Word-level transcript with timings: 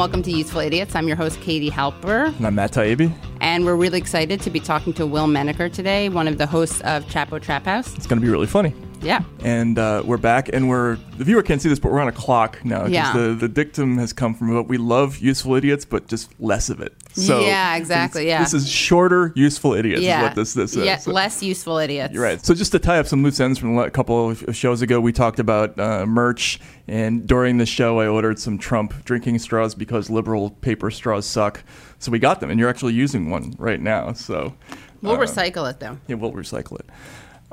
welcome 0.00 0.22
to 0.22 0.30
Useful 0.30 0.62
Idiots. 0.62 0.94
I'm 0.94 1.06
your 1.06 1.16
host, 1.18 1.38
Katie 1.42 1.70
Halper. 1.70 2.34
And 2.34 2.46
I'm 2.46 2.54
Matt 2.54 2.72
Taibbi. 2.72 3.12
And 3.42 3.66
we're 3.66 3.74
really 3.74 3.98
excited 3.98 4.40
to 4.40 4.48
be 4.48 4.58
talking 4.58 4.94
to 4.94 5.04
Will 5.04 5.26
Menaker 5.26 5.68
today, 5.68 6.08
one 6.08 6.26
of 6.26 6.38
the 6.38 6.46
hosts 6.46 6.80
of 6.86 7.04
Chapo 7.04 7.38
Trap 7.38 7.66
House. 7.66 7.94
It's 7.96 8.06
going 8.06 8.18
to 8.18 8.24
be 8.24 8.32
really 8.32 8.46
funny. 8.46 8.72
Yeah. 9.02 9.22
And 9.42 9.78
uh, 9.78 10.02
we're 10.04 10.18
back, 10.18 10.50
and 10.52 10.68
we're 10.68 10.96
the 11.16 11.24
viewer 11.24 11.42
can't 11.42 11.60
see 11.62 11.68
this, 11.70 11.78
but 11.78 11.90
we're 11.90 12.00
on 12.00 12.08
a 12.08 12.12
clock 12.12 12.62
now. 12.64 12.80
'cause 12.82 12.90
Yeah. 12.90 13.12
The, 13.12 13.34
the 13.34 13.48
dictum 13.48 13.96
has 13.98 14.12
come 14.12 14.34
from 14.34 14.54
what 14.54 14.68
we 14.68 14.76
love 14.76 15.18
useful 15.18 15.54
idiots, 15.54 15.84
but 15.86 16.06
just 16.06 16.30
less 16.38 16.68
of 16.68 16.80
it. 16.80 16.94
So 17.12 17.40
Yeah, 17.40 17.76
exactly, 17.76 18.22
it's- 18.26 18.28
yeah. 18.28 18.42
This 18.44 18.52
is 18.54 18.68
shorter 18.68 19.32
useful 19.34 19.72
idiots. 19.74 20.02
yeah. 20.02 20.18
Is 20.18 20.22
what 20.24 20.34
this 20.34 20.54
this 20.54 20.76
is. 20.76 20.84
Yeah, 20.84 20.98
So- 20.98 21.12
less 21.12 21.42
useful 21.42 21.78
idiots. 21.78 22.12
You're 22.12 22.22
right. 22.22 22.44
So 22.44 22.54
just 22.54 22.72
to 22.72 22.78
tie 22.78 22.98
up 22.98 23.06
some 23.06 23.22
loose 23.22 23.40
ends 23.40 23.58
from 23.58 23.78
a 23.78 23.90
couple 23.90 24.30
of 24.30 24.44
shows 24.54 24.82
ago, 24.82 25.00
we 25.00 25.12
talked 25.12 25.40
about 25.40 25.78
uh, 25.80 26.04
merch, 26.06 26.60
and 26.86 27.26
during 27.26 27.56
the 27.56 27.66
show, 27.66 28.00
I 28.00 28.06
ordered 28.06 28.38
some 28.38 28.58
Trump 28.58 29.04
drinking 29.04 29.38
straws 29.38 29.74
because 29.74 30.10
liberal 30.10 30.50
paper 30.50 30.90
straws 30.90 31.24
suck. 31.26 31.62
So 31.98 32.10
we 32.12 32.18
got 32.18 32.40
them, 32.40 32.50
and 32.50 32.60
you're 32.60 32.68
actually 32.68 32.94
using 32.94 33.30
one 33.30 33.54
right 33.58 33.80
now. 33.80 34.12
So 34.12 34.54
We'll 35.02 35.14
uh, 35.14 35.18
recycle 35.18 35.68
it, 35.70 35.80
though. 35.80 35.96
yeah, 36.06 36.16
we'll 36.16 36.32
recycle 36.32 36.78
it. 36.78 36.86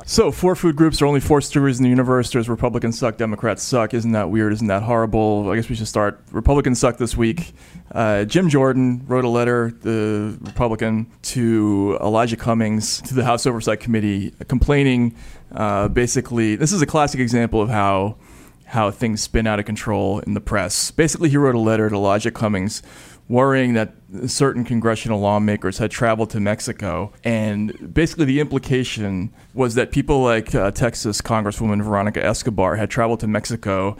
So, 0.05 0.31
four 0.31 0.55
food 0.55 0.75
groups. 0.75 1.01
Are 1.01 1.07
only 1.07 1.19
four 1.19 1.41
stories 1.41 1.79
in 1.79 1.83
the 1.83 1.89
universe. 1.89 2.31
There's 2.31 2.47
Republicans 2.47 2.99
suck, 2.99 3.17
Democrats 3.17 3.63
suck. 3.63 3.95
Isn't 3.95 4.11
that 4.11 4.29
weird? 4.29 4.53
Isn't 4.53 4.67
that 4.67 4.83
horrible? 4.83 5.49
I 5.49 5.55
guess 5.55 5.69
we 5.69 5.75
should 5.75 5.87
start. 5.87 6.21
Republicans 6.31 6.79
suck 6.79 6.97
this 6.97 7.17
week. 7.17 7.53
Uh, 7.91 8.23
Jim 8.25 8.47
Jordan 8.47 9.03
wrote 9.07 9.25
a 9.25 9.29
letter, 9.29 9.71
the 9.81 10.37
Republican, 10.41 11.11
to 11.23 11.97
Elijah 11.99 12.37
Cummings, 12.37 13.01
to 13.01 13.15
the 13.15 13.23
House 13.23 13.47
Oversight 13.47 13.79
Committee, 13.79 14.33
complaining 14.47 15.15
uh, 15.51 15.87
basically, 15.87 16.55
this 16.55 16.71
is 16.71 16.81
a 16.81 16.85
classic 16.85 17.19
example 17.19 17.61
of 17.61 17.69
how 17.69 18.17
how 18.65 18.91
things 18.91 19.21
spin 19.21 19.47
out 19.47 19.59
of 19.59 19.65
control 19.65 20.19
in 20.19 20.33
the 20.33 20.41
press. 20.41 20.91
Basically, 20.91 21.29
he 21.29 21.37
wrote 21.37 21.55
a 21.55 21.59
letter 21.59 21.89
to 21.89 21.95
Elijah 21.95 22.31
Cummings 22.31 22.83
worrying 23.29 23.73
that 23.73 23.93
certain 24.25 24.63
congressional 24.63 25.19
lawmakers 25.19 25.77
had 25.77 25.91
traveled 25.91 26.29
to 26.31 26.39
Mexico. 26.39 27.11
And 27.23 27.93
basically, 27.93 28.25
the 28.25 28.39
implication 28.39 29.33
was 29.53 29.75
that 29.75 29.91
people 29.91 30.23
like 30.23 30.55
uh, 30.55 30.71
Texas 30.71 31.21
Congresswoman 31.21 31.83
Veronica 31.83 32.23
Escobar 32.23 32.77
had 32.77 32.89
traveled 32.89 33.19
to 33.21 33.27
Mexico 33.27 33.97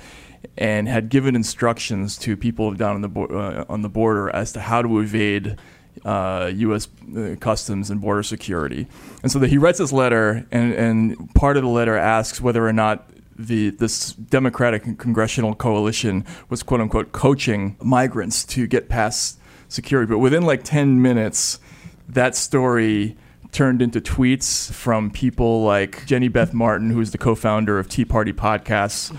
and 0.58 0.88
had 0.88 1.10
given 1.10 1.36
instructions 1.36 2.18
to 2.18 2.38
people 2.38 2.74
down 2.74 2.96
on 2.96 3.02
the, 3.02 3.10
bo- 3.10 3.26
uh, 3.26 3.66
on 3.68 3.82
the 3.82 3.90
border 3.90 4.30
as 4.30 4.52
to 4.54 4.62
how 4.62 4.82
to 4.82 5.00
evade 5.00 5.58
uh, 6.06 6.52
U.S. 6.54 6.88
uh, 7.16 7.36
Customs 7.40 7.90
and 7.90 8.00
Border 8.00 8.24
Security. 8.24 8.88
And 9.24 9.32
so 9.32 9.40
that 9.40 9.50
he 9.50 9.58
writes 9.58 9.80
this 9.80 9.92
letter, 9.92 10.46
and, 10.52 10.74
and 10.74 11.34
part 11.34 11.58
of 11.58 11.64
the 11.64 11.70
letter 11.70 11.98
asks 11.98 12.40
whether 12.40 12.66
or 12.66 12.74
not 12.74 13.10
the 13.38 13.70
this 13.72 14.14
Democratic 14.14 14.86
and 14.86 14.98
congressional 14.98 15.56
coalition 15.56 16.26
was 16.50 16.64
quote 16.64 16.82
unquote 16.82 17.12
coaching 17.12 17.78
migrants 17.82 18.44
to 18.46 18.68
get 18.68 18.90
past 18.90 19.40
security. 19.68 20.10
But 20.10 20.20
within 20.20 20.44
like 20.44 20.64
ten 20.64 21.02
minutes, 21.02 21.60
that 22.08 22.36
story 22.36 23.18
turned 23.52 23.82
into 23.82 24.02
tweets 24.02 24.72
from 24.72 25.10
people 25.10 25.64
like 25.64 26.06
Jenny 26.06 26.28
Beth 26.28 26.54
Martin, 26.54 26.90
who's 26.90 27.12
the 27.12 27.18
co-founder 27.18 27.80
of 27.80 27.88
Tea 27.88 28.06
Party 28.06 28.34
Patriots. 28.34 29.12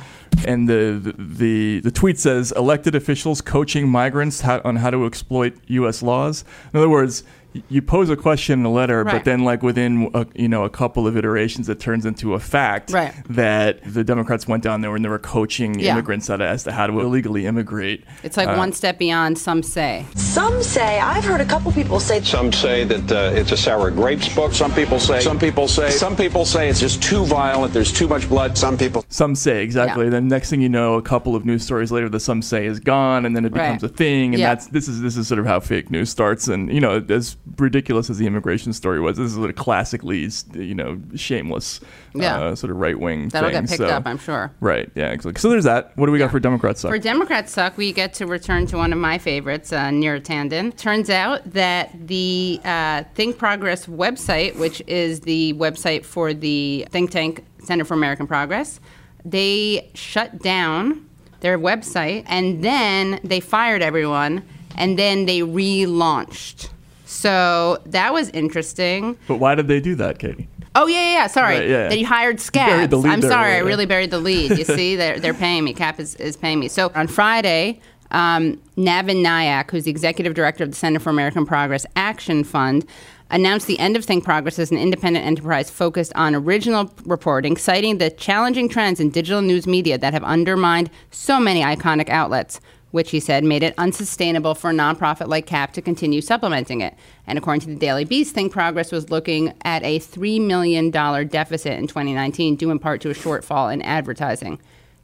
And 0.47 0.69
the, 0.69 1.15
the 1.19 1.81
the 1.81 1.91
tweet 1.91 2.19
says 2.19 2.53
elected 2.53 2.95
officials 2.95 3.41
coaching 3.41 3.89
migrants 3.89 4.45
on 4.45 4.77
how 4.77 4.91
to 4.91 5.07
exploit 5.07 5.57
U.S. 5.67 6.03
laws. 6.03 6.45
In 6.73 6.79
other 6.79 6.89
words, 6.89 7.25
you 7.69 7.83
pose 7.83 8.11
a 8.11 8.17
question 8.17 8.61
in 8.61 8.65
a 8.67 8.71
letter, 8.71 9.03
Right. 9.05 9.15
but 9.15 9.25
then 9.25 9.45
like 9.45 9.63
within 9.63 10.11
a, 10.15 10.27
you 10.35 10.49
know 10.49 10.65
a 10.65 10.71
couple 10.71 11.07
of 11.07 11.17
iterations, 11.17 11.69
it 11.69 11.81
turns 11.81 12.05
into 12.07 12.35
a 12.35 12.39
fact 12.41 12.91
Right. 12.93 13.13
that 13.31 13.81
the 13.85 14.05
Democrats 14.05 14.47
went 14.49 14.63
down 14.63 14.81
there 14.81 14.95
and 14.95 15.05
they 15.05 15.09
were 15.09 15.19
coaching 15.19 15.79
Yeah. 15.79 15.93
immigrants 15.93 16.29
how 16.29 16.37
to, 16.37 16.45
as 16.45 16.65
to 16.65 16.73
how 16.73 16.87
to 16.87 17.01
illegally 17.01 17.47
immigrate. 17.47 18.05
It's 18.23 18.37
like 18.37 18.49
Uh, 18.49 18.55
one 18.57 18.73
step 18.73 18.99
beyond, 18.99 19.39
some 19.39 19.63
say. 19.63 20.07
Some 20.15 20.63
say, 20.63 20.99
I've 21.01 21.25
heard 21.25 21.41
a 21.41 21.45
couple 21.45 21.71
people 21.73 22.01
say, 22.01 22.21
Some 22.23 22.53
say 22.53 22.85
that 22.85 23.13
uh, 23.13 23.31
it's 23.35 23.53
a 23.53 23.57
sour 23.57 23.91
grapes 23.91 24.29
book. 24.35 24.53
Some 24.53 24.73
people 24.73 24.99
say. 24.99 25.21
Some 25.21 25.39
people 25.39 25.69
say. 25.69 25.91
Some 25.91 26.17
people 26.17 26.45
say 26.45 26.69
it's 26.69 26.81
just 26.81 27.03
too 27.03 27.25
violent. 27.25 27.73
There's 27.73 27.93
too 27.93 28.09
much 28.09 28.29
blood. 28.29 28.57
Some 28.59 28.77
people. 28.77 29.05
Some 29.09 29.35
say 29.35 29.63
exactly. 29.63 30.05
Yeah. 30.07 30.11
Then 30.11 30.29
next 30.29 30.51
thing 30.51 30.61
you 30.61 30.69
know, 30.69 30.95
a 30.95 31.03
couple 31.03 31.35
of 31.37 31.45
news 31.45 31.63
stories 31.65 31.91
later, 31.93 32.09
the 32.09 32.21
some 32.21 32.43
say 32.43 32.67
is 32.67 32.81
gone, 32.81 33.25
and 33.27 33.35
then 33.37 33.45
it 33.45 33.53
becomes 33.53 33.83
Right. 33.83 33.91
a 33.91 33.95
thing. 33.95 34.35
And 34.35 34.41
Yeah. 34.41 34.49
that's 34.51 34.67
this 34.69 34.89
is 34.89 35.01
this 35.01 35.17
is 35.17 35.27
sort 35.29 35.39
of 35.39 35.47
how 35.47 35.61
fake 35.61 35.91
news 35.91 36.11
starts. 36.11 36.49
And 36.49 36.73
you 36.73 36.81
know, 36.81 37.03
as 37.09 37.37
ridiculous 37.57 38.11
as 38.11 38.19
the 38.19 38.27
immigration 38.27 38.73
story 38.73 39.01
was, 39.01 39.17
this 39.17 39.31
is 39.33 39.39
a 39.39 39.53
classically 39.53 40.29
you 40.55 40.75
know 40.75 41.01
shameless, 41.15 41.81
Yeah. 42.15 42.39
uh, 42.39 42.55
sort 42.55 42.71
of 42.71 42.77
right 42.79 42.99
wing. 42.99 43.29
That'll 43.29 43.51
thing. 43.51 43.61
get 43.63 43.69
picked 43.69 43.79
So- 43.79 43.87
up, 43.89 44.03
I'm 44.07 44.19
sure. 44.19 44.53
Right. 44.61 44.91
Yeah. 44.95 45.11
Exactly. 45.11 45.41
So 45.41 45.49
there's 45.49 45.65
that. 45.65 45.93
What 45.97 46.07
do 46.07 46.13
we 46.13 46.19
got 46.19 46.31
for 46.31 46.41
Democrats? 46.41 46.81
Suck? 46.81 46.91
For 46.91 46.99
Democrats 46.99 47.53
Suck, 47.53 47.77
we 47.77 47.93
get 47.93 48.13
to 48.15 48.27
return 48.27 48.67
to 48.67 48.77
one 48.77 48.93
of 48.93 48.99
my 48.99 49.19
favorites, 49.19 49.73
uh, 49.73 49.87
Neera 49.89 50.21
Tanden. 50.21 50.77
Turns 50.77 51.11
out 51.11 51.43
that 51.53 51.91
the 52.09 52.61
uh, 52.65 53.05
Think 53.15 53.39
Progress 53.39 53.87
website, 53.87 54.57
which 54.57 54.83
is 54.87 55.21
the 55.21 55.55
website 55.55 56.05
for 56.05 56.35
the 56.35 56.87
think 56.91 57.11
tank 57.11 57.45
Center 57.65 57.85
for 57.85 57.95
American 57.95 58.27
Progress, 58.27 58.81
they 59.25 59.91
shut 59.95 60.41
down 60.43 61.05
their 61.41 61.59
website 61.59 62.25
and 62.27 62.65
then 62.65 63.21
they 63.23 63.41
fired 63.41 63.83
everyone 63.83 64.43
and 64.77 64.99
then 64.99 65.27
they 65.27 65.41
relaunched. 65.41 66.71
So 67.09 67.79
that 67.87 68.13
was 68.13 68.29
interesting. 68.31 69.17
but 69.27 69.37
why 69.37 69.55
did 69.55 69.67
they 69.67 69.81
do 69.81 69.95
that, 69.95 70.19
Katie? 70.19 70.47
Oh 70.75 70.87
yeah, 70.87 71.01
yeah, 71.01 71.13
yeah. 71.13 71.27
Sorry, 71.27 71.59
Right, 71.61 71.69
yeah. 71.69 71.89
they 71.89 72.03
hired 72.03 72.39
scabs. 72.39 72.91
the 72.91 72.99
lead 72.99 73.11
I'm 73.11 73.21
there, 73.23 73.31
sorry, 73.31 73.49
right, 73.53 73.55
I 73.55 73.59
yeah. 73.61 73.63
really 73.67 73.87
buried 73.87 74.11
the 74.11 74.19
lead. 74.19 74.59
You 74.59 74.65
see, 74.77 74.95
they're 74.95 75.19
they're 75.19 75.33
paying 75.35 75.65
me. 75.65 75.73
Cap 75.73 75.99
is, 75.99 76.15
is 76.17 76.37
paying 76.37 76.61
me. 76.61 76.69
So 76.69 76.93
on 76.95 77.07
Friday, 77.09 77.81
um, 78.11 78.61
Navin 78.77 79.23
Nayak, 79.25 79.71
who's 79.71 79.85
the 79.85 79.91
executive 79.91 80.35
director 80.35 80.65
of 80.65 80.71
the 80.71 80.77
Center 80.77 81.01
for 81.01 81.09
American 81.09 81.47
Progress 81.47 81.87
Action 81.97 82.45
Fund. 82.45 82.85
Announced 83.31 83.67
the 83.67 83.79
end 83.79 83.95
of 83.95 84.07
Think 84.07 84.25
Progress 84.25 84.59
as 84.59 84.71
an 84.71 84.79
independent 84.79 85.23
enterprise 85.27 85.69
focused 85.71 86.15
on 86.15 86.35
original 86.35 86.91
reporting, 87.05 87.59
citing 87.59 87.99
the 87.99 88.09
challenging 88.09 88.71
trends 88.71 89.01
in 89.01 89.11
digital 89.11 89.43
news 89.43 89.67
media 89.67 89.99
that 89.99 90.15
have 90.15 90.25
undermined 90.25 90.89
so 91.11 91.39
many 91.39 91.61
iconic 91.63 92.09
outlets 92.09 92.59
which 92.91 93.11
he 93.11 93.21
said 93.21 93.45
made 93.45 93.63
it 93.63 93.75
unsustainable 93.79 94.55
for 94.55 94.71
a 94.71 94.75
nonprofit 94.75 95.29
like 95.29 95.47
CAP 95.47 95.73
to 95.75 95.83
continue 95.83 96.21
supplementing 96.21 96.81
it. 96.81 96.95
And 97.27 97.39
according 97.39 97.61
to 97.63 97.67
the 97.69 97.77
Daily 97.77 98.05
Beast, 98.05 98.35
Think 98.35 98.53
Progress 98.53 98.93
was 98.93 99.11
looking 99.11 99.53
at 99.63 99.83
a 99.83 99.99
$3 99.99 100.41
million 100.41 100.91
deficit 100.91 101.79
in 101.79 101.87
2019, 101.87 102.57
due 102.57 102.71
in 102.71 102.79
part 102.79 103.01
to 103.03 103.11
a 103.11 103.15
shortfall 103.15 103.73
in 103.73 103.83
advertising. 103.83 104.59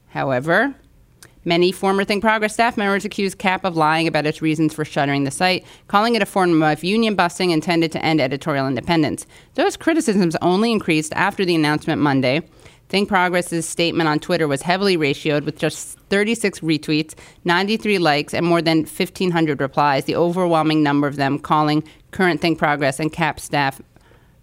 However, 0.08 0.74
Many 1.46 1.72
former 1.72 2.04
Think 2.04 2.22
Progress 2.22 2.54
staff 2.54 2.78
members 2.78 3.04
accused 3.04 3.36
CAP 3.36 3.64
of 3.64 3.76
lying 3.76 4.08
about 4.08 4.24
its 4.24 4.40
reasons 4.40 4.72
for 4.72 4.82
shuttering 4.82 5.24
the 5.24 5.30
site, 5.30 5.66
calling 5.88 6.14
it 6.14 6.22
a 6.22 6.26
form 6.26 6.62
of 6.62 6.82
union 6.82 7.14
busting 7.14 7.50
intended 7.50 7.92
to 7.92 8.02
end 8.02 8.18
editorial 8.18 8.66
independence. 8.66 9.26
Those 9.54 9.76
criticisms 9.76 10.36
only 10.40 10.72
increased 10.72 11.12
after 11.14 11.44
the 11.44 11.54
announcement 11.54 12.00
Monday. 12.00 12.40
Think 12.94 13.08
Progress's 13.08 13.68
statement 13.68 14.08
on 14.08 14.20
Twitter 14.20 14.46
was 14.46 14.62
heavily 14.62 14.96
ratioed 14.96 15.44
with 15.44 15.58
just 15.58 15.98
36 16.10 16.60
retweets, 16.60 17.14
93 17.44 17.98
likes, 17.98 18.32
and 18.32 18.46
more 18.46 18.62
than 18.62 18.84
1,500 18.84 19.60
replies, 19.60 20.04
the 20.04 20.14
overwhelming 20.14 20.80
number 20.84 21.08
of 21.08 21.16
them 21.16 21.40
calling 21.40 21.82
current 22.12 22.40
Think 22.40 22.56
Progress 22.56 23.00
and 23.00 23.12
CAP 23.12 23.40
staff 23.40 23.82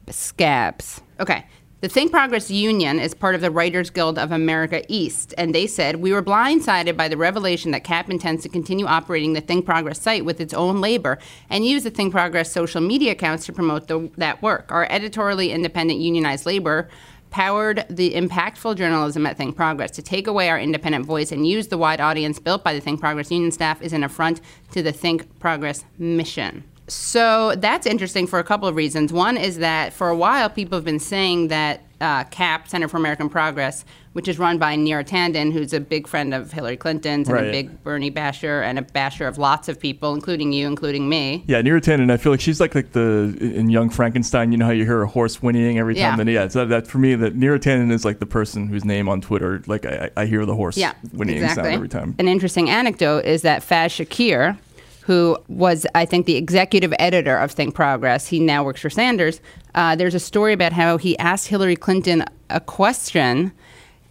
scabs. 0.09 0.99
Okay. 1.21 1.45
The 1.79 1.87
Think 1.87 2.11
Progress 2.11 2.51
Union 2.51 2.99
is 2.99 3.13
part 3.13 3.35
of 3.35 3.41
the 3.41 3.49
Writers 3.49 3.89
Guild 3.89 4.19
of 4.19 4.33
America 4.33 4.83
East, 4.89 5.33
and 5.37 5.55
they 5.55 5.65
said, 5.65 5.95
We 5.95 6.11
were 6.11 6.21
blindsided 6.21 6.97
by 6.97 7.07
the 7.07 7.15
revelation 7.15 7.71
that 7.71 7.85
CAP 7.85 8.09
intends 8.09 8.43
to 8.43 8.49
continue 8.49 8.85
operating 8.85 9.31
the 9.31 9.39
Think 9.39 9.65
Progress 9.65 10.01
site 10.01 10.25
with 10.25 10.41
its 10.41 10.53
own 10.53 10.81
labor 10.81 11.19
and 11.49 11.65
use 11.65 11.83
the 11.83 11.89
Think 11.89 12.11
Progress 12.11 12.51
social 12.51 12.81
media 12.81 13.13
accounts 13.13 13.45
to 13.45 13.53
promote 13.53 13.87
the, 13.87 14.11
that 14.17 14.41
work. 14.41 14.69
Our 14.73 14.85
editorially 14.91 15.53
independent 15.53 16.01
unionized 16.01 16.45
labor 16.45 16.89
powered 17.31 17.85
the 17.89 18.13
impactful 18.13 18.75
journalism 18.75 19.25
at 19.25 19.37
Think 19.37 19.55
Progress. 19.55 19.89
To 19.91 20.01
take 20.01 20.27
away 20.27 20.49
our 20.49 20.59
independent 20.59 21.05
voice 21.05 21.31
and 21.31 21.47
use 21.47 21.67
the 21.67 21.77
wide 21.77 21.99
audience 21.99 22.37
built 22.37 22.63
by 22.63 22.73
the 22.73 22.79
Think 22.79 22.99
Progress 22.99 23.31
Union 23.31 23.51
staff 23.51 23.81
is 23.81 23.93
an 23.93 24.03
affront 24.03 24.41
to 24.71 24.83
the 24.83 24.91
Think 24.91 25.39
Progress 25.39 25.85
mission. 25.97 26.63
So 26.87 27.55
that's 27.55 27.87
interesting 27.87 28.27
for 28.27 28.37
a 28.39 28.43
couple 28.43 28.67
of 28.67 28.75
reasons. 28.75 29.13
One 29.13 29.37
is 29.37 29.59
that 29.59 29.93
for 29.93 30.09
a 30.09 30.15
while, 30.15 30.49
people 30.49 30.77
have 30.77 30.83
been 30.83 30.99
saying 30.99 31.47
that 31.47 31.85
uh, 32.01 32.25
CAP, 32.25 32.67
Center 32.67 32.87
for 32.87 32.97
American 32.97 33.29
Progress, 33.29 33.85
which 34.13 34.27
is 34.27 34.37
run 34.37 34.57
by 34.57 34.75
Neera 34.75 35.07
Tanden, 35.07 35.53
who's 35.53 35.71
a 35.73 35.79
big 35.79 36.05
friend 36.05 36.33
of 36.33 36.51
Hillary 36.51 36.75
Clinton's 36.77 37.29
and 37.29 37.35
Right. 37.37 37.45
a 37.47 37.51
big 37.51 37.83
Bernie 37.83 38.09
basher 38.09 38.61
and 38.61 38.77
a 38.77 38.81
basher 38.81 39.25
of 39.25 39.37
lots 39.37 39.69
of 39.69 39.79
people, 39.79 40.13
including 40.13 40.51
you, 40.51 40.67
including 40.67 41.07
me. 41.07 41.43
Yeah, 41.47 41.61
Neera 41.61 41.79
Tanden. 41.81 42.11
I 42.11 42.17
feel 42.17 42.31
like 42.33 42.41
she's 42.41 42.59
like 42.59 42.75
like 42.75 42.91
the 42.91 43.35
in 43.39 43.69
Young 43.69 43.89
Frankenstein. 43.89 44.51
You 44.51 44.57
know 44.57 44.65
how 44.65 44.71
you 44.71 44.85
hear 44.85 45.01
a 45.01 45.07
horse 45.07 45.37
whinnying 45.37 45.77
every 45.79 45.95
time. 45.95 46.15
Yeah. 46.17 46.21
And 46.21 46.29
yeah, 46.29 46.47
so 46.49 46.65
that 46.65 46.87
for 46.87 46.97
me, 46.97 47.15
that 47.15 47.37
Neera 47.37 47.57
Tanden 47.59 47.91
is 47.91 48.03
like 48.03 48.19
the 48.19 48.25
person 48.25 48.67
whose 48.67 48.83
name 48.83 49.07
on 49.07 49.21
Twitter, 49.21 49.63
like 49.67 49.85
I, 49.85 50.09
I 50.15 50.21
I 50.23 50.25
hear 50.25 50.45
the 50.45 50.55
horse 50.55 50.77
Yeah, 50.77 50.93
whinnying 51.13 51.37
exactly. 51.41 51.63
sound 51.63 51.75
every 51.75 51.89
time. 51.89 52.15
An 52.19 52.27
interesting 52.27 52.69
anecdote 52.69 53.25
is 53.25 53.43
that 53.43 53.61
Faz 53.61 53.87
Shakir, 54.05 54.57
who 55.03 55.37
was, 55.47 55.87
I 55.95 56.05
think, 56.05 56.25
the 56.25 56.35
executive 56.35 56.93
editor 56.99 57.37
of 57.37 57.51
Think 57.51 57.73
Progress, 57.75 58.27
he 58.27 58.39
now 58.39 58.63
works 58.63 58.81
for 58.81 58.89
Sanders. 58.89 59.39
Uh, 59.73 59.95
there's 59.95 60.13
a 60.15 60.19
story 60.19 60.53
about 60.53 60.73
how 60.73 60.97
he 60.97 61.17
asked 61.17 61.47
Hillary 61.47 61.75
Clinton 61.75 62.23
a 62.49 62.59
question, 62.59 63.51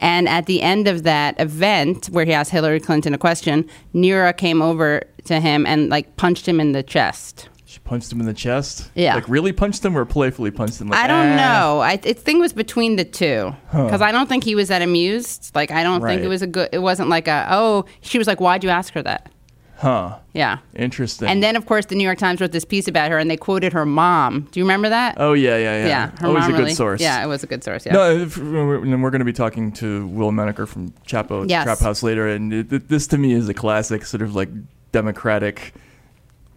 And 0.01 0.29
at 0.29 0.47
the 0.47 0.63
end 0.63 0.89
of 0.89 1.03
that 1.05 1.39
event, 1.39 2.07
where 2.07 2.25
he 2.25 2.33
asked 2.33 2.51
Hillary 2.51 2.81
Clinton 2.81 3.15
a 3.15 3.19
question, 3.19 3.69
Neera 3.95 4.37
came 4.37 4.63
over 4.63 5.03
to 5.27 5.41
him 5.41 5.67
and 5.67 5.89
like 5.91 6.17
punched 6.17 6.49
him 6.49 6.59
in 6.59 6.73
the 6.73 6.83
chest. 6.83 7.49
She 7.67 7.79
punched 7.81 8.11
him 8.11 8.19
in 8.19 8.27
the 8.27 8.35
chest. 8.35 8.91
Yeah. 8.97 9.15
Like 9.15 9.29
really 9.29 9.53
punched 9.53 9.85
him 9.85 9.97
or 9.97 10.05
playfully 10.05 10.51
punched 10.51 10.81
him? 10.81 10.89
Like, 10.89 10.99
I 10.99 11.07
don't 11.07 11.33
"Ah." 11.33 11.37
know. 11.37 11.81
I, 11.81 11.93
I 11.93 11.97
think 11.99 12.39
it 12.39 12.41
was 12.41 12.53
between 12.53 12.97
the 12.97 13.05
two 13.05 13.55
because 13.71 14.01
I 14.01 14.11
don't 14.11 14.29
think 14.29 14.43
he 14.43 14.57
was 14.57 14.69
that 14.69 14.83
amused. 14.83 15.55
Like 15.55 15.71
I 15.71 15.85
don't 15.85 16.03
think 16.03 16.23
it 16.23 16.29
was 16.29 16.43
a 16.43 16.49
good. 16.49 16.71
It 16.73 16.81
wasn't 16.81 17.11
like 17.11 17.29
a 17.29 17.47
oh. 17.51 17.85
She 18.01 18.19
was 18.19 18.27
like, 18.27 18.41
why'd 18.41 18.65
you 18.65 18.71
ask 18.71 18.93
her 18.95 19.03
that? 19.03 19.31
Huh. 19.81 20.19
Yeah. 20.35 20.59
Interesting. 20.77 21.29
And 21.29 21.43
then 21.43 21.57
of 21.57 21.65
course 21.65 21.87
the 21.87 21.95
New 21.95 22.05
York 22.05 22.19
Times 22.19 22.41
wrote 22.41 22.53
this 22.53 22.67
piece 22.67 22.87
about 22.87 23.11
her 23.11 23.19
and 23.19 23.31
they 23.31 23.37
quoted 23.39 23.73
her 23.73 23.87
mom. 23.87 24.47
Do 24.53 24.61
you 24.61 24.65
remember 24.65 24.91
that? 24.91 25.15
Oh 25.19 25.33
yeah, 25.33 25.57
yeah, 25.57 25.79
yeah. 25.79 25.87
yeah. 25.87 26.11
Her 26.21 26.27
Always 26.27 26.43
mom 26.43 26.51
a 26.51 26.57
good 26.57 26.63
really- 26.65 26.75
source. 26.75 27.01
Yeah, 27.01 27.25
it 27.25 27.27
was 27.27 27.43
a 27.43 27.47
good 27.47 27.65
source. 27.65 27.87
Yeah. 27.87 27.95
No, 27.95 28.11
if, 28.11 28.37
and 28.37 29.03
we're 29.03 29.11
going 29.11 29.21
to 29.21 29.25
be 29.25 29.33
talking 29.33 29.73
to 29.73 30.07
Will 30.09 30.33
Menaker 30.33 30.67
from 30.67 30.91
Chapo 31.07 31.49
Yes. 31.49 31.65
Trap 31.65 31.79
House 31.79 32.03
later, 32.03 32.29
and 32.29 32.53
it, 32.53 32.89
this 32.89 33.07
to 33.09 33.19
me 33.19 33.33
is 33.33 33.49
a 33.49 33.55
classic 33.55 34.05
sort 34.05 34.21
of 34.23 34.35
like 34.35 34.51
democratic 34.93 35.73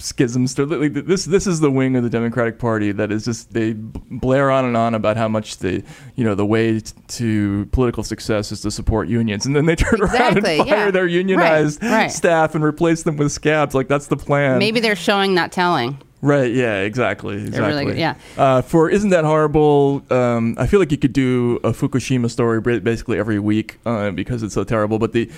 schism 0.04 0.48
story. 0.48 0.90
Like, 0.90 1.06
This 1.06 1.26
this 1.26 1.48
is 1.48 1.60
the 1.60 1.72
wing 1.72 1.96
of 1.96 2.04
the 2.04 2.10
Democratic 2.10 2.60
Party 2.60 2.92
that 2.92 3.12
is 3.12 3.26
just 3.26 3.54
they 3.54 3.74
blare 3.74 4.52
on 4.52 4.66
and 4.66 4.76
on 4.76 4.94
about 4.94 5.18
how 5.18 5.28
much 5.28 5.58
the 5.58 5.84
you 6.16 6.24
know 6.24 6.36
the 6.36 6.46
way 6.46 6.82
to 7.08 7.66
political 7.68 8.04
success 8.04 8.52
is 8.52 8.62
to 8.62 8.72
support 8.72 9.08
unions, 9.08 9.46
and 9.46 9.56
then 9.56 9.66
they 9.66 9.76
turn 9.86 10.02
around 10.02 10.38
and 10.38 10.46
fire 10.46 10.66
yeah. 10.66 10.92
their 10.92 11.08
unionized 11.08 11.82
Right, 11.82 11.92
right. 11.92 12.12
staff 12.12 12.56
and 12.56 12.64
replace 12.64 13.04
them 13.04 13.18
with 13.18 13.32
scabs. 13.32 13.74
Like 13.74 13.88
that's 13.88 14.08
the 14.08 14.18
plan. 14.18 14.60
Maybe 14.60 14.80
they're 14.80 14.96
showing, 14.96 15.34
not 15.34 15.52
telling. 15.52 15.98
Right. 16.22 16.54
Yeah. 16.54 16.80
Exactly. 16.80 17.36
Exactly. 17.36 17.68
really 17.68 17.86
good, 17.86 17.98
yeah. 17.98 18.16
Uh, 18.38 18.62
for 18.62 18.90
isn't 18.90 19.10
that 19.10 19.26
horrible? 19.26 20.04
Um, 20.10 20.56
I 20.58 20.68
feel 20.68 20.80
like 20.80 20.90
you 20.90 20.98
could 20.98 21.12
do 21.12 21.60
a 21.66 21.72
Fukushima 21.72 22.32
story 22.32 22.62
basically 22.80 23.20
every 23.20 23.40
week 23.40 23.78
uh, 23.86 24.10
because 24.12 24.42
it's 24.42 24.54
so 24.54 24.64
terrible. 24.64 25.00
But 25.00 25.12
the 25.12 25.30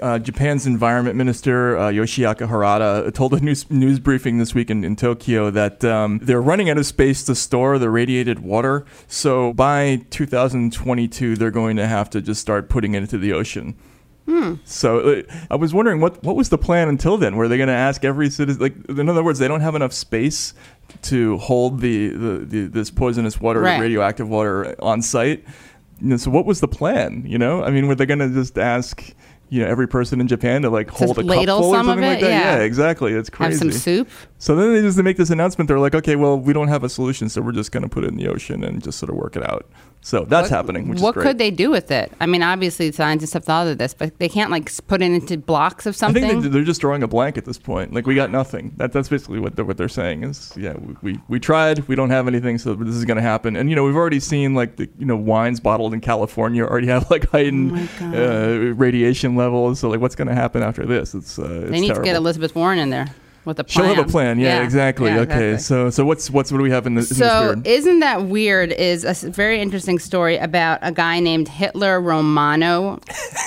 uh, 0.00 0.18
Japan's 0.18 0.66
environment 0.66 1.16
minister 1.16 1.76
uh, 1.76 1.90
Yoshiaki 1.90 2.48
Harada 2.48 3.12
told 3.12 3.34
a 3.34 3.40
news 3.40 3.68
news 3.70 3.98
briefing 3.98 4.38
this 4.38 4.54
week 4.54 4.70
in, 4.70 4.84
in 4.84 4.94
Tokyo 4.96 5.50
that 5.50 5.84
um, 5.84 6.20
they're 6.22 6.40
running 6.40 6.70
out 6.70 6.78
of 6.78 6.86
space 6.86 7.24
to 7.24 7.34
store 7.34 7.78
the 7.78 7.90
radiated 7.90 8.38
water. 8.38 8.84
So 9.08 9.52
by 9.52 10.02
2022, 10.10 11.36
they're 11.36 11.50
going 11.50 11.76
to 11.76 11.86
have 11.86 12.08
to 12.10 12.20
just 12.20 12.40
start 12.40 12.68
putting 12.68 12.94
it 12.94 12.98
into 13.02 13.18
the 13.18 13.32
ocean. 13.32 13.76
So 14.64 15.00
uh, 15.00 15.22
I 15.50 15.56
was 15.56 15.74
wondering 15.74 16.00
what 16.00 16.22
what 16.22 16.36
was 16.36 16.50
the 16.50 16.58
plan 16.58 16.88
until 16.88 17.16
then? 17.16 17.34
Were 17.34 17.48
they 17.48 17.56
going 17.56 17.66
to 17.68 17.72
ask 17.74 18.04
every 18.04 18.30
citizen? 18.30 18.62
Like, 18.62 18.74
in 18.88 19.08
other 19.08 19.24
words, 19.24 19.40
they 19.40 19.48
don't 19.48 19.60
have 19.60 19.74
enough 19.74 19.92
space 19.92 20.54
to 21.02 21.36
hold 21.38 21.80
the, 21.80 22.08
the, 22.10 22.38
the 22.44 22.66
this 22.68 22.90
poisonous 22.92 23.40
water, 23.40 23.60
Right. 23.60 23.80
radioactive 23.80 24.28
water 24.28 24.76
on 24.80 25.02
site. 25.02 25.44
You 26.00 26.10
know, 26.10 26.16
so 26.16 26.30
what 26.30 26.46
was 26.46 26.60
the 26.60 26.68
plan? 26.68 27.24
You 27.26 27.38
know, 27.38 27.64
I 27.64 27.70
mean, 27.70 27.88
were 27.88 27.96
they 27.96 28.06
going 28.06 28.20
to 28.20 28.28
just 28.28 28.56
ask? 28.56 29.12
You 29.50 29.62
know, 29.62 29.68
every 29.68 29.88
person 29.88 30.20
in 30.20 30.28
Japan 30.28 30.62
to 30.62 30.70
like 30.70 30.88
hold 30.90 31.18
a 31.18 31.22
cup 31.22 31.24
ladle 31.30 31.58
full 31.60 31.70
or 31.70 31.74
something 31.84 32.00
like 32.00 32.20
that. 32.20 32.30
Yeah. 32.30 32.56
Yeah, 32.56 32.62
exactly. 32.62 33.12
It's 33.12 33.28
crazy. 33.28 33.52
Have 33.52 33.58
some 33.58 33.72
soup. 33.72 34.08
So 34.40 34.56
then 34.56 34.72
they 34.72 34.80
just 34.80 34.96
make 34.96 35.18
this 35.18 35.28
announcement. 35.28 35.68
They're 35.68 35.78
like, 35.78 35.94
okay, 35.94 36.16
well, 36.16 36.38
we 36.38 36.54
don't 36.54 36.68
have 36.68 36.82
a 36.82 36.88
solution, 36.88 37.28
so 37.28 37.42
we're 37.42 37.52
just 37.52 37.72
going 37.72 37.82
to 37.82 37.90
put 37.90 38.04
it 38.04 38.06
in 38.08 38.16
the 38.16 38.26
ocean 38.26 38.64
and 38.64 38.82
just 38.82 38.98
sort 38.98 39.10
of 39.10 39.16
work 39.16 39.36
it 39.36 39.46
out. 39.46 39.68
So 40.00 40.24
that's 40.24 40.48
happening. 40.48 40.88
Which 40.88 40.98
what 40.98 41.10
is 41.10 41.14
great. 41.14 41.24
could 41.26 41.38
they 41.38 41.50
do 41.50 41.70
with 41.70 41.90
it? 41.90 42.10
I 42.20 42.24
mean, 42.26 42.42
obviously 42.42 42.90
scientists 42.90 43.34
have 43.34 43.44
thought 43.44 43.66
of 43.66 43.76
this, 43.76 43.92
but 43.92 44.18
they 44.18 44.30
can't 44.30 44.50
like 44.50 44.72
put 44.86 45.02
it 45.02 45.10
into 45.10 45.36
blocks 45.36 45.84
of 45.84 45.94
something. 45.94 46.24
I 46.24 46.28
think 46.28 46.42
they, 46.44 46.48
they're 46.48 46.64
just 46.64 46.80
drawing 46.80 47.02
a 47.02 47.06
blank 47.06 47.36
at 47.36 47.44
this 47.44 47.58
point. 47.58 47.92
Like 47.92 48.06
we 48.06 48.14
got 48.14 48.30
nothing. 48.30 48.72
That 48.78 48.92
that's 48.92 49.10
basically 49.10 49.40
what 49.40 49.56
they're, 49.56 49.64
what 49.66 49.76
they're 49.76 49.90
saying 49.90 50.24
is, 50.24 50.54
yeah, 50.56 50.72
we, 50.72 50.96
we, 51.02 51.20
we 51.28 51.38
tried, 51.38 51.86
we 51.86 51.94
don't 51.94 52.08
have 52.08 52.26
anything, 52.26 52.56
so 52.56 52.72
this 52.74 52.94
is 52.94 53.04
going 53.04 53.18
to 53.18 53.22
happen. 53.22 53.56
And 53.56 53.68
you 53.68 53.76
know, 53.76 53.84
we've 53.84 53.94
already 53.94 54.20
seen 54.20 54.54
like 54.54 54.76
the 54.76 54.88
you 54.98 55.04
know 55.04 55.16
wines 55.16 55.60
bottled 55.60 55.92
in 55.92 56.00
California 56.00 56.64
already 56.64 56.86
have 56.86 57.10
like 57.10 57.28
heightened 57.28 57.90
Oh 58.00 58.06
uh, 58.06 58.72
radiation 58.72 59.36
levels. 59.36 59.80
So 59.80 59.90
like, 59.90 60.00
what's 60.00 60.14
going 60.14 60.28
to 60.28 60.34
happen 60.34 60.62
after 60.62 60.86
this? 60.86 61.14
It's 61.14 61.38
uh, 61.38 61.42
it's 61.42 61.72
they 61.72 61.80
need 61.80 61.94
to 61.94 62.00
get. 62.00 62.16
Elizabeth 62.16 62.54
Warren 62.54 62.78
in 62.78 62.88
there 62.88 63.14
with 63.44 63.58
a 63.58 63.64
She'll 63.68 63.84
have 63.84 63.98
a 63.98 64.04
plan. 64.04 64.38
Yeah, 64.38 64.62
exactly. 64.62 65.10
Yeah, 65.10 65.20
okay, 65.20 65.52
exactly. 65.52 65.58
so 65.58 65.90
so 65.90 66.04
what's 66.04 66.30
what's 66.30 66.52
what 66.52 66.58
do 66.58 66.62
we 66.62 66.70
have 66.70 66.86
in 66.86 66.94
this? 66.94 67.16
So, 67.16 67.46
weird? 67.46 67.66
isn't 67.66 68.00
that 68.00 68.24
weird? 68.24 68.72
Is 68.72 69.04
a 69.04 69.30
very 69.30 69.60
interesting 69.60 69.98
story 69.98 70.36
about 70.36 70.78
a 70.82 70.92
guy 70.92 71.20
named 71.20 71.48
Hitler 71.48 72.00
Romano. 72.00 73.00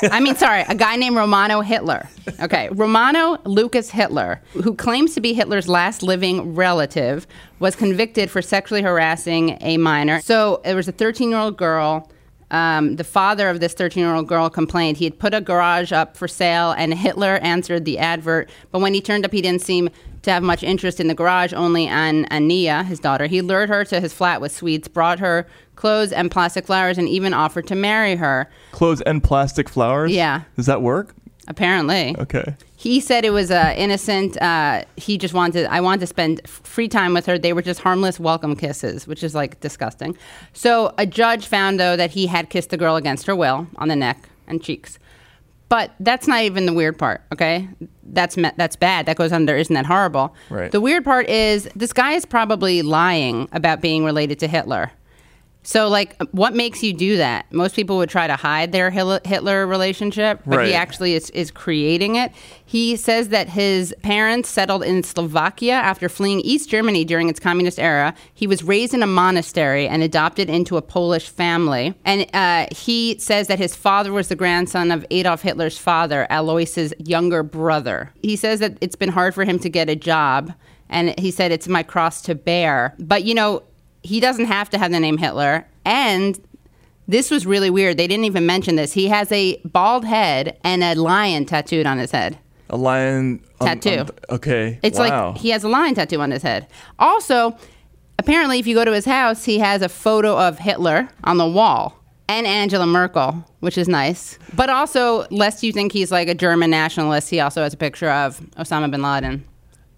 I 0.03 0.19
mean, 0.19 0.35
sorry, 0.35 0.63
a 0.67 0.75
guy 0.75 0.95
named 0.95 1.15
Romano 1.15 1.61
Hitler. 1.61 2.09
Okay, 2.41 2.69
Romano 2.71 3.37
Lucas 3.45 3.89
Hitler, 3.89 4.41
who 4.53 4.75
claims 4.75 5.13
to 5.15 5.21
be 5.21 5.33
Hitler's 5.33 5.67
last 5.67 6.03
living 6.03 6.55
relative, 6.55 7.27
was 7.59 7.75
convicted 7.75 8.31
for 8.31 8.41
sexually 8.41 8.81
harassing 8.81 9.57
a 9.61 9.77
minor. 9.77 10.21
So, 10.21 10.61
there 10.63 10.75
was 10.75 10.87
a 10.87 10.91
13 10.91 11.29
year 11.29 11.39
old 11.39 11.57
girl. 11.57 12.09
Um, 12.53 12.97
the 12.97 13.03
father 13.03 13.49
of 13.49 13.59
this 13.59 13.73
13 13.73 14.01
year 14.03 14.13
old 14.13 14.27
girl 14.27 14.49
complained 14.49 14.97
he 14.97 15.05
had 15.05 15.17
put 15.17 15.33
a 15.33 15.41
garage 15.41 15.91
up 15.91 16.15
for 16.15 16.27
sale 16.27 16.71
and 16.71 16.93
Hitler 16.93 17.37
answered 17.41 17.83
the 17.83 17.97
advert. 17.97 18.49
But 18.71 18.79
when 18.79 18.93
he 18.93 19.01
turned 19.01 19.25
up, 19.25 19.31
he 19.33 19.41
didn't 19.41 19.63
seem 19.63 19.89
to 20.21 20.31
have 20.31 20.43
much 20.43 20.63
interest 20.63 20.99
in 21.01 21.07
the 21.07 21.13
garage, 21.15 21.51
only 21.51 21.89
on 21.89 22.25
Ania, 22.25 22.85
his 22.85 22.99
daughter. 22.99 23.25
He 23.25 23.41
lured 23.41 23.67
her 23.69 23.83
to 23.85 23.99
his 23.99 24.13
flat 24.13 24.39
with 24.39 24.53
sweets, 24.53 24.87
brought 24.87 25.19
her 25.19 25.45
clothes 25.75 26.13
and 26.13 26.31
plastic 26.31 26.65
flowers, 26.65 26.97
and 26.97 27.09
even 27.09 27.33
offered 27.33 27.67
to 27.67 27.75
marry 27.75 28.15
her. 28.15 28.49
Clothes 28.71 29.01
and 29.01 29.21
plastic 29.21 29.67
flowers. 29.67 30.11
Yeah. 30.13 30.43
Does 30.55 30.67
that 30.67 30.81
work? 30.81 31.13
Apparently, 31.47 32.15
Okay. 32.19 32.55
He 32.83 32.99
said 32.99 33.23
it 33.23 33.29
was 33.29 33.49
uh, 33.49 33.73
innocent. 33.77 34.35
Uh, 34.41 34.83
he 34.97 35.17
just 35.17 35.33
wanted, 35.33 35.65
I 35.67 35.79
wanted 35.79 36.01
to 36.01 36.07
spend 36.07 36.41
f- 36.43 36.61
free 36.65 36.89
time 36.89 37.13
with 37.13 37.25
her. 37.27 37.37
They 37.39 37.53
were 37.53 37.61
just 37.61 37.79
harmless 37.79 38.19
welcome 38.19 38.57
kisses, 38.57 39.07
which 39.07 39.23
is 39.23 39.33
like 39.33 39.59
disgusting. 39.61 40.17
So 40.51 40.93
a 40.97 41.05
judge 41.05 41.47
found, 41.47 41.79
though, 41.79 41.95
that 41.95 42.11
he 42.11 42.27
had 42.27 42.49
kissed 42.49 42.71
the 42.71 42.77
girl 42.77 42.97
against 42.97 43.25
her 43.27 43.35
will 43.35 43.67
on 43.77 43.87
the 43.87 43.95
neck 43.95 44.27
and 44.47 44.61
cheeks. 44.61 44.99
But 45.69 45.91
that's 46.01 46.27
not 46.27 46.41
even 46.41 46.65
the 46.65 46.73
weird 46.73 46.99
part, 46.99 47.21
okay? 47.31 47.67
That's 48.03 48.35
me- 48.35 48.51
that's 48.57 48.75
bad. 48.75 49.05
That 49.05 49.15
goes 49.15 49.31
under. 49.31 49.55
Isn't 49.55 49.73
that 49.73 49.85
horrible? 49.85 50.35
Right. 50.49 50.69
The 50.71 50.81
weird 50.81 51.05
part 51.05 51.29
is 51.29 51.69
this 51.75 51.93
guy 51.93 52.11
is 52.11 52.25
probably 52.25 52.81
lying 52.81 53.47
about 53.53 53.79
being 53.81 54.03
related 54.03 54.39
to 54.39 54.47
Hitler. 54.47 54.91
So, 55.65 55.87
like, 55.87 56.21
what 56.31 56.53
makes 56.53 56.83
you 56.83 56.91
do 56.93 57.17
that? 57.17 57.51
Most 57.53 57.73
people 57.75 57.97
would 57.97 58.09
try 58.09 58.27
to 58.27 58.35
hide 58.35 58.73
their 58.73 58.91
Hitler 58.91 59.65
relationship, 59.65 60.41
but 60.45 60.57
Right. 60.57 60.67
he 60.67 60.73
actually 60.73 61.13
is, 61.13 61.29
is 61.29 61.51
creating 61.51 62.15
it. 62.15 62.33
He 62.65 62.97
says 62.97 63.29
that 63.29 63.47
his 63.47 63.95
parents 64.03 64.49
settled 64.49 64.83
in 64.83 65.03
Slovakia 65.03 65.73
after 65.75 66.09
fleeing 66.09 66.41
East 66.41 66.69
Germany 66.69 67.05
during 67.05 67.29
its 67.29 67.39
communist 67.39 67.79
era. 67.79 68.13
He 68.33 68.45
was 68.45 68.61
raised 68.61 68.93
in 68.93 69.01
a 69.01 69.07
monastery 69.07 69.87
and 69.87 70.03
adopted 70.03 70.49
into 70.49 70.75
a 70.75 70.81
Polish 70.81 71.29
family. 71.29 71.93
And 72.03 72.27
uh, 72.33 72.67
he 72.75 73.17
says 73.19 73.47
that 73.47 73.57
his 73.57 73.73
father 73.73 74.11
was 74.11 74.27
the 74.27 74.35
grandson 74.35 74.91
of 74.91 75.05
Adolf 75.11 75.43
Hitler's 75.43 75.77
father, 75.77 76.27
Alois's 76.29 76.93
younger 76.99 77.41
brother. 77.41 78.11
He 78.21 78.35
says 78.35 78.59
that 78.59 78.77
it's 78.81 78.97
been 78.97 79.09
hard 79.09 79.33
for 79.33 79.45
him 79.45 79.59
to 79.59 79.69
get 79.69 79.89
a 79.89 79.95
job. 79.95 80.51
And 80.89 81.17
he 81.17 81.31
said, 81.31 81.51
it's 81.51 81.67
my 81.69 81.81
cross 81.83 82.21
to 82.23 82.35
bear. 82.35 82.93
But, 82.99 83.23
you 83.23 83.33
know, 83.33 83.63
he 84.03 84.19
doesn't 84.19 84.45
have 84.45 84.69
to 84.71 84.77
have 84.77 84.91
the 84.91 84.99
name 84.99 85.17
Hitler. 85.17 85.65
And 85.85 86.39
this 87.07 87.31
was 87.31 87.45
really 87.45 87.69
weird. 87.69 87.97
They 87.97 88.07
didn't 88.07 88.25
even 88.25 88.45
mention 88.45 88.75
this. 88.75 88.93
He 88.93 89.07
has 89.07 89.31
a 89.31 89.57
bald 89.65 90.05
head 90.05 90.57
and 90.63 90.83
a 90.83 90.95
lion 90.95 91.45
tattooed 91.45 91.85
on 91.85 91.97
his 91.97 92.11
head. 92.11 92.37
A 92.69 92.77
lion 92.77 93.43
on- 93.59 93.79
Tattoo. 93.79 94.11
okay. 94.29 94.79
It's 94.83 94.97
wow. 94.97 95.29
like 95.29 95.37
he 95.37 95.49
has 95.49 95.63
a 95.63 95.69
lion 95.69 95.95
tattoo 95.95 96.19
on 96.21 96.31
his 96.31 96.41
head. 96.41 96.67
Also, 96.99 97.57
apparently, 98.19 98.59
if 98.59 98.67
you 98.67 98.75
go 98.75 98.85
to 98.85 98.93
his 98.93 99.05
house, 99.05 99.45
he 99.45 99.59
has 99.59 99.81
a 99.81 99.89
photo 99.89 100.37
of 100.37 100.59
Hitler 100.59 101.09
on 101.23 101.37
the 101.37 101.47
wall 101.47 101.99
and 102.27 102.47
Angela 102.47 102.87
Merkel, 102.87 103.45
which 103.59 103.77
is 103.77 103.87
nice. 103.87 104.39
But 104.55 104.69
also, 104.69 105.27
lest 105.29 105.61
you 105.61 105.71
think 105.71 105.91
he's 105.91 106.11
like 106.11 106.27
a 106.27 106.35
German 106.35 106.71
nationalist, 106.71 107.29
he 107.29 107.39
also 107.39 107.61
has 107.61 107.73
a 107.73 107.77
picture 107.77 108.09
of 108.09 108.39
Osama 108.57 108.89
bin 108.89 109.01
Laden 109.01 109.45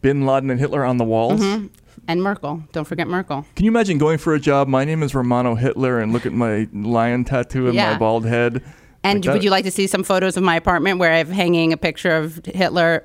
Bin 0.06 0.24
Laden 0.24 0.52
and 0.52 0.60
Hitler 0.60 0.86
on 0.86 0.98
the 0.98 1.04
walls. 1.04 1.42
Mm-hmm. 1.42 1.66
and 2.08 2.22
Merkel. 2.22 2.62
Don't 2.74 2.86
forget 2.86 3.08
Merkel. 3.08 3.44
Can 3.56 3.66
you 3.66 3.72
imagine 3.72 3.98
going 3.98 4.20
for 4.20 4.36
a 4.36 4.40
job? 4.40 4.68
My 4.68 4.86
name 4.86 5.02
is 5.02 5.16
Romano 5.16 5.56
Hitler, 5.56 6.00
and 6.00 6.14
look 6.14 6.28
at 6.28 6.32
my 6.34 6.68
lion 6.74 7.24
tattoo 7.26 7.66
and 7.70 7.76
my 7.76 7.98
bald 7.98 8.24
head. 8.28 8.62
And 9.04 9.26
Like 9.26 9.34
would 9.34 9.40
that- 9.42 9.44
you 9.44 9.50
like 9.50 9.66
to 9.66 9.72
see 9.72 9.88
some 9.88 10.04
photos 10.04 10.38
of 10.38 10.44
my 10.44 10.56
apartment 10.58 11.00
where 11.00 11.12
I 11.12 11.18
have 11.18 11.30
hanging 11.30 11.74
a 11.74 11.78
picture 11.78 12.12
of 12.16 12.40
Hitler, 12.46 13.04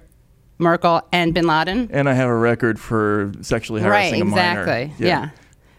Merkel, 0.59 1.01
and 1.11 1.33
Bin 1.33 1.47
Laden? 1.47 1.89
And 1.91 2.07
I 2.07 2.13
have 2.13 2.29
a 2.29 2.37
record 2.37 2.79
for 2.79 3.33
sexually 3.41 3.81
harassing 3.81 4.13
Right, 4.13 4.21
a 4.21 4.25
minor. 4.27 4.61
exactly. 4.61 5.07
Yeah. 5.07 5.31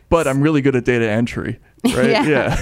But 0.09 0.27
I'm 0.27 0.41
really 0.41 0.61
good 0.61 0.75
at 0.75 0.85
data 0.85 1.07
entry. 1.07 1.59
Right? 1.85 2.09
Yeah. 2.27 2.57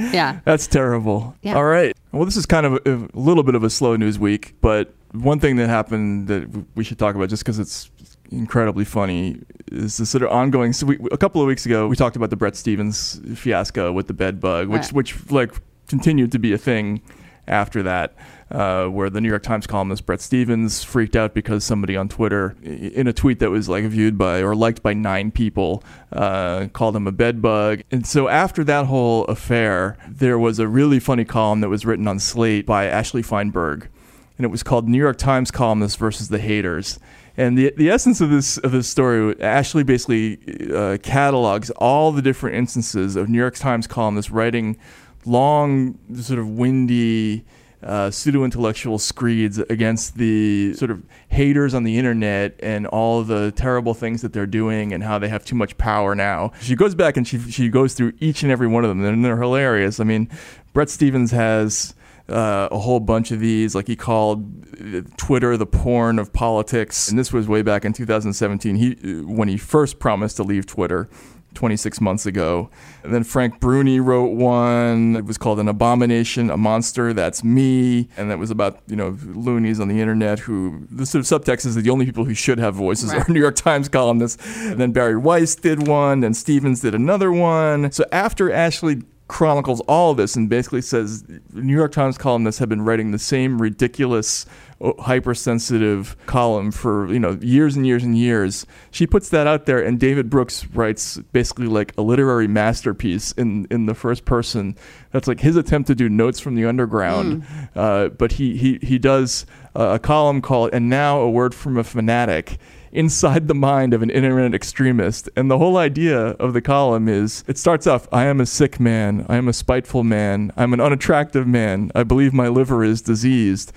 Yeah. 0.00 0.40
That's 0.44 0.66
terrible. 0.66 1.36
Yeah. 1.42 1.54
All 1.54 1.64
right. 1.64 1.96
Well, 2.12 2.24
this 2.24 2.36
is 2.36 2.46
kind 2.46 2.64
of 2.66 2.74
a, 2.86 2.94
a 2.94 3.20
little 3.20 3.42
bit 3.42 3.54
of 3.54 3.62
a 3.62 3.70
slow 3.70 3.96
news 3.96 4.18
week, 4.18 4.54
but 4.60 4.94
one 5.12 5.40
thing 5.40 5.56
that 5.56 5.68
happened 5.68 6.28
that 6.28 6.48
we 6.74 6.84
should 6.84 6.98
talk 6.98 7.14
about 7.14 7.28
just 7.28 7.42
because 7.44 7.58
it's 7.58 7.90
incredibly 8.30 8.84
funny 8.84 9.40
is 9.72 9.96
the 9.98 10.06
sort 10.06 10.22
of 10.22 10.30
ongoing. 10.30 10.72
So, 10.72 10.86
we, 10.86 10.98
a 11.12 11.16
couple 11.18 11.40
of 11.42 11.46
weeks 11.48 11.66
ago, 11.66 11.86
we 11.86 11.96
talked 11.96 12.16
about 12.16 12.30
the 12.30 12.36
Bret 12.36 12.56
Stephens 12.56 13.20
fiasco 13.36 13.92
with 13.92 14.06
the 14.06 14.14
bed 14.14 14.40
bug, 14.40 14.68
which 14.68 14.82
Right. 14.84 14.92
which 14.92 15.30
like 15.30 15.52
continued 15.86 16.32
to 16.32 16.38
be 16.38 16.52
a 16.52 16.58
thing. 16.58 17.00
after 17.46 17.82
that. 17.82 18.14
Uh, 18.50 18.86
where 18.86 19.10
the 19.10 19.20
New 19.20 19.28
York 19.28 19.42
Times 19.42 19.66
columnist 19.66 20.06
Bret 20.06 20.22
Stephens 20.22 20.82
freaked 20.82 21.14
out 21.14 21.34
because 21.34 21.64
somebody 21.64 21.98
on 21.98 22.08
Twitter, 22.08 22.56
in 22.62 23.06
a 23.06 23.12
tweet 23.12 23.40
that 23.40 23.50
was 23.50 23.68
like 23.68 23.84
viewed 23.84 24.16
by 24.16 24.40
or 24.40 24.56
liked 24.56 24.82
by 24.82 24.94
nine 24.94 25.30
people, 25.30 25.84
uh, 26.12 26.68
called 26.72 26.96
him 26.96 27.06
a 27.06 27.12
bedbug. 27.12 27.82
And 27.90 28.06
so 28.06 28.28
after 28.28 28.64
that 28.64 28.86
whole 28.86 29.26
affair, 29.26 29.98
there 30.08 30.38
was 30.38 30.58
a 30.58 30.66
really 30.66 30.98
funny 30.98 31.26
column 31.26 31.60
that 31.60 31.68
was 31.68 31.84
written 31.84 32.08
on 32.08 32.18
Slate 32.18 32.64
by 32.64 32.86
Ashley 32.86 33.20
Feinberg, 33.20 33.90
and 34.38 34.46
it 34.46 34.48
was 34.48 34.62
called 34.62 34.88
New 34.88 34.96
York 34.96 35.18
Times 35.18 35.50
columnists 35.50 35.96
versus 35.96 36.30
the 36.30 36.38
haters. 36.38 36.98
And 37.36 37.56
the 37.56 37.72
the 37.76 37.90
essence 37.90 38.20
of 38.22 38.30
this 38.30 38.56
of 38.58 38.72
this 38.72 38.88
story, 38.88 39.38
Ashley 39.42 39.84
basically 39.84 40.38
uh, 40.74 40.96
catalogs 41.02 41.68
all 41.76 42.12
the 42.12 42.22
different 42.22 42.56
instances 42.56 43.14
of 43.14 43.28
New 43.28 43.38
York 43.38 43.56
Times 43.56 43.86
columnists 43.86 44.30
writing 44.30 44.78
long, 45.24 45.98
sort 46.14 46.38
of 46.38 46.48
windy, 46.48 47.44
uh, 47.82 48.10
pseudo 48.10 48.44
intellectual 48.44 48.98
screeds 48.98 49.58
against 49.58 50.16
the 50.16 50.74
sort 50.74 50.90
of 50.90 51.02
haters 51.28 51.74
on 51.74 51.84
the 51.84 51.96
internet 51.96 52.58
and 52.60 52.86
all 52.88 53.22
the 53.22 53.52
terrible 53.52 53.94
things 53.94 54.22
that 54.22 54.32
they're 54.32 54.46
doing 54.46 54.92
and 54.92 55.04
how 55.04 55.18
they 55.18 55.28
have 55.28 55.44
too 55.44 55.54
much 55.54 55.78
power 55.78 56.14
now. 56.14 56.50
She 56.60 56.74
goes 56.74 56.94
back 56.94 57.16
and 57.16 57.26
she 57.26 57.38
she 57.38 57.68
goes 57.68 57.94
through 57.94 58.14
each 58.18 58.42
and 58.42 58.50
every 58.50 58.66
one 58.66 58.84
of 58.84 58.88
them, 58.88 59.04
and 59.04 59.24
they're 59.24 59.40
hilarious. 59.40 60.00
I 60.00 60.04
mean, 60.04 60.28
Bret 60.72 60.90
Stephens 60.90 61.30
has 61.30 61.94
uh, 62.28 62.68
a 62.70 62.78
whole 62.78 63.00
bunch 63.00 63.30
of 63.30 63.40
these. 63.40 63.74
Like 63.74 63.86
he 63.86 63.96
called 63.96 64.66
uh, 64.80 65.02
Twitter 65.16 65.56
the 65.56 65.66
porn 65.66 66.18
of 66.18 66.32
politics, 66.32 67.08
and 67.08 67.18
this 67.18 67.32
was 67.32 67.48
way 67.48 67.62
back 67.62 67.84
in 67.84 67.92
2017. 67.92 68.76
He 68.76 69.22
when 69.22 69.48
he 69.48 69.56
first 69.56 69.98
promised 69.98 70.36
to 70.36 70.42
leave 70.42 70.66
Twitter. 70.66 71.08
26 71.54 72.00
months 72.00 72.26
ago. 72.26 72.70
And 73.02 73.12
then 73.12 73.24
Frank 73.24 73.58
Bruni 73.58 74.00
wrote 74.00 74.32
one. 74.32 75.16
It 75.16 75.24
was 75.24 75.38
called 75.38 75.58
An 75.58 75.68
Abomination, 75.68 76.50
a 76.50 76.56
Monster, 76.56 77.12
That's 77.12 77.42
Me. 77.42 78.08
And 78.16 78.30
that 78.30 78.38
was 78.38 78.50
about, 78.50 78.80
you 78.86 78.96
know, 78.96 79.16
loonies 79.24 79.80
on 79.80 79.88
the 79.88 80.00
internet 80.00 80.40
who, 80.40 80.86
the 80.90 81.06
sort 81.06 81.20
of 81.20 81.42
subtext 81.42 81.66
is 81.66 81.74
that 81.74 81.82
the 81.82 81.90
only 81.90 82.04
people 82.06 82.24
who 82.24 82.34
should 82.34 82.58
have 82.58 82.74
voices 82.74 83.12
Right. 83.12 83.28
are 83.28 83.32
New 83.32 83.40
York 83.40 83.56
Times 83.56 83.88
columnists. 83.88 84.44
And 84.66 84.78
then 84.78 84.92
Bari 84.92 85.16
Weiss 85.16 85.54
did 85.56 85.88
one, 85.88 86.22
and 86.22 86.36
Stephens 86.36 86.80
did 86.80 86.94
another 86.94 87.32
one. 87.32 87.90
So 87.92 88.04
after 88.12 88.52
Ashley 88.52 89.02
chronicles 89.26 89.80
all 89.82 90.12
of 90.12 90.16
this 90.16 90.36
and 90.36 90.48
basically 90.48 90.80
says 90.80 91.22
New 91.52 91.74
York 91.74 91.92
Times 91.92 92.16
columnists 92.16 92.58
have 92.60 92.68
been 92.70 92.80
writing 92.82 93.10
the 93.10 93.18
same 93.18 93.60
ridiculous 93.60 94.46
hypersensitive 94.80 96.16
column 96.26 96.70
for 96.70 97.12
you 97.12 97.18
know 97.18 97.38
years 97.40 97.76
and 97.76 97.86
years 97.86 98.04
and 98.04 98.16
years. 98.16 98.66
She 98.90 99.06
puts 99.06 99.28
that 99.30 99.46
out 99.46 99.66
there 99.66 99.82
and 99.82 99.98
David 99.98 100.30
Brooks 100.30 100.66
writes 100.66 101.18
basically 101.32 101.66
like 101.66 101.92
a 101.98 102.02
literary 102.02 102.46
masterpiece 102.46 103.32
in 103.32 103.66
in 103.70 103.86
the 103.86 103.94
first 103.94 104.24
person. 104.24 104.76
That's 105.10 105.26
like 105.26 105.40
his 105.40 105.56
attempt 105.56 105.88
to 105.88 105.94
do 105.94 106.08
notes 106.08 106.38
from 106.40 106.54
the 106.54 106.64
underground. 106.64 107.46
Uh, 107.74 108.08
but 108.08 108.32
he 108.32 108.56
he 108.56 108.78
he 108.82 108.98
does 108.98 109.46
a 109.74 109.98
column 109.98 110.40
called 110.40 110.70
and 110.72 110.88
now 110.88 111.20
a 111.20 111.30
word 111.30 111.54
from 111.54 111.76
a 111.76 111.84
fanatic 111.84 112.58
inside 112.92 113.48
the 113.48 113.54
mind 113.54 113.92
of 113.94 114.02
an 114.02 114.10
internet 114.10 114.54
extremist. 114.54 115.28
And 115.36 115.50
the 115.50 115.58
whole 115.58 115.76
idea 115.76 116.18
of 116.18 116.52
the 116.52 116.62
column 116.62 117.08
is 117.08 117.44
it 117.46 117.58
starts 117.58 117.86
off 117.86 118.08
I 118.12 118.24
am 118.24 118.40
a 118.40 118.46
sick 118.46 118.80
man, 118.80 119.26
I 119.28 119.36
am 119.36 119.48
a 119.48 119.52
spiteful 119.52 120.04
man, 120.04 120.52
I'm 120.56 120.72
an 120.72 120.80
unattractive 120.80 121.46
man, 121.46 121.90
I 121.94 122.02
believe 122.04 122.32
my 122.32 122.48
liver 122.48 122.84
is 122.84 123.02
diseased. 123.02 123.72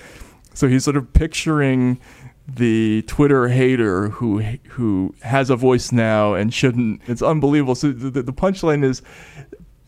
So 0.53 0.67
he's 0.67 0.83
sort 0.83 0.97
of 0.97 1.13
picturing 1.13 1.99
the 2.47 3.03
Twitter 3.03 3.47
hater 3.47 4.09
who 4.09 4.39
who 4.39 5.15
has 5.21 5.49
a 5.49 5.55
voice 5.55 5.91
now 5.91 6.33
and 6.33 6.53
shouldn't. 6.53 7.01
It's 7.07 7.21
unbelievable. 7.21 7.75
So 7.75 7.91
the, 7.91 8.21
the 8.21 8.33
punchline 8.33 8.83
is 8.83 9.01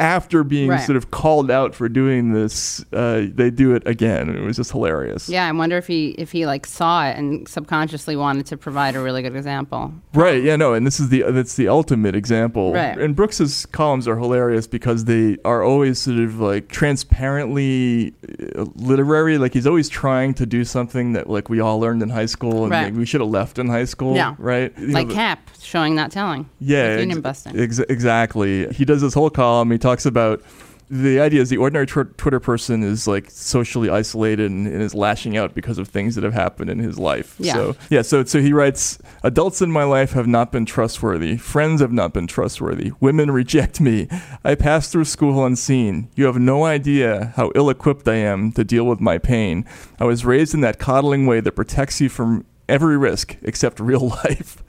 after 0.04 0.44
being 0.44 0.70
Right. 0.70 0.82
sort 0.82 0.98
of 0.98 1.10
called 1.12 1.50
out 1.50 1.74
for 1.74 1.88
doing 1.88 2.34
this, 2.34 2.84
uh, 2.92 3.22
they 3.34 3.50
do 3.50 3.74
it 3.74 3.84
again. 3.88 4.30
It 4.30 4.42
was 4.42 4.58
just 4.58 4.72
hilarious. 4.72 5.30
Yeah, 5.30 5.48
I 5.48 5.52
wonder 5.54 5.78
if 5.78 5.88
he 5.88 6.10
if 6.18 6.32
he 6.34 6.46
like 6.46 6.66
saw 6.68 7.06
it 7.08 7.18
and 7.18 7.48
subconsciously 7.48 8.16
wanted 8.18 8.46
to 8.48 8.58
provide 8.58 8.96
a 8.96 9.00
really 9.00 9.22
good 9.22 9.36
example. 9.36 9.94
Right. 10.14 10.44
Yeah. 10.44 10.58
No. 10.58 10.74
And 10.74 10.86
this 10.86 11.00
is 11.00 11.08
the 11.10 11.24
that's 11.30 11.56
the 11.56 11.70
ultimate 11.70 12.16
example. 12.16 12.74
Right. 12.74 12.98
And 12.98 13.16
Brooks's 13.16 13.66
columns 13.68 14.08
are 14.08 14.18
hilarious 14.18 14.68
because 14.68 15.06
they 15.06 15.38
are 15.46 15.64
always 15.64 16.00
sort 16.00 16.20
of 16.20 16.40
like 16.40 16.68
transparently 16.68 18.14
uh, 18.58 18.66
literary. 18.76 19.38
Like 19.38 19.54
he's 19.54 19.68
always 19.68 19.88
trying 19.90 20.34
to 20.36 20.46
do 20.46 20.66
something 20.66 21.14
that 21.14 21.30
like 21.30 21.50
we 21.50 21.60
all 21.60 21.80
learned 21.80 22.02
in 22.04 22.10
high 22.10 22.26
school 22.26 22.64
and 22.64 22.72
Right. 22.72 22.86
like, 22.86 22.96
we 22.96 23.06
should 23.06 23.22
have 23.22 23.30
left 23.30 23.60
in 23.60 23.68
high 23.68 23.86
school. 23.86 24.16
Yeah. 24.16 24.36
Right. 24.38 24.74
You 24.78 24.88
know, 24.88 24.94
Like 24.94 25.08
the- 25.08 25.14
Cap 25.14 25.50
showing 25.62 25.96
not 25.96 26.12
telling. 26.12 26.50
yeah, 26.60 26.90
Like 26.90 27.00
union 27.00 27.12
ex- 27.20 27.22
busting. 27.22 27.60
ex- 27.60 27.80
exactly. 27.80 28.68
He 28.74 28.84
does 28.84 29.02
this 29.02 29.14
whole 29.14 29.30
column. 29.30 29.70
He 29.72 29.78
talks 29.78 29.93
about 30.06 30.42
the 30.90 31.20
idea 31.20 31.42
is 31.42 31.50
the 31.50 31.58
ordinary 31.58 31.88
tw- 31.88 32.16
Twitter 32.18 32.40
person 32.40 32.84
is 32.84 33.08
like 33.08 33.30
socially 33.32 33.90
isolated 33.90 34.52
and, 34.52 34.68
and 34.68 34.82
is 34.82 34.94
lashing 34.94 35.36
out 35.36 35.56
because 35.56 35.80
of 35.80 35.88
things 35.88 36.14
that 36.14 36.24
have 36.24 36.34
happened 36.34 36.70
in 36.70 36.78
his 36.78 37.00
life. 37.00 37.36
Yeah. 37.40 37.54
So 37.54 37.76
yeah. 37.90 38.02
So 38.04 38.24
so 38.26 38.40
he 38.40 38.54
writes: 38.54 39.00
Adults 39.24 39.62
in 39.62 39.72
my 39.72 39.86
life 39.86 40.12
have 40.12 40.28
not 40.28 40.52
been 40.52 40.66
trustworthy. 40.66 41.38
Friends 41.38 41.82
have 41.82 41.92
not 41.92 42.14
been 42.14 42.28
trustworthy. 42.28 42.92
Women 43.00 43.32
reject 43.32 43.82
me. 43.82 44.08
I 44.44 44.56
pass 44.56 44.92
through 44.92 45.06
school 45.06 45.44
unseen. 45.44 46.10
You 46.16 46.26
have 46.26 46.38
no 46.38 46.66
idea 46.66 47.34
how 47.38 47.52
ill-equipped 47.56 48.08
I 48.08 48.16
am 48.16 48.52
to 48.52 48.64
deal 48.64 48.86
with 48.86 49.00
my 49.00 49.18
pain. 49.18 49.66
I 50.00 50.06
was 50.06 50.26
raised 50.26 50.54
in 50.54 50.62
that 50.62 50.78
coddling 50.78 51.26
way 51.26 51.40
that 51.40 51.54
protects 51.54 52.02
you 52.02 52.10
from 52.10 52.46
every 52.70 52.98
risk 52.98 53.38
except 53.42 53.80
real 53.80 54.10
life. 54.26 54.62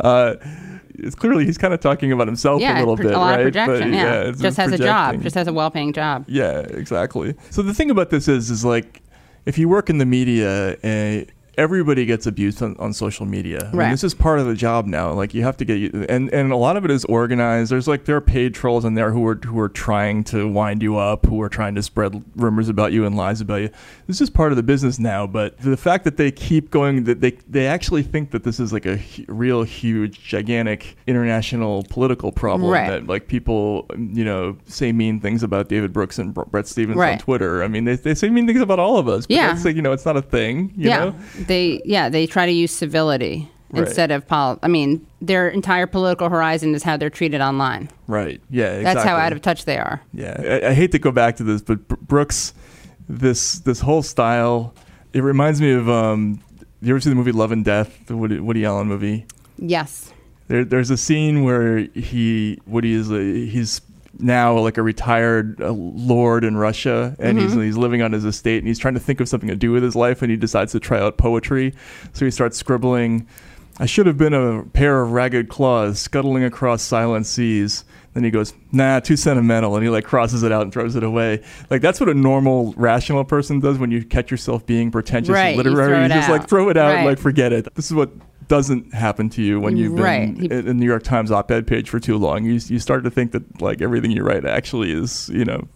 Uh, 0.00 0.36
it's 0.98 1.14
clearly 1.14 1.44
he's 1.44 1.58
kind 1.58 1.72
of 1.72 1.80
talking 1.80 2.12
about 2.12 2.26
himself 2.26 2.60
yeah, 2.60 2.78
a 2.78 2.80
little 2.80 2.96
pro- 2.96 3.06
bit, 3.06 3.14
a 3.14 3.18
lot 3.18 3.30
right? 3.30 3.40
of 3.40 3.44
projection. 3.46 3.90
But, 3.90 3.96
yeah, 3.96 4.28
it's 4.28 4.40
just 4.40 4.56
has 4.56 4.72
a 4.72 4.78
job, 4.78 5.22
just 5.22 5.34
has 5.34 5.46
a 5.46 5.52
well-paying 5.52 5.92
job. 5.92 6.24
Yeah, 6.28 6.60
exactly. 6.60 7.34
So 7.50 7.62
the 7.62 7.74
thing 7.74 7.90
about 7.90 8.10
this 8.10 8.28
is, 8.28 8.50
is 8.50 8.64
like, 8.64 9.02
if 9.46 9.56
you 9.58 9.68
work 9.68 9.88
in 9.88 9.98
the 9.98 10.06
media, 10.06 10.72
uh, 10.84 11.24
everybody 11.58 12.06
gets 12.06 12.26
abused 12.26 12.62
on, 12.62 12.76
on 12.78 12.92
social 12.94 13.26
media. 13.26 13.58
I 13.60 13.64
mean, 13.64 13.76
Right. 13.76 13.90
this 13.90 14.04
is 14.04 14.14
part 14.14 14.38
of 14.38 14.46
the 14.46 14.54
job 14.54 14.86
now. 14.86 15.12
Like 15.12 15.34
you 15.34 15.42
have 15.42 15.56
to 15.58 15.64
get, 15.66 15.92
and 16.08 16.32
and 16.32 16.52
a 16.52 16.56
lot 16.56 16.76
of 16.78 16.84
it 16.86 16.90
is 16.90 17.04
organized. 17.06 17.70
There's 17.70 17.86
like 17.88 18.04
there 18.06 18.16
are 18.16 18.20
paid 18.22 18.54
trolls 18.54 18.84
in 18.84 18.94
there 18.94 19.10
who 19.12 19.26
are 19.26 19.34
who 19.34 19.58
are 19.60 19.68
trying 19.68 20.24
to 20.24 20.48
wind 20.48 20.82
you 20.82 20.96
up, 20.96 21.26
who 21.26 21.42
are 21.42 21.48
trying 21.50 21.74
to 21.74 21.82
spread 21.82 22.22
rumors 22.36 22.68
about 22.68 22.92
you 22.92 23.04
and 23.04 23.16
lies 23.16 23.40
about 23.42 23.60
you. 23.62 23.70
This 24.06 24.20
is 24.20 24.30
part 24.30 24.52
of 24.52 24.56
the 24.56 24.62
business 24.62 24.98
now. 24.98 25.26
But 25.26 25.58
the 25.58 25.76
fact 25.76 26.04
that 26.04 26.16
they 26.16 26.30
keep 26.30 26.70
going, 26.70 27.04
that 27.04 27.20
they 27.20 27.32
they 27.48 27.66
actually 27.66 28.04
think 28.04 28.30
that 28.30 28.44
this 28.44 28.60
is 28.60 28.72
like 28.72 28.86
a 28.86 28.96
hu- 28.96 29.24
real 29.28 29.64
huge, 29.64 30.22
gigantic 30.22 30.96
international 31.06 31.82
political 31.90 32.30
problem. 32.32 32.70
Right. 32.70 32.88
That 32.88 33.06
like 33.08 33.26
people, 33.26 33.86
you 33.96 34.24
know, 34.24 34.56
say 34.66 34.92
mean 34.92 35.20
things 35.20 35.42
about 35.42 35.68
David 35.68 35.92
Brooks 35.92 36.18
and 36.18 36.32
Br- 36.32 36.42
Bret 36.44 36.66
Stephens 36.68 36.96
on 37.14 37.18
Twitter. 37.18 37.62
I 37.64 37.68
mean, 37.68 37.84
they, 37.84 37.96
they 37.96 38.14
say 38.14 38.30
mean 38.30 38.46
things 38.46 38.60
about 38.60 38.78
all 38.78 38.96
of 38.98 39.08
us. 39.08 39.26
But 39.26 39.34
Yeah. 39.34 39.46
that's 39.48 39.64
like, 39.64 39.74
you 39.76 39.82
know, 39.82 39.92
it's 39.92 40.04
not 40.06 40.16
a 40.16 40.22
thing. 40.22 40.72
You 40.76 40.88
yeah, 40.90 40.98
know? 41.06 41.14
They 41.48 41.82
yeah 41.84 42.08
they 42.08 42.26
try 42.26 42.46
to 42.46 42.52
use 42.52 42.70
civility 42.70 43.50
Right. 43.70 43.86
instead 43.86 44.10
of 44.10 44.26
pol. 44.26 44.58
I 44.62 44.68
mean, 44.68 45.06
their 45.20 45.46
entire 45.50 45.86
political 45.86 46.30
horizon 46.30 46.74
is 46.74 46.82
how 46.82 46.96
they're 46.96 47.10
treated 47.10 47.42
online. 47.42 47.90
Right. 48.06 48.40
Yeah. 48.48 48.68
Exactly. 48.76 48.84
That's 48.84 49.04
how 49.06 49.16
out 49.16 49.32
of 49.34 49.42
touch 49.42 49.66
they 49.66 49.76
are. 49.76 50.00
Yeah, 50.14 50.60
I, 50.64 50.68
I 50.68 50.72
hate 50.72 50.90
to 50.92 50.98
go 50.98 51.10
back 51.12 51.36
to 51.36 51.42
this, 51.44 51.60
but 51.60 51.86
Br- 51.86 51.96
Brooks, 52.00 52.54
this 53.10 53.58
this 53.58 53.80
whole 53.80 54.02
style, 54.02 54.72
it 55.12 55.22
reminds 55.22 55.60
me 55.60 55.72
of. 55.72 55.88
Um, 55.88 56.40
you 56.80 56.94
ever 56.94 57.00
see 57.00 57.10
the 57.10 57.16
movie 57.16 57.32
Love 57.32 57.50
and 57.52 57.62
Death, 57.64 58.06
the 58.06 58.16
Woody, 58.16 58.38
Woody 58.40 58.64
Allen 58.64 58.86
movie? 58.88 59.26
Yes. 59.58 60.14
There, 60.46 60.64
there's 60.64 60.88
a 60.90 60.96
scene 60.96 61.44
where 61.44 61.78
he 61.78 62.58
Woody 62.66 62.92
is 62.94 63.10
a, 63.10 63.18
he's 63.20 63.82
now 64.18 64.58
like 64.58 64.78
a 64.78 64.82
retired 64.82 65.60
uh, 65.60 65.70
lord 65.70 66.44
in 66.44 66.56
Russia, 66.56 67.16
and 67.18 67.38
he's 67.38 67.54
he's 67.54 67.76
living 67.76 68.02
on 68.02 68.12
his 68.12 68.24
estate, 68.24 68.58
and 68.58 68.66
he's 68.66 68.78
trying 68.78 68.94
to 68.94 69.00
think 69.00 69.20
of 69.20 69.28
something 69.28 69.48
to 69.48 69.56
do 69.56 69.72
with 69.72 69.82
his 69.82 69.94
life, 69.96 70.22
and 70.22 70.30
he 70.30 70.36
decides 70.36 70.72
to 70.72 70.80
try 70.80 70.98
out 71.00 71.18
poetry. 71.18 71.74
So 72.12 72.24
he 72.24 72.30
starts 72.30 72.56
scribbling. 72.56 73.26
I 73.80 73.86
should 73.86 74.06
have 74.06 74.18
been 74.18 74.34
a 74.34 74.64
pair 74.64 75.00
of 75.00 75.12
ragged 75.12 75.48
claws 75.48 76.00
scuttling 76.00 76.42
across 76.42 76.82
silent 76.82 77.26
seas. 77.26 77.84
Then 78.14 78.24
he 78.24 78.30
goes, 78.30 78.52
nah, 78.72 78.98
too 78.98 79.16
sentimental, 79.16 79.76
and 79.76 79.84
he 79.84 79.90
like 79.90 80.04
crosses 80.04 80.42
it 80.42 80.50
out 80.50 80.62
and 80.62 80.72
throws 80.72 80.96
it 80.96 81.04
away. 81.04 81.44
Like 81.70 81.82
that's 81.82 82.00
what 82.00 82.08
a 82.08 82.14
normal, 82.14 82.74
rational 82.76 83.24
person 83.24 83.60
does 83.60 83.78
when 83.78 83.92
you 83.92 84.04
catch 84.04 84.30
yourself 84.32 84.66
being 84.66 84.90
pretentious 84.90 85.30
Right, 85.30 85.56
and 85.56 85.64
you 85.64 85.70
literary. 85.70 85.98
You 85.98 86.04
it 86.06 86.08
just 86.08 86.28
like 86.28 86.48
throw 86.48 86.68
it 86.70 86.76
out, 86.76 86.96
and 86.96 87.06
like 87.06 87.18
forget 87.18 87.52
it. 87.52 87.72
This 87.76 87.86
is 87.86 87.94
what 87.94 88.10
doesn't 88.48 88.92
happen 88.94 89.28
to 89.30 89.42
you 89.42 89.60
when 89.60 89.76
you've 89.76 89.94
been 89.94 90.04
Right. 90.04 90.36
He- 90.38 90.46
in 90.50 90.64
the 90.66 90.74
New 90.74 90.86
York 90.86 91.02
Times 91.02 91.30
op-ed 91.30 91.66
page 91.66 91.88
for 91.90 92.00
too 92.00 92.16
long. 92.16 92.44
You 92.44 92.54
you 92.66 92.78
start 92.78 93.04
to 93.04 93.10
think 93.10 93.32
that 93.32 93.60
like 93.62 93.80
everything 93.82 94.10
you 94.10 94.22
write 94.22 94.44
actually 94.44 94.90
is 94.92 95.28
you 95.32 95.44
know 95.44 95.66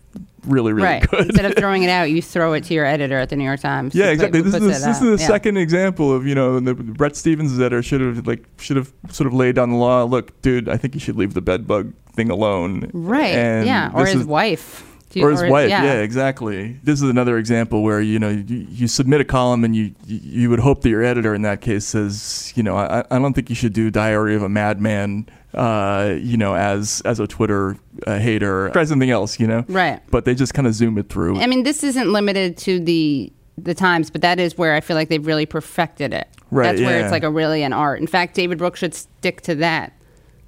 really 0.47 0.73
really 0.73 0.85
right. 0.87 1.09
good. 1.11 1.27
Instead 1.27 1.45
of 1.45 1.55
throwing 1.57 1.83
it 1.85 1.89
out, 1.91 2.11
you 2.11 2.21
throw 2.21 2.53
it 2.55 2.65
to 2.65 2.75
your 2.75 2.85
editor 2.85 3.17
at 3.19 3.29
the 3.29 3.37
New 3.37 3.45
York 3.45 3.61
Times. 3.61 3.95
yeah, 3.95 4.07
exactly. 4.07 4.43
put- 4.43 4.51
This 4.53 4.63
is 4.63 4.85
this 4.85 4.97
is 4.97 5.01
the 5.03 5.11
Yeah. 5.23 5.27
second 5.29 5.57
example 5.59 6.13
of 6.13 6.27
you 6.27 6.35
know 6.35 6.59
the 6.61 6.75
Bret 6.75 7.15
Stephens 7.17 7.59
editor 7.59 7.83
should 7.83 8.01
have 8.01 8.27
like 8.27 8.45
should 8.59 8.77
have 8.77 8.93
sort 9.11 9.27
of 9.27 9.35
laid 9.35 9.55
down 9.55 9.71
the 9.71 9.77
law. 9.77 10.05
Look, 10.05 10.41
dude, 10.43 10.69
I 10.69 10.77
think 10.77 10.95
you 10.95 11.01
should 11.01 11.17
leave 11.17 11.35
the 11.35 11.43
bed 11.43 11.67
bug 11.67 11.93
thing 12.15 12.31
alone. 12.31 12.91
Right. 12.93 13.35
And 13.35 13.67
yeah. 13.67 13.91
Or 13.95 14.07
his 14.07 14.17
is- 14.23 14.27
wife. 14.27 14.89
You- 15.17 15.27
or 15.27 15.31
his 15.31 15.43
or- 15.43 15.51
wife. 15.51 15.71
yeah. 15.71 15.85
Yeah. 15.85 15.93
exactly. 16.01 16.79
This 16.83 17.03
is 17.03 17.09
another 17.09 17.39
example 17.39 17.83
where 17.83 18.01
you 18.01 18.19
know 18.19 18.29
you, 18.31 18.67
you 18.71 18.89
submit 18.89 19.21
a 19.21 19.25
column 19.25 19.65
and 19.65 19.75
you 19.77 19.95
you 20.07 20.51
would 20.51 20.61
hope 20.61 20.83
that 20.83 20.89
your 20.91 21.03
editor 21.03 21.35
in 21.35 21.43
that 21.43 21.61
case 21.61 21.85
says, 21.85 22.53
you 22.57 22.63
know, 22.63 22.77
I, 22.77 23.05
I 23.11 23.19
don't 23.19 23.33
think 23.35 23.49
you 23.51 23.57
should 23.57 23.73
do 23.73 23.91
Diary 23.91 24.35
of 24.35 24.43
a 24.43 24.49
Madman, 24.49 25.29
uh, 25.55 26.15
you 26.19 26.37
know, 26.37 26.55
as 26.55 27.03
as 27.05 27.21
a 27.21 27.27
Twitter 27.27 27.77
uh, 28.07 28.19
hater. 28.19 28.71
Try 28.71 28.85
something 28.85 29.11
else, 29.11 29.39
you 29.41 29.47
know. 29.47 29.65
Right. 29.69 30.01
But 30.11 30.25
they 30.25 30.35
just 30.35 30.55
kind 30.55 30.67
of 30.67 30.75
zoom 30.75 30.99
it 30.99 31.09
through. 31.09 31.39
I 31.41 31.47
mean, 31.47 31.63
this 31.63 31.83
isn't 31.85 32.11
limited 32.13 32.57
to 32.59 32.81
the 32.81 33.33
the 33.59 33.75
times, 33.75 34.11
but 34.11 34.23
that 34.23 34.41
is 34.41 34.57
where 34.57 34.75
I 34.75 34.81
feel 34.81 34.97
like 34.97 35.09
they've 35.09 35.25
really 35.27 35.47
perfected 35.47 36.15
it. 36.15 36.27
Right, 36.51 36.73
That's 36.73 36.81
where 36.81 36.99
yeah. 36.99 37.05
it's 37.05 37.13
like 37.13 37.23
a 37.23 37.31
really 37.31 37.63
an 37.63 37.73
art. 37.73 38.01
In 38.01 38.07
fact, 38.07 38.35
David 38.35 38.59
Brooks 38.59 38.81
should 38.81 38.95
stick 38.95 39.41
to 39.43 39.55
that. 39.57 39.93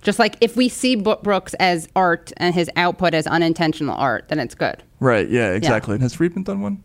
Just 0.04 0.18
like 0.18 0.36
if 0.40 0.54
we 0.56 0.68
see 0.68 0.94
Brooks 0.94 1.54
as 1.54 1.88
art 1.96 2.32
and 2.36 2.54
his 2.54 2.70
output 2.76 3.14
as 3.14 3.26
unintentional 3.26 3.96
art, 3.96 4.28
then 4.28 4.38
it's 4.38 4.54
good. 4.54 4.82
right. 5.00 5.28
Yeah. 5.28 5.52
Exactly. 5.52 5.98
Has 5.98 6.14
Friedman 6.14 6.44
done 6.44 6.60
one? 6.60 6.82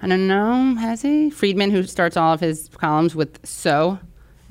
I 0.00 0.08
don't 0.08 0.26
know, 0.26 0.74
has 0.80 1.02
he? 1.02 1.30
Friedman, 1.30 1.70
who 1.70 1.84
starts 1.84 2.16
all 2.16 2.32
of 2.32 2.40
his 2.40 2.68
columns 2.78 3.14
with 3.14 3.38
"so." 3.46 4.00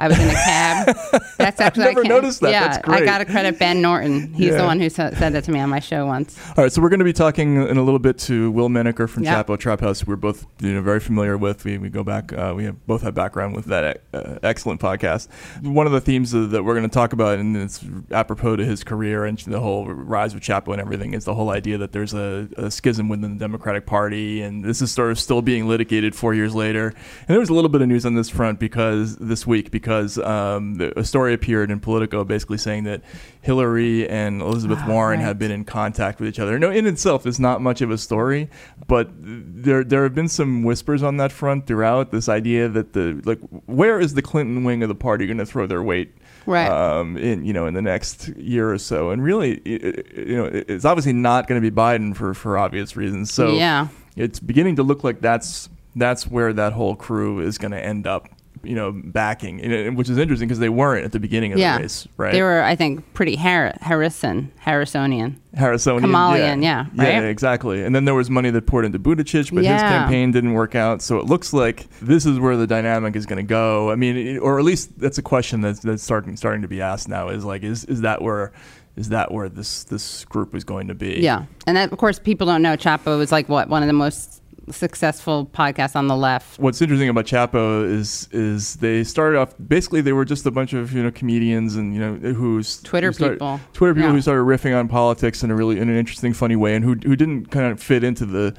I 0.01 0.07
was 0.07 0.19
in 0.19 0.29
a 0.29 0.33
cab. 0.33 0.97
That's 1.37 1.61
actually 1.61 1.83
never 1.85 1.99
I 1.99 2.03
can't- 2.03 2.07
noticed 2.15 2.41
that. 2.41 2.51
Yeah, 2.51 2.67
That's 2.69 2.87
I 2.89 3.05
got 3.05 3.19
to 3.19 3.25
credit 3.25 3.59
Ben 3.59 3.81
Norton. 3.81 4.33
He's 4.33 4.47
Yeah. 4.47 4.57
the 4.57 4.63
one 4.65 4.79
who 4.79 4.89
sa- 4.89 5.11
said 5.11 5.33
that 5.33 5.43
to 5.45 5.51
me 5.51 5.59
on 5.59 5.69
my 5.69 5.79
show 5.79 6.05
once. 6.05 6.37
All 6.57 6.63
right, 6.63 6.71
so 6.71 6.81
we're 6.81 6.89
going 6.89 6.99
to 6.99 7.05
be 7.05 7.13
talking 7.13 7.55
in 7.67 7.77
a 7.77 7.83
little 7.83 7.99
bit 7.99 8.17
to 8.19 8.49
Will 8.51 8.69
Menaker 8.69 9.07
from 9.07 9.23
Yeah. 9.23 9.43
Chapo 9.43 9.57
Trap 9.59 9.81
House. 9.81 10.05
We're 10.05 10.15
both 10.15 10.45
you 10.59 10.73
know 10.73 10.81
very 10.81 10.99
familiar 10.99 11.37
with. 11.37 11.63
We, 11.65 11.77
we 11.77 11.89
go 11.89 12.03
back. 12.03 12.33
Uh, 12.33 12.53
we 12.55 12.65
have 12.65 12.85
both 12.87 13.03
have 13.03 13.13
background 13.13 13.55
with 13.55 13.65
that 13.65 14.01
uh, 14.13 14.39
excellent 14.43 14.81
podcast. 14.81 15.27
One 15.61 15.85
of 15.85 15.91
the 15.93 16.01
themes 16.01 16.31
that 16.31 16.47
that 16.51 16.63
we're 16.63 16.73
going 16.75 16.89
to 16.89 16.93
talk 16.93 17.13
about, 17.13 17.37
and 17.39 17.55
it's 17.55 17.83
apropos 18.11 18.55
to 18.55 18.65
his 18.65 18.83
career 18.83 19.25
and 19.25 19.37
the 19.39 19.59
whole 19.59 19.85
rise 19.87 20.33
of 20.33 20.39
Chapo 20.41 20.71
and 20.71 20.81
everything, 20.81 21.13
is 21.13 21.25
the 21.25 21.35
whole 21.35 21.49
idea 21.51 21.77
that 21.77 21.91
there's 21.91 22.13
a, 22.13 22.47
a 22.57 22.71
schism 22.71 23.07
within 23.09 23.33
the 23.33 23.39
Democratic 23.39 23.85
Party, 23.85 24.41
and 24.41 24.63
this 24.65 24.81
is 24.81 24.91
sort 24.91 25.11
of 25.11 25.19
still 25.19 25.41
being 25.41 25.67
litigated 25.67 26.15
four 26.15 26.33
years 26.33 26.55
later. 26.55 26.87
And 26.87 27.27
there 27.27 27.39
was 27.39 27.49
a 27.49 27.53
little 27.53 27.69
bit 27.69 27.81
of 27.81 27.87
news 27.87 28.05
on 28.05 28.15
this 28.15 28.29
front 28.29 28.59
because 28.59 29.17
this 29.17 29.45
week 29.45 29.69
because 29.71 29.90
um, 29.91 30.75
the, 30.75 30.97
a 30.99 31.03
story 31.03 31.33
appeared 31.33 31.71
in 31.71 31.79
Politico 31.79 32.23
basically 32.23 32.57
saying 32.57 32.85
that 32.85 33.01
Hillary 33.41 34.07
and 34.07 34.41
Elizabeth 34.41 34.79
Warren 34.87 35.19
right. 35.19 35.25
have 35.25 35.37
been 35.39 35.51
in 35.51 35.65
contact 35.65 36.19
with 36.19 36.29
each 36.29 36.39
other. 36.39 36.57
No, 36.59 36.69
in 36.71 36.87
itself 36.87 37.25
is 37.25 37.39
not 37.39 37.61
much 37.61 37.81
of 37.81 37.91
a 37.91 37.97
story, 37.97 38.49
but 38.87 39.09
there 39.13 39.83
there 39.83 40.03
have 40.03 40.15
been 40.15 40.27
some 40.29 40.63
whispers 40.63 41.03
on 41.03 41.17
that 41.17 41.31
front 41.31 41.67
throughout. 41.67 42.11
This 42.11 42.29
idea 42.29 42.69
that 42.69 42.93
the 42.93 43.21
like, 43.25 43.39
where 43.65 43.99
is 43.99 44.13
the 44.13 44.21
Clinton 44.21 44.63
wing 44.63 44.83
of 44.83 44.89
the 44.89 44.95
party 44.95 45.25
going 45.25 45.37
to 45.37 45.45
throw 45.45 45.67
their 45.67 45.83
weight? 45.83 46.13
Right. 46.45 46.67
Um, 46.69 47.17
in 47.17 47.45
you 47.45 47.53
know 47.53 47.67
in 47.67 47.73
the 47.73 47.81
next 47.81 48.29
year 48.29 48.71
or 48.71 48.77
so, 48.77 49.11
and 49.11 49.23
really, 49.23 49.61
you 49.65 50.35
know, 50.37 50.45
it's 50.45 50.85
obviously 50.85 51.13
not 51.13 51.47
going 51.47 51.61
to 51.61 51.71
be 51.71 51.75
Biden 51.75 52.15
for 52.15 52.33
for 52.33 52.57
obvious 52.57 52.95
reasons. 52.95 53.31
So 53.31 53.53
Yeah. 53.53 53.87
it's 54.15 54.39
beginning 54.39 54.75
to 54.77 54.83
look 54.83 55.03
like 55.03 55.21
that's 55.21 55.69
that's 55.95 56.25
where 56.27 56.53
that 56.53 56.73
whole 56.73 56.95
crew 56.95 57.39
is 57.41 57.57
going 57.57 57.71
to 57.71 57.83
end 57.83 58.07
up. 58.07 58.27
You 58.63 58.75
know, 58.75 58.91
backing, 58.91 59.95
which 59.95 60.07
is 60.07 60.17
interesting 60.19 60.47
because 60.47 60.59
they 60.59 60.69
weren't 60.69 61.03
at 61.03 61.11
the 61.11 61.19
beginning 61.19 61.51
of 61.53 61.57
yeah, 61.59 61.77
the 61.77 61.83
race, 61.83 62.07
right? 62.17 62.31
They 62.31 62.43
were, 62.43 62.61
I 62.61 62.75
think, 62.75 63.11
pretty 63.13 63.35
Har- 63.35 63.73
Harrison, 63.81 64.51
Harrisonian. 64.63 65.37
Harrisonian. 65.57 66.01
Kamalian, 66.01 66.63
yeah, 66.63 66.85
Yeah, 66.93 67.03
right? 67.03 67.23
exactly. 67.25 67.83
And 67.83 67.95
then 67.95 68.05
there 68.05 68.13
was 68.13 68.29
money 68.29 68.51
that 68.51 68.67
poured 68.67 68.85
into 68.85 68.99
Buttigieg, 68.99 69.53
but 69.53 69.63
his 69.65 69.81
campaign 69.81 70.31
didn't 70.31 70.53
work 70.53 70.75
out. 70.75 71.01
So 71.01 71.17
it 71.17 71.25
looks 71.25 71.53
like 71.53 71.87
this 72.01 72.25
is 72.25 72.39
where 72.39 72.55
the 72.55 72.67
dynamic 72.67 73.15
is 73.15 73.25
going 73.25 73.37
to 73.37 73.49
go. 73.49 73.89
I 73.91 73.95
mean, 73.95 74.15
it- 74.15 74.37
or 74.37 74.59
at 74.59 74.65
least 74.65 74.99
that's 74.99 75.17
a 75.17 75.23
question 75.23 75.61
that's, 75.61 75.79
that's 75.79 76.03
starting 76.03 76.37
starting 76.37 76.61
to 76.61 76.67
be 76.67 76.81
asked 76.81 77.09
now. 77.09 77.29
Is 77.29 77.43
like, 77.43 77.63
is 77.63 77.85
is 77.85 78.01
that 78.01 78.21
where 78.21 78.51
is 78.95 79.09
that 79.09 79.31
where 79.31 79.49
this 79.49 79.85
this 79.85 80.25
group 80.25 80.53
is 80.53 80.63
going 80.63 80.87
to 80.89 80.93
be? 80.95 81.19
Yeah, 81.21 81.45
and 81.65 81.75
that, 81.77 81.91
of 81.91 81.97
course, 81.97 82.19
people 82.19 82.45
don't 82.45 82.61
know 82.61 82.77
Chapo 82.77 83.17
was 83.17 83.31
like 83.31 83.49
what 83.49 83.69
one 83.69 83.81
of 83.81 83.87
the 83.87 83.93
most 83.93 84.40
successful 84.69 85.45
podcasts 85.53 85.95
on 85.95 86.07
the 86.07 86.15
left. 86.15 86.59
What's 86.59 86.81
interesting 86.81 87.09
about 87.09 87.25
Chapo 87.25 87.83
is 87.89 88.27
is 88.31 88.75
they 88.77 89.03
started 89.03 89.37
off 89.39 89.53
basically 89.67 90.01
they 90.01 90.13
were 90.13 90.25
just 90.25 90.45
a 90.45 90.51
bunch 90.51 90.73
of 90.73 90.93
you 90.93 91.01
know 91.03 91.11
comedians 91.11 91.75
and 91.75 91.93
you 91.93 91.99
know 91.99 92.13
who's 92.33 92.81
Twitter 92.81 93.07
who 93.07 93.13
started- 93.13 93.35
people. 93.35 93.59
Twitter 93.73 93.93
people 93.95 94.09
Yeah. 94.09 94.15
who 94.15 94.21
started 94.21 94.43
riffing 94.43 94.77
on 94.77 94.87
politics 94.87 95.43
in 95.43 95.51
a 95.51 95.55
really 95.55 95.79
in 95.79 95.89
an 95.89 95.95
interesting 95.97 96.33
funny 96.33 96.55
way 96.55 96.75
and 96.75 96.85
who 96.85 96.93
who 96.93 97.15
didn't 97.15 97.47
kind 97.51 97.71
of 97.71 97.81
fit 97.81 98.03
into 98.03 98.25
the 98.25 98.53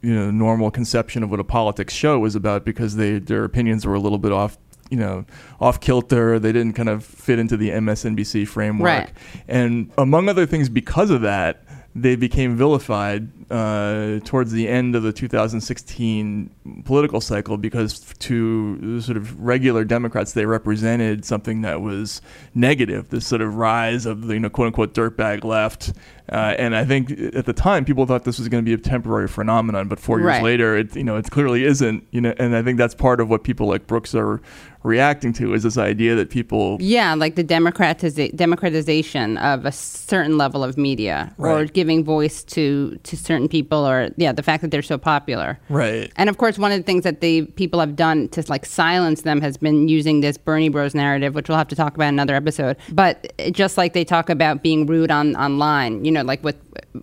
you 0.00 0.14
know 0.14 0.30
normal 0.30 0.70
conception 0.70 1.22
of 1.22 1.30
what 1.30 1.40
a 1.40 1.44
politics 1.44 1.92
show 1.92 2.18
was 2.20 2.34
about 2.36 2.64
because 2.64 2.96
they 2.96 3.18
their 3.18 3.44
opinions 3.44 3.84
were 3.84 3.94
a 3.94 4.00
little 4.00 4.18
bit 4.18 4.30
off 4.32 4.56
you 4.90 4.96
know 4.96 5.24
off 5.60 5.80
kilter 5.80 6.38
they 6.38 6.52
didn't 6.52 6.74
kind 6.74 6.88
of 6.88 7.04
fit 7.04 7.38
into 7.38 7.56
the 7.56 7.70
MSNBC 7.70 8.46
framework 8.46 8.86
Right. 8.86 9.10
and 9.48 9.90
among 9.98 10.28
other 10.28 10.46
things 10.46 10.68
because 10.68 11.10
of 11.10 11.22
that 11.22 11.64
they 11.94 12.16
became 12.16 12.56
vilified 12.56 13.28
uh, 13.50 14.18
towards 14.24 14.52
the 14.52 14.66
end 14.66 14.96
of 14.96 15.02
the 15.02 15.12
2016 15.12 16.50
political 16.84 17.20
cycle 17.20 17.56
because 17.58 18.00
to 18.18 19.00
sort 19.00 19.16
of 19.16 19.38
regular 19.38 19.84
Democrats 19.84 20.32
they 20.32 20.46
represented 20.46 21.24
something 21.24 21.60
that 21.62 21.80
was 21.82 22.22
negative, 22.54 23.10
this 23.10 23.26
sort 23.26 23.42
of 23.42 23.56
rise 23.56 24.06
of 24.06 24.26
the 24.26 24.34
you 24.34 24.40
know 24.40 24.48
quote 24.50 24.68
unquote 24.68 24.94
dirtbag 24.94 25.44
left. 25.44 25.92
Uh, 26.30 26.54
and 26.58 26.74
I 26.74 26.84
think 26.84 27.10
at 27.34 27.44
the 27.44 27.52
time 27.52 27.84
people 27.84 28.06
thought 28.06 28.24
this 28.24 28.38
was 28.38 28.48
going 28.48 28.64
to 28.64 28.68
be 28.68 28.72
a 28.72 28.78
temporary 28.78 29.28
phenomenon, 29.28 29.88
but 29.88 30.00
four 30.00 30.18
years 30.18 30.28
Right. 30.28 30.42
later, 30.42 30.76
it 30.78 30.96
you 30.96 31.04
know 31.04 31.16
it 31.16 31.30
clearly 31.30 31.64
isn't. 31.64 32.06
You 32.10 32.20
know, 32.22 32.34
and 32.38 32.56
I 32.56 32.62
think 32.62 32.78
that's 32.78 32.94
part 32.94 33.20
of 33.20 33.28
what 33.28 33.44
people 33.44 33.66
like 33.66 33.86
Brooks 33.86 34.14
are 34.14 34.40
reacting 34.84 35.32
to 35.34 35.54
is 35.54 35.62
this 35.62 35.78
idea 35.78 36.14
that 36.14 36.30
people 36.30 36.76
Yeah, 36.80 37.14
like 37.14 37.34
the 37.36 37.44
democratiza- 37.44 38.34
democratization 38.36 39.36
of 39.38 39.64
a 39.64 39.72
certain 39.72 40.38
level 40.38 40.62
of 40.64 40.76
media, 40.76 41.34
or 41.38 41.64
giving 41.66 42.04
voice 42.04 42.42
to 42.44 42.98
to 43.02 43.16
certain 43.16 43.48
people, 43.48 43.86
or 43.86 44.10
yeah, 44.16 44.32
the 44.32 44.42
fact 44.42 44.62
that 44.62 44.70
they're 44.70 44.82
so 44.82 44.98
popular. 44.98 45.58
right 45.68 46.10
And 46.16 46.28
of 46.28 46.38
course, 46.38 46.58
one 46.58 46.72
of 46.72 46.78
the 46.78 46.84
things 46.84 47.04
that 47.04 47.20
the 47.20 47.42
people 47.56 47.80
have 47.80 47.96
done 47.96 48.28
to 48.28 48.44
like 48.48 48.64
silence 48.66 49.22
them 49.22 49.40
has 49.40 49.56
been 49.56 49.88
using 49.88 50.20
this 50.20 50.36
Bernie 50.36 50.68
Bros 50.68 50.94
narrative, 50.94 51.34
which 51.34 51.48
we'll 51.48 51.58
have 51.58 51.68
to 51.68 51.76
talk 51.76 51.94
about 51.94 52.08
in 52.08 52.14
another 52.14 52.34
episode. 52.34 52.76
But 52.92 53.32
just 53.52 53.76
like 53.78 53.92
they 53.92 54.04
talk 54.04 54.28
about 54.30 54.62
being 54.62 54.86
rude 54.86 55.10
on 55.10 55.36
online, 55.36 56.04
you 56.04 56.10
know, 56.12 56.22
like 56.22 56.42
with 56.44 56.56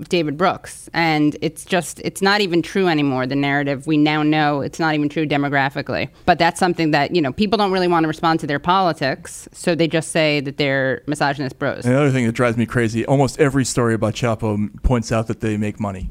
David 0.08 0.38
Brooks, 0.38 0.90
and 0.94 1.36
it's 1.42 1.66
just 1.66 2.00
it's 2.02 2.22
not 2.22 2.42
even 2.42 2.62
true 2.62 2.88
anymore. 2.88 3.26
The 3.28 3.36
narrative 3.36 3.88
we 3.88 3.98
now 3.98 4.24
know 4.24 4.62
it's 4.62 4.80
not 4.80 4.94
even 4.96 5.10
true 5.10 5.26
demographically. 5.28 6.10
But 6.26 6.40
that's 6.40 6.60
something 6.60 6.92
that 6.92 7.16
you 7.16 7.22
know 7.22 7.32
people 7.34 7.58
don't 7.58 7.72
really 7.72 7.88
want 7.88 8.04
to 8.04 8.08
respond 8.08 8.40
to 8.42 8.48
their 8.48 8.60
politics, 8.60 9.48
so 9.52 9.76
they 9.76 9.88
just 9.88 10.12
say 10.12 10.40
that 10.42 10.58
they're 10.58 11.02
misogynist 11.08 11.60
bros. 11.60 11.86
Another 11.86 12.12
thing 12.12 12.26
that 12.26 12.34
drives 12.34 12.58
me 12.58 12.66
crazy: 12.66 13.06
almost 13.06 13.40
every 13.40 13.66
story 13.66 13.94
about 13.94 14.14
Chapo 14.14 14.70
points 14.84 15.12
out 15.12 15.28
that 15.28 15.42
they 15.42 15.58
make 15.58 15.80
money. 15.80 16.10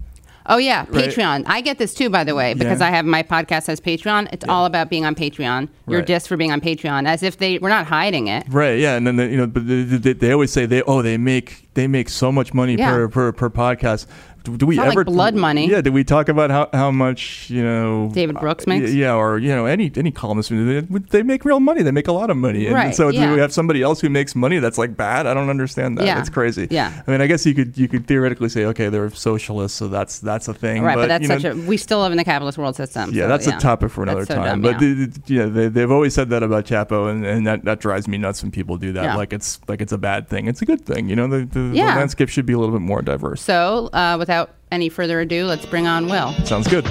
Oh 0.51 0.57
yeah, 0.57 0.87
Right. 0.89 1.11
Patreon. 1.11 1.45
I 1.47 1.61
get 1.61 1.77
this 1.77 1.93
too, 1.93 2.09
by 2.09 2.25
the 2.25 2.35
way, 2.35 2.55
because 2.55 2.81
Yeah. 2.81 2.87
I 2.87 2.91
have 2.91 3.05
my 3.05 3.23
podcast 3.23 3.67
has 3.67 3.81
Patreon. 3.83 4.29
It's 4.33 4.47
all 4.49 4.65
about 4.65 4.89
being 4.89 5.05
on 5.05 5.15
Patreon. 5.15 5.69
You're 5.87 5.99
Right. 5.99 6.09
dissed 6.09 6.27
for 6.27 6.39
being 6.39 6.51
on 6.53 6.63
Patreon, 6.63 7.07
as 7.07 7.23
if 7.23 7.37
they 7.37 7.59
we're 7.59 7.69
not 7.69 7.87
hiding 7.87 8.29
it. 8.29 8.45
Right. 8.49 8.79
Yeah. 8.79 8.97
And 8.97 9.07
then 9.07 9.17
they, 9.17 9.31
you 9.31 9.37
know, 9.37 9.47
but 9.47 9.69
they, 9.69 9.83
they, 9.83 10.15
they 10.15 10.33
always 10.33 10.51
say 10.51 10.65
they 10.65 10.81
oh 10.83 11.03
they 11.03 11.19
make 11.19 11.68
they 11.79 11.87
make 11.87 12.09
so 12.09 12.33
much 12.33 12.53
money 12.53 12.75
Yeah. 12.75 12.91
per, 12.91 13.09
per 13.09 13.33
per 13.33 13.51
podcast. 13.51 14.07
Do, 14.45 14.57
do 14.57 14.67
we 14.67 14.77
not 14.77 14.87
like 14.87 14.93
ever 14.93 15.05
blood 15.05 15.35
money. 15.35 15.69
Yeah. 15.69 15.81
Do 15.81 15.93
we 15.93 16.05
talk 16.05 16.29
about 16.29 16.51
how, 16.51 16.69
how 16.73 16.91
much 16.91 17.51
you 17.51 17.63
know 17.63 18.11
David 18.13 18.39
Brooks 18.39 18.67
uh, 18.67 18.71
makes? 18.71 18.93
Yeah. 18.93 19.15
Or 19.15 19.39
you 19.39 19.49
know 19.49 19.67
any 19.67 19.91
any 19.97 20.11
columnist 20.11 20.51
they, 20.51 20.81
they 20.81 21.23
make 21.23 21.45
real 21.45 21.61
money. 21.61 21.83
They 21.83 21.91
make 21.91 22.09
a 22.09 22.13
lot 22.13 22.31
of 22.31 22.37
money. 22.37 22.67
And 22.67 22.75
Right, 22.75 22.95
so 22.95 23.09
yeah. 23.09 23.27
do 23.27 23.35
we 23.35 23.41
have 23.41 23.53
somebody 23.53 23.83
else 23.83 24.01
who 24.01 24.09
makes 24.09 24.35
money 24.35 24.59
that's 24.59 24.79
like 24.79 24.97
bad? 24.97 25.27
I 25.27 25.35
don't 25.35 25.51
understand 25.51 25.99
that. 25.99 26.07
Yeah. 26.07 26.15
That's 26.15 26.31
crazy. 26.31 26.69
Yeah. 26.71 27.03
I 27.07 27.11
mean, 27.11 27.21
I 27.21 27.27
guess 27.27 27.45
you 27.47 27.55
could 27.55 27.77
you 27.77 27.89
could 27.89 28.07
theoretically 28.07 28.49
say 28.49 28.65
okay 28.67 28.89
they're 28.89 29.11
socialists, 29.11 29.77
so 29.77 29.89
that's 29.89 30.21
that's 30.21 30.49
a 30.49 30.55
thing. 30.55 30.83
Right, 30.83 30.97
but, 30.97 31.09
that's 31.09 31.23
you 31.23 31.29
know, 31.29 31.39
such 31.39 31.57
a 31.57 31.57
we 31.57 31.77
still 31.77 32.01
live 32.01 32.13
in 32.13 32.19
the 32.19 32.25
capitalist 32.25 32.59
world 32.59 32.77
system. 32.77 33.11
yeah, 33.13 33.25
so, 33.25 33.29
that's 33.29 33.47
a 33.47 33.59
topic 33.59 33.91
for 33.91 34.03
another 34.03 34.25
so 34.25 34.35
time. 34.37 34.45
dumb, 34.45 34.63
but 34.63 34.81
yeah. 34.81 35.07
the, 35.07 35.23
yeah, 35.27 35.47
they, 35.47 35.69
they've 35.69 35.91
always 35.91 36.15
said 36.15 36.31
that 36.31 36.43
about 36.43 36.65
Chapo, 36.65 37.11
and, 37.11 37.27
and 37.27 37.47
that, 37.47 37.65
that 37.65 37.81
drives 37.81 38.07
me 38.09 38.19
nuts 38.19 38.43
when 38.43 38.51
people 38.51 38.77
do 38.77 38.93
that. 38.93 39.05
Yeah. 39.05 39.17
Like 39.17 39.33
it's 39.33 39.61
like 39.69 39.81
it's 39.81 39.93
a 39.93 39.99
bad 39.99 40.29
thing. 40.29 40.47
It's 40.47 40.63
a 40.63 40.67
good 40.67 40.85
thing. 40.85 41.09
You 41.09 41.17
know, 41.17 41.27
the, 41.27 41.45
the, 41.45 41.61
the 41.73 41.77
Yeah. 41.79 41.97
landscape 41.97 42.29
should 42.29 42.47
be 42.47 42.53
a 42.53 42.59
little 42.59 42.75
bit 42.75 42.83
more 42.83 43.03
diverse. 43.03 43.41
so 43.41 43.89
uh, 43.93 44.17
without 44.19 44.51
any 44.71 44.89
further 44.89 45.21
ado, 45.21 45.47
let's 45.47 45.67
bring 45.67 45.87
on 45.87 46.07
Will. 46.09 46.33
Sounds 46.45 46.67
good. 46.69 46.87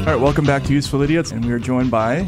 All 0.00 0.06
right, 0.16 0.20
welcome 0.20 0.44
back 0.44 0.64
to 0.64 0.72
Useful 0.72 1.02
Idiots, 1.02 1.30
and 1.30 1.44
we 1.44 1.52
are 1.52 1.58
joined 1.58 1.90
by 1.90 2.26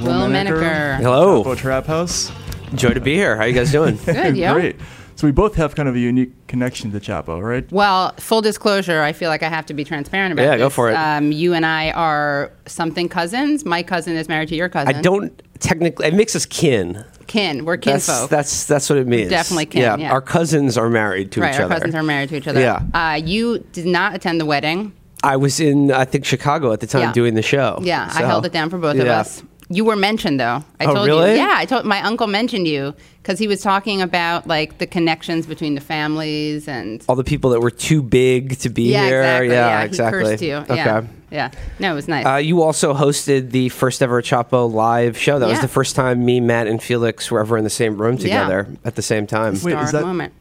Will 0.00 0.26
Menaker. 0.28 0.94
Hello. 0.96 1.44
Chapo 1.44 1.56
Trap 1.56 1.86
House. 1.86 2.32
Joy 2.74 2.90
to 2.90 3.00
be 3.00 3.14
here. 3.14 3.36
How 3.36 3.44
you 3.44 3.52
guys 3.54 3.70
doing? 3.70 3.96
Good, 4.04 4.36
yo. 4.36 4.54
Great. 4.54 4.76
So 5.16 5.26
we 5.26 5.32
both 5.32 5.54
have 5.56 5.74
kind 5.74 5.88
of 5.88 5.94
a 5.94 5.98
unique 5.98 6.32
connection 6.46 6.90
to 6.92 6.98
Chapo, 6.98 7.42
right? 7.42 7.70
Well, 7.70 8.14
full 8.18 8.40
disclosure, 8.40 9.02
I 9.02 9.12
feel 9.12 9.28
like 9.28 9.42
I 9.42 9.48
have 9.50 9.66
to 9.66 9.74
be 9.74 9.84
transparent 9.84 10.32
about 10.32 10.42
Yeah, 10.44 10.52
this. 10.52 10.58
go 10.60 10.70
for 10.70 10.90
it. 10.90 10.94
Um, 10.94 11.30
you 11.30 11.52
and 11.52 11.66
I 11.66 11.90
are 11.90 12.50
something 12.66 13.08
cousins. 13.08 13.64
My 13.66 13.82
cousin 13.82 14.16
is 14.16 14.28
married 14.28 14.48
to 14.48 14.56
your 14.56 14.70
cousin. 14.70 14.96
I 14.96 15.00
don't 15.02 15.40
technically. 15.60 16.06
It 16.06 16.14
makes 16.14 16.34
us 16.34 16.46
kin. 16.46 17.04
Kin. 17.30 17.64
We're 17.64 17.76
That's 17.76 18.06
kinfolk. 18.06 18.28
that's 18.30 18.64
that's 18.66 18.90
what 18.90 18.98
it 18.98 19.06
means. 19.06 19.30
Definitely 19.30 19.66
kin, 19.66 20.00
yeah. 20.00 20.12
Our 20.12 20.20
cousins 20.20 20.76
are 20.76 20.90
married 20.90 21.30
to 21.32 21.40
right, 21.40 21.54
each 21.54 21.60
our 21.60 21.66
other. 21.66 21.74
cousins 21.76 21.94
are 21.94 22.02
married 22.02 22.28
to 22.30 22.36
each 22.36 22.48
other. 22.48 22.60
Yeah. 22.60 22.82
Uh, 22.92 23.14
you 23.24 23.60
did 23.72 23.86
not 23.86 24.14
attend 24.16 24.40
the 24.40 24.46
wedding. 24.46 24.92
I 25.22 25.36
was 25.36 25.60
in 25.60 25.92
I 25.92 26.04
think 26.06 26.24
Chicago 26.24 26.72
at 26.72 26.80
the 26.80 26.86
time 26.86 27.02
Yeah. 27.02 27.12
doing 27.12 27.34
the 27.34 27.42
show. 27.42 27.78
Yeah, 27.82 28.10
I 28.12 28.22
held 28.24 28.44
it 28.46 28.52
down 28.52 28.68
for 28.70 28.78
both 28.78 28.98
of 28.98 29.06
us. 29.06 29.42
You 29.72 29.84
were 29.84 29.94
mentioned 29.94 30.40
though. 30.40 30.64
I 30.80 30.84
Oh, 30.86 30.94
told 30.94 31.06
really? 31.06 31.30
you. 31.32 31.36
Yeah, 31.36 31.54
I 31.56 31.64
told 31.64 31.84
my 31.84 32.02
uncle 32.02 32.26
mentioned 32.26 32.66
you 32.66 32.92
because 33.22 33.38
he 33.38 33.46
was 33.46 33.60
talking 33.62 34.02
about 34.02 34.48
like 34.48 34.78
the 34.78 34.86
connections 34.86 35.46
between 35.46 35.76
the 35.76 35.80
families 35.80 36.66
and. 36.66 37.04
All 37.08 37.14
the 37.14 37.22
people 37.22 37.50
that 37.50 37.60
were 37.60 37.70
too 37.70 38.02
big 38.02 38.58
to 38.58 38.68
be 38.68 38.90
yeah, 38.90 39.06
here. 39.06 39.20
exactly. 39.22 39.48
Yeah, 39.54 39.80
He 39.80 39.86
exactly. 39.86 40.22
cursed 40.24 40.42
you. 40.42 40.54
Okay. 40.56 40.74
Yeah. 40.74 41.02
Yeah. 41.30 41.50
No, 41.78 41.92
it 41.92 41.94
was 41.94 42.08
nice. 42.08 42.26
Uh, 42.26 42.36
you 42.36 42.62
also 42.62 42.92
hosted 42.94 43.50
the 43.50 43.68
first 43.68 44.02
ever 44.02 44.20
Chapo 44.22 44.72
live 44.72 45.16
show. 45.16 45.38
That 45.38 45.46
was 45.48 45.58
Yeah. 45.58 45.62
the 45.62 45.68
first 45.68 45.94
time 45.96 46.24
me, 46.24 46.40
Matt, 46.40 46.66
and 46.66 46.82
Felix 46.82 47.30
were 47.30 47.40
ever 47.40 47.56
in 47.56 47.64
the 47.64 47.70
same 47.70 47.96
room 47.96 48.14
Yeah. 48.16 48.22
together 48.22 48.66
at 48.84 48.96
the 48.96 49.02
same 49.02 49.26
time. 49.26 49.52
Wait, 49.62 49.72
Star 49.72 49.84
is 49.84 49.92
that- 49.92 50.02
moment. 50.02 50.32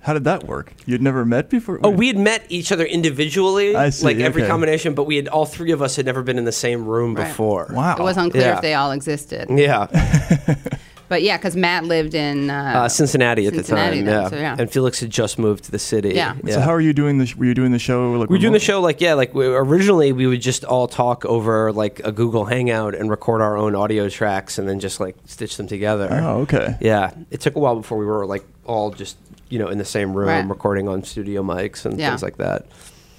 How 0.00 0.12
did 0.12 0.22
that 0.22 0.44
work? 0.46 0.72
You'd 0.86 1.02
never 1.02 1.24
met 1.24 1.50
before? 1.50 1.80
Oh, 1.82 1.90
we 1.90 2.06
had 2.06 2.16
met 2.16 2.44
each 2.48 2.70
other 2.70 2.84
individually, 2.84 3.74
I 3.74 3.90
see, 3.90 4.04
like 4.04 4.18
every 4.18 4.42
okay. 4.42 4.48
combination, 4.48 4.94
but 4.94 5.02
we 5.02 5.16
had 5.16 5.26
all 5.26 5.46
three 5.46 5.72
of 5.72 5.82
us 5.82 5.96
had 5.96 6.06
never 6.06 6.22
been 6.22 6.38
in 6.38 6.44
the 6.44 6.52
same 6.52 6.84
room 6.84 7.16
Right. 7.16 7.26
before. 7.26 7.68
Wow. 7.72 7.96
It 7.96 8.02
was 8.04 8.16
unclear 8.16 8.44
Yeah. 8.44 8.54
if 8.54 8.62
they 8.62 8.74
all 8.74 8.92
existed. 8.92 9.48
Yeah, 9.50 9.86
But 11.08 11.22
yeah, 11.22 11.36
because 11.36 11.54
Matt 11.56 11.84
lived 11.84 12.14
in 12.14 12.50
uh, 12.50 12.72
uh, 12.76 12.88
Cincinnati 12.88 13.46
at 13.46 13.54
Cincinnati 13.54 14.00
the 14.00 14.06
time. 14.06 14.06
then, 14.06 14.22
yeah. 14.22 14.28
so 14.28 14.36
yeah. 14.36 14.56
and 14.58 14.70
Felix 14.70 15.00
had 15.00 15.10
just 15.10 15.38
moved 15.38 15.64
to 15.64 15.70
the 15.70 15.78
city. 15.78 16.10
Yeah. 16.14 16.34
So 16.48 16.60
how 16.60 16.70
are 16.72 16.80
you 16.80 16.92
doing 16.92 17.18
the? 17.18 17.26
Sh- 17.26 17.36
were 17.36 17.44
you 17.44 17.54
doing 17.54 17.72
the 17.72 17.78
show? 17.78 18.12
Like 18.12 18.28
We 18.28 18.36
were 18.36 18.40
doing 18.40 18.52
the 18.52 18.58
show 18.58 18.80
like 18.80 19.00
yeah, 19.00 19.14
like 19.14 19.34
we, 19.34 19.46
originally 19.46 20.12
we 20.12 20.26
would 20.26 20.40
just 20.42 20.64
all 20.64 20.88
talk 20.88 21.24
over 21.24 21.72
like 21.72 22.00
a 22.04 22.10
Google 22.12 22.44
Hangout 22.46 22.94
and 22.94 23.08
record 23.08 23.40
our 23.40 23.56
own 23.56 23.74
audio 23.76 24.08
tracks 24.08 24.58
and 24.58 24.68
then 24.68 24.80
just 24.80 24.98
like 25.00 25.16
stitch 25.26 25.56
them 25.56 25.66
together. 25.68 26.08
Oh, 26.10 26.40
okay. 26.40 26.76
Yeah, 26.80 27.12
it 27.30 27.40
took 27.40 27.54
a 27.56 27.58
while 27.60 27.76
before 27.76 27.98
we 27.98 28.06
were 28.06 28.26
like 28.26 28.44
all 28.64 28.90
just 28.90 29.16
you 29.48 29.58
know 29.60 29.68
in 29.68 29.78
the 29.78 29.84
same 29.84 30.12
room 30.12 30.28
Right. 30.28 30.48
recording 30.48 30.88
on 30.88 31.04
studio 31.04 31.42
mics 31.42 31.84
and 31.86 31.98
Yeah. 31.98 32.08
things 32.10 32.22
like 32.22 32.38
that. 32.38 32.66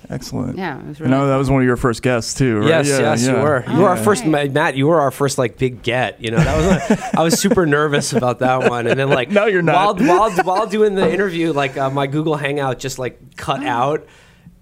Excellent. 0.09 0.57
Yeah, 0.57 0.79
it 0.79 0.85
was 0.87 0.99
And 0.99 1.07
I 1.07 1.09
know 1.11 1.17
really 1.19 1.29
that 1.31 1.37
was 1.37 1.49
one 1.49 1.61
of 1.61 1.65
your 1.67 1.75
first 1.75 2.01
guests 2.01 2.33
too, 2.33 2.59
right? 2.59 2.67
Yes, 2.69 2.87
Yeah, 2.87 2.99
yes, 2.99 3.27
you 3.27 3.33
yeah. 3.33 3.43
were. 3.43 3.65
You 3.69 3.79
were 3.79 3.89
our 3.89 3.97
Yeah. 3.97 4.03
first, 4.03 4.25
Matt. 4.25 4.75
You 4.77 4.87
were 4.87 5.01
our 5.01 5.11
first 5.11 5.37
like 5.37 5.57
big 5.57 5.83
get. 5.83 6.21
You 6.21 6.31
know, 6.31 6.37
that 6.37 6.89
was. 6.89 6.99
I 7.17 7.23
was 7.23 7.39
super 7.39 7.65
nervous 7.65 8.13
about 8.13 8.39
that 8.39 8.69
one, 8.69 8.87
and 8.87 8.97
then 8.99 9.09
like 9.09 9.29
No, 9.37 9.47
you're 9.47 9.61
not. 9.61 9.99
While 10.01 10.07
while, 10.31 10.31
while 10.43 10.65
doing 10.67 10.95
the 10.95 11.11
interview, 11.11 11.51
like 11.51 11.77
uh, 11.77 11.89
my 11.89 12.07
Google 12.07 12.35
Hangout 12.37 12.79
just 12.79 12.99
like 12.99 13.35
cut 13.35 13.61
Oh. 13.63 13.67
out. 13.67 14.07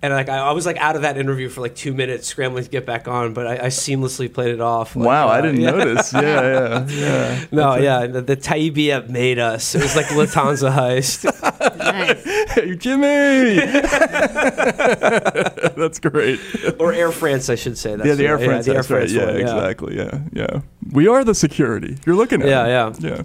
And 0.01 0.13
like 0.13 0.29
I, 0.29 0.37
I 0.37 0.51
was 0.51 0.65
like 0.65 0.77
out 0.77 0.95
of 0.95 1.01
that 1.01 1.17
interview 1.17 1.49
for 1.49 1.61
like 1.61 1.75
two 1.75 1.93
minutes, 1.93 2.27
scrambling 2.27 2.63
to 2.63 2.69
get 2.69 2.85
back 2.85 3.07
on, 3.07 3.33
but 3.33 3.47
I, 3.47 3.53
I 3.53 3.67
seamlessly 3.67 4.31
played 4.31 4.53
it 4.53 4.61
off. 4.61 4.95
like, 4.95 5.05
Wow, 5.05 5.27
uh, 5.27 5.31
I 5.31 5.41
didn't 5.41 5.61
yeah. 5.61 5.71
notice. 5.71 6.13
Yeah, 6.13 6.21
yeah, 6.21 6.87
yeah. 6.89 7.45
No, 7.51 7.75
yeah, 7.75 8.05
the, 8.05 8.21
the 8.21 8.37
Taibbi 8.37 8.89
app 8.89 9.09
made 9.09 9.39
us. 9.39 9.73
It 9.73 9.81
was 9.81 9.95
like 9.95 10.05
Lufthansa 10.07 10.71
heist. 10.71 11.25
nice. 11.79 12.23
Hey, 12.53 12.75
Jimmy. 12.75 13.55
That's 15.75 15.99
great. 15.99 16.39
or 16.79 16.93
Air 16.93 17.11
France, 17.11 17.49
I 17.49 17.55
should 17.55 17.77
say. 17.77 17.95
That's 17.95 18.07
yeah, 18.07 18.15
the 18.15 18.27
Air 18.27 18.39
yeah, 18.39 18.45
France. 18.45 18.65
the 18.65 18.71
Air 18.71 18.77
that's 18.77 18.89
right. 18.91 19.09
France 19.09 19.13
Yeah, 19.13 19.29
exactly. 19.29 19.97
Yeah, 19.97 20.19
yeah. 20.33 20.61
We 20.91 21.07
are 21.07 21.23
the 21.23 21.35
security. 21.35 21.97
You're 22.05 22.15
looking 22.15 22.41
at. 22.41 22.47
Yeah, 22.47 22.89
it. 22.89 23.01
yeah, 23.01 23.23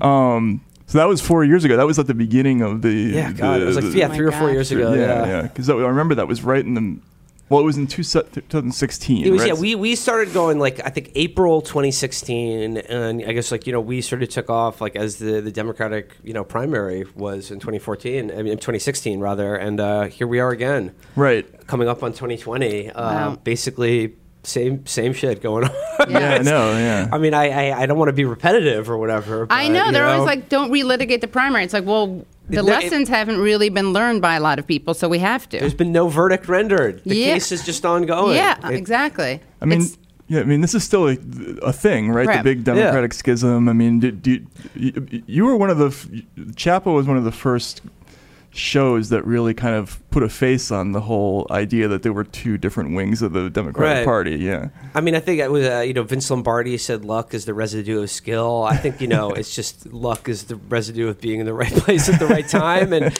yeah. 0.00 0.34
Um, 0.34 0.64
so 0.86 0.98
that 0.98 1.08
was 1.08 1.20
four 1.20 1.44
years 1.44 1.64
ago. 1.64 1.76
That 1.76 1.86
was 1.86 1.98
at 1.98 2.06
the 2.06 2.14
beginning 2.14 2.62
of 2.62 2.82
the. 2.82 2.90
Yeah, 2.92 3.32
God, 3.32 3.60
it 3.60 3.64
was 3.64 3.76
like 3.76 3.84
the- 3.86 3.98
yeah, 3.98 4.08
Oh 4.10 4.14
three 4.14 4.26
or 4.26 4.32
four 4.32 4.48
gosh. 4.48 4.52
years 4.54 4.72
ago. 4.72 4.92
yeah, 4.94 5.00
Yeah, 5.00 5.26
yeah. 5.26 5.42
Because 5.42 5.68
I 5.68 5.74
remember 5.74 6.14
that 6.16 6.28
was 6.28 6.42
right 6.42 6.64
in 6.64 6.74
the. 6.74 6.98
Well, 7.48 7.60
it 7.60 7.64
was 7.64 7.76
in 7.76 7.86
two, 7.86 8.02
2016. 8.02 9.24
It 9.24 9.30
was 9.30 9.40
right? 9.42 9.48
yeah. 9.48 9.54
We 9.54 9.76
we 9.76 9.94
started 9.94 10.34
going 10.34 10.58
like 10.58 10.80
I 10.84 10.90
think 10.90 11.12
April 11.14 11.62
2016, 11.62 12.76
and 12.78 13.22
I 13.24 13.32
guess 13.32 13.52
like 13.52 13.66
you 13.68 13.72
know 13.72 13.80
we 13.80 14.00
sort 14.00 14.22
of 14.24 14.28
took 14.28 14.50
off 14.50 14.80
like 14.80 14.96
as 14.96 15.18
the 15.18 15.40
the 15.40 15.52
Democratic 15.52 16.16
you 16.24 16.32
know 16.32 16.42
primary 16.42 17.04
was 17.14 17.50
in 17.52 17.60
2014. 17.60 18.30
I 18.32 18.42
mean 18.42 18.54
2016 18.54 19.20
rather, 19.20 19.54
and 19.54 19.78
uh, 19.78 20.04
here 20.04 20.26
we 20.26 20.40
are 20.40 20.50
again, 20.50 20.92
right. 21.14 21.46
coming 21.68 21.88
up 21.88 22.02
on 22.02 22.10
2020. 22.12 22.90
Uh, 22.90 22.92
Wow. 23.16 23.36
Basically, 23.44 24.16
same 24.46 24.86
same 24.86 25.12
shit 25.12 25.40
going 25.42 25.64
on. 25.64 25.70
Yeah, 26.08 26.34
I 26.34 26.38
know. 26.38 26.70
Yeah. 26.78 27.08
I 27.10 27.18
mean, 27.18 27.34
I, 27.34 27.48
I 27.70 27.82
I 27.82 27.86
don't 27.86 27.98
want 27.98 28.10
to 28.10 28.12
be 28.12 28.24
repetitive 28.24 28.88
or 28.90 28.96
whatever. 28.98 29.46
I 29.50 29.66
know 29.68 29.90
they're 29.90 30.06
always 30.06 30.26
like, 30.26 30.48
"Don't 30.48 30.70
relitigate 30.70 31.20
the 31.20 31.26
primary." 31.28 31.64
It's 31.64 31.72
like, 31.72 31.84
well, 31.86 32.24
the 32.48 32.56
No, 32.56 32.60
it- 32.62 32.64
lessons 32.66 33.08
haven't 33.08 33.38
really 33.40 33.70
been 33.70 33.92
learned 33.92 34.22
by 34.22 34.36
a 34.36 34.40
lot 34.40 34.58
of 34.60 34.66
people, 34.66 34.94
so 34.94 35.08
we 35.08 35.18
have 35.18 35.48
to. 35.48 35.58
There's 35.58 35.74
been 35.74 35.90
no 35.92 36.06
verdict 36.08 36.48
rendered. 36.48 37.02
The 37.04 37.16
Yeah. 37.16 37.34
case 37.34 37.50
is 37.50 37.64
just 37.64 37.84
ongoing. 37.84 38.36
yeah, 38.36 38.56
It- 38.68 38.74
exactly. 38.76 39.40
I 39.60 39.64
mean, 39.64 39.80
It's- 39.80 39.98
yeah, 40.28 40.40
I 40.40 40.44
mean, 40.44 40.60
this 40.60 40.74
is 40.74 40.84
still 40.84 41.08
a, 41.08 41.16
a 41.62 41.72
thing, 41.72 42.10
right? 42.12 42.26
Right. 42.26 42.36
The 42.38 42.44
big 42.44 42.62
Democratic 42.62 43.14
schism. 43.14 43.68
I 43.68 43.72
mean, 43.72 43.98
did, 44.00 44.22
do 44.22 44.30
you, 44.32 44.46
you, 44.74 45.22
you 45.26 45.44
were 45.44 45.56
one 45.56 45.70
of 45.70 45.78
the 45.78 45.86
f- 45.88 46.08
Chapo 46.54 46.94
was 46.94 47.06
one 47.06 47.16
of 47.16 47.24
the 47.24 47.32
first 47.32 47.80
shows 48.56 49.10
that 49.10 49.24
really 49.26 49.54
kind 49.54 49.74
of 49.74 50.00
put 50.10 50.22
a 50.22 50.28
face 50.28 50.70
on 50.70 50.92
the 50.92 51.00
whole 51.02 51.46
idea 51.50 51.88
that 51.88 52.02
there 52.02 52.12
were 52.12 52.24
two 52.24 52.56
different 52.56 52.94
wings 52.94 53.22
of 53.22 53.32
the 53.32 53.50
Democratic 53.50 53.98
Right. 53.98 54.04
Party. 54.04 54.36
Yeah, 54.36 54.68
I 54.94 55.00
mean, 55.00 55.14
I 55.14 55.20
think 55.20 55.40
it 55.40 55.50
was, 55.50 55.66
uh, 55.66 55.80
you 55.80 55.92
know, 55.92 56.02
Vince 56.02 56.30
Lombardi 56.30 56.78
said 56.78 57.04
luck 57.04 57.34
is 57.34 57.44
the 57.44 57.54
residue 57.54 58.02
of 58.02 58.10
skill. 58.10 58.62
I 58.64 58.76
think, 58.76 59.00
you 59.00 59.08
know, 59.08 59.30
it's 59.38 59.54
just 59.54 59.86
luck 59.92 60.28
is 60.28 60.44
the 60.44 60.56
residue 60.56 61.08
of 61.08 61.20
being 61.20 61.40
in 61.40 61.46
the 61.46 61.54
right 61.54 61.72
place 61.72 62.08
at 62.08 62.18
the 62.18 62.26
right 62.26 62.48
time. 62.48 62.92
And, 62.92 63.18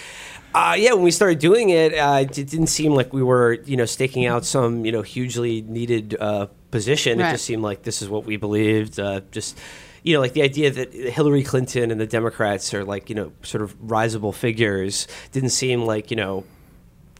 uh, 0.54 0.74
yeah, 0.78 0.94
when 0.94 1.02
we 1.02 1.10
started 1.10 1.38
doing 1.38 1.68
it, 1.68 1.92
uh, 1.92 2.20
it 2.22 2.32
didn't 2.32 2.68
seem 2.68 2.94
like 2.94 3.12
we 3.12 3.22
were, 3.22 3.58
you 3.66 3.76
know, 3.76 3.84
staking 3.84 4.24
out 4.24 4.44
some, 4.44 4.86
you 4.86 4.92
know, 4.92 5.02
hugely 5.02 5.60
needed 5.62 6.16
uh, 6.18 6.46
position. 6.70 7.20
It 7.20 7.30
just 7.32 7.44
seemed 7.44 7.62
like 7.62 7.82
this 7.82 8.00
is 8.00 8.08
what 8.08 8.24
we 8.24 8.36
believed. 8.38 8.98
Uh, 8.98 9.20
just, 9.30 9.58
you 10.06 10.14
know, 10.14 10.20
like 10.20 10.34
the 10.34 10.42
idea 10.42 10.70
that 10.70 10.94
Hillary 10.94 11.42
Clinton 11.42 11.90
and 11.90 12.00
the 12.00 12.06
Democrats 12.06 12.72
are 12.72 12.84
like, 12.84 13.08
you 13.10 13.16
know, 13.16 13.32
sort 13.42 13.60
of 13.60 13.76
risable 13.80 14.32
figures 14.32 15.08
didn't 15.32 15.50
seem 15.50 15.84
like, 15.84 16.12
you 16.12 16.16
know, 16.16 16.44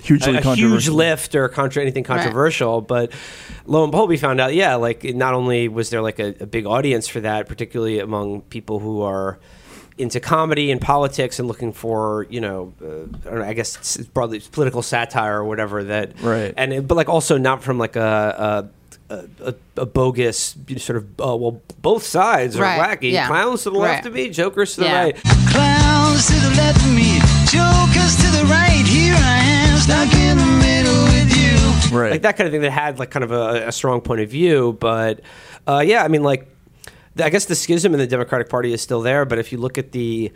hugely 0.01 0.29
a, 0.29 0.35
a 0.35 0.37
huge 0.37 0.45
controversial. 0.45 0.95
lift 0.95 1.35
or 1.35 1.49
contra- 1.49 1.83
anything 1.83 2.05
controversial. 2.05 2.81
But 2.81 3.11
lo 3.67 3.83
and 3.83 3.91
behold, 3.91 4.09
we 4.09 4.17
found 4.17 4.41
out, 4.41 4.55
yeah, 4.55 4.77
like 4.77 5.03
not 5.03 5.35
only 5.35 5.67
was 5.67 5.91
there 5.91 6.01
like 6.01 6.21
a, 6.21 6.37
a 6.39 6.47
big 6.47 6.65
audience 6.65 7.09
for 7.09 7.19
that, 7.23 7.49
particularly 7.49 7.99
among 7.99 8.43
people 8.43 8.79
who 8.79 9.03
are 9.03 9.41
into 9.99 10.21
comedy 10.21 10.71
and 10.71 10.81
politics 10.81 11.41
and 11.41 11.49
looking 11.49 11.73
for, 11.73 12.29
you 12.31 12.41
know, 12.41 12.73
uh, 12.81 12.87
I, 12.87 13.31
don't 13.31 13.39
know, 13.41 13.45
I 13.47 13.53
guess 13.55 13.75
it's 13.99 14.07
broadly 14.07 14.39
political 14.53 14.83
satire 14.83 15.39
or 15.39 15.45
whatever 15.45 15.83
that, 15.83 16.21
Right. 16.21 16.55
And 16.57 16.73
it, 16.73 16.87
but 16.87 16.95
like 16.95 17.09
also 17.09 17.37
not 17.37 17.65
from 17.65 17.79
like 17.79 17.97
a. 17.97 18.71
a 18.71 18.76
a, 19.09 19.25
a, 19.45 19.55
a 19.77 19.87
bogus 19.87 20.57
sort 20.79 20.97
of 20.97 21.05
uh, 21.21 21.37
well 21.37 21.63
both 21.81 22.03
sides 22.03 22.57
are 22.57 22.63
Right, 22.63 22.99
wacky 23.01 23.13
yeah. 23.13 23.27
clowns 23.29 23.63
to 23.65 23.71
the 23.71 23.79
left 23.79 24.05
Right. 24.05 24.07
of 24.07 24.13
me 24.15 24.31
jokers 24.31 24.75
to 24.75 24.81
the 24.81 24.87
Yeah. 24.87 25.03
right 25.05 25.17
Clowns 25.23 26.27
to 26.27 26.35
the 26.35 26.51
left 26.57 26.79
of 26.85 26.93
me, 26.93 27.19
jokers 27.49 28.17
to 28.17 28.27
the 28.37 28.45
right. 28.51 28.85
Here 28.87 29.15
I 29.15 29.39
am, 29.69 29.79
stuck 29.79 30.13
in 30.15 30.37
the 30.37 30.47
middle 30.61 31.03
with 31.05 31.91
you. 31.93 31.97
right? 31.99 32.11
like 32.13 32.23
that 32.23 32.37
kind 32.37 32.47
of 32.47 32.53
thing 32.53 32.61
that 32.63 32.71
had 32.73 32.99
like 32.99 33.11
kind 33.11 33.25
of 33.25 33.33
a, 33.33 33.69
a 33.69 33.73
strong 33.73 34.01
point 34.01 34.21
of 34.21 34.29
view. 34.29 34.77
But 34.81 35.21
uh, 35.67 35.83
yeah, 35.87 36.03
I 36.05 36.09
mean, 36.09 36.23
like 36.23 36.49
I 37.19 37.31
guess 37.31 37.47
the 37.47 37.55
schism 37.55 37.93
in 37.95 37.99
the 37.99 38.07
Democratic 38.07 38.49
Party 38.51 38.73
is 38.73 38.83
still 38.83 39.01
there. 39.03 39.25
But 39.25 39.39
if 39.39 39.53
you 39.53 39.59
look 39.59 39.79
at 39.79 39.93
the 39.93 40.33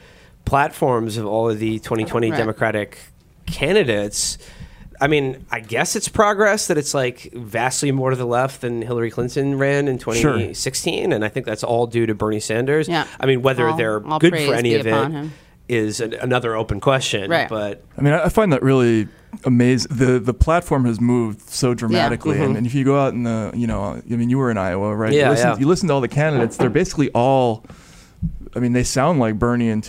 platforms 0.47 1.17
of 1.19 1.27
all 1.27 1.51
of 1.51 1.59
the 1.59 1.79
2020 1.81 2.31
Right. 2.31 2.37
Democratic 2.39 2.99
candidates. 3.47 4.39
I 5.01 5.07
mean, 5.07 5.47
I 5.51 5.61
guess 5.61 5.97
it's 5.97 6.09
progress 6.09 6.67
that 6.67 6.77
it's 6.77 6.93
like 6.93 7.33
vastly 7.33 7.91
more 7.91 8.11
to 8.11 8.17
the 8.17 8.27
left 8.27 8.61
than 8.61 8.83
Hillary 8.83 9.11
Clinton 9.11 9.57
ran 9.59 9.89
in 9.89 9.97
2016, 9.99 11.13
and 11.13 11.25
I 11.25 11.29
think 11.29 11.47
that's 11.47 11.65
all 11.65 11.87
due 11.87 12.07
to 12.07 12.15
Bernie 12.15 12.41
Sanders. 12.41 12.89
Yeah. 12.89 13.07
I 13.19 13.27
mean, 13.27 13.43
whether 13.43 13.69
All- 13.69 13.77
they're 13.77 14.07
all 14.07 14.19
good 14.19 14.33
for 14.33 14.55
any 14.55 14.71
be 14.71 14.75
of 14.77 14.87
it 14.87 14.93
him. 14.93 15.33
is 15.69 16.01
an, 16.01 16.13
another 16.15 16.55
open 16.55 16.81
question. 16.81 17.31
Right. 17.31 17.49
But 17.49 17.83
I 17.97 18.03
mean, 18.03 18.13
I 18.13 18.25
I 18.25 18.29
find 18.29 18.53
that 18.53 18.63
really 18.63 19.09
amazing. 19.45 19.97
The 19.97 20.19
the 20.19 20.35
platform 20.35 20.85
has 20.85 21.01
moved 21.01 21.49
so 21.49 21.73
dramatically, 21.75 22.41
and, 22.41 22.57
and 22.57 22.67
if 22.67 22.75
you 22.75 22.85
go 22.85 22.99
out 23.01 23.15
in 23.15 23.23
the, 23.23 23.53
you 23.55 23.67
know, 23.67 24.03
I 24.11 24.17
mean, 24.17 24.29
you 24.29 24.39
were 24.39 24.51
in 24.51 24.59
Iowa, 24.59 24.95
right? 24.95 25.13
Mm-hmm. 25.13 25.19
Yeah, 25.19 25.25
you 25.25 25.31
listen, 25.31 25.49
yeah. 25.49 25.59
You 25.59 25.67
listen 25.67 25.89
to 25.89 25.95
all 25.95 26.01
the 26.01 26.09
candidates; 26.09 26.57
they're 26.57 26.71
basically 26.71 27.11
all. 27.11 27.65
I 28.55 28.59
mean, 28.59 28.73
they 28.73 28.83
sound 28.83 29.21
like 29.21 29.39
Bernie 29.39 29.69
in 29.69 29.81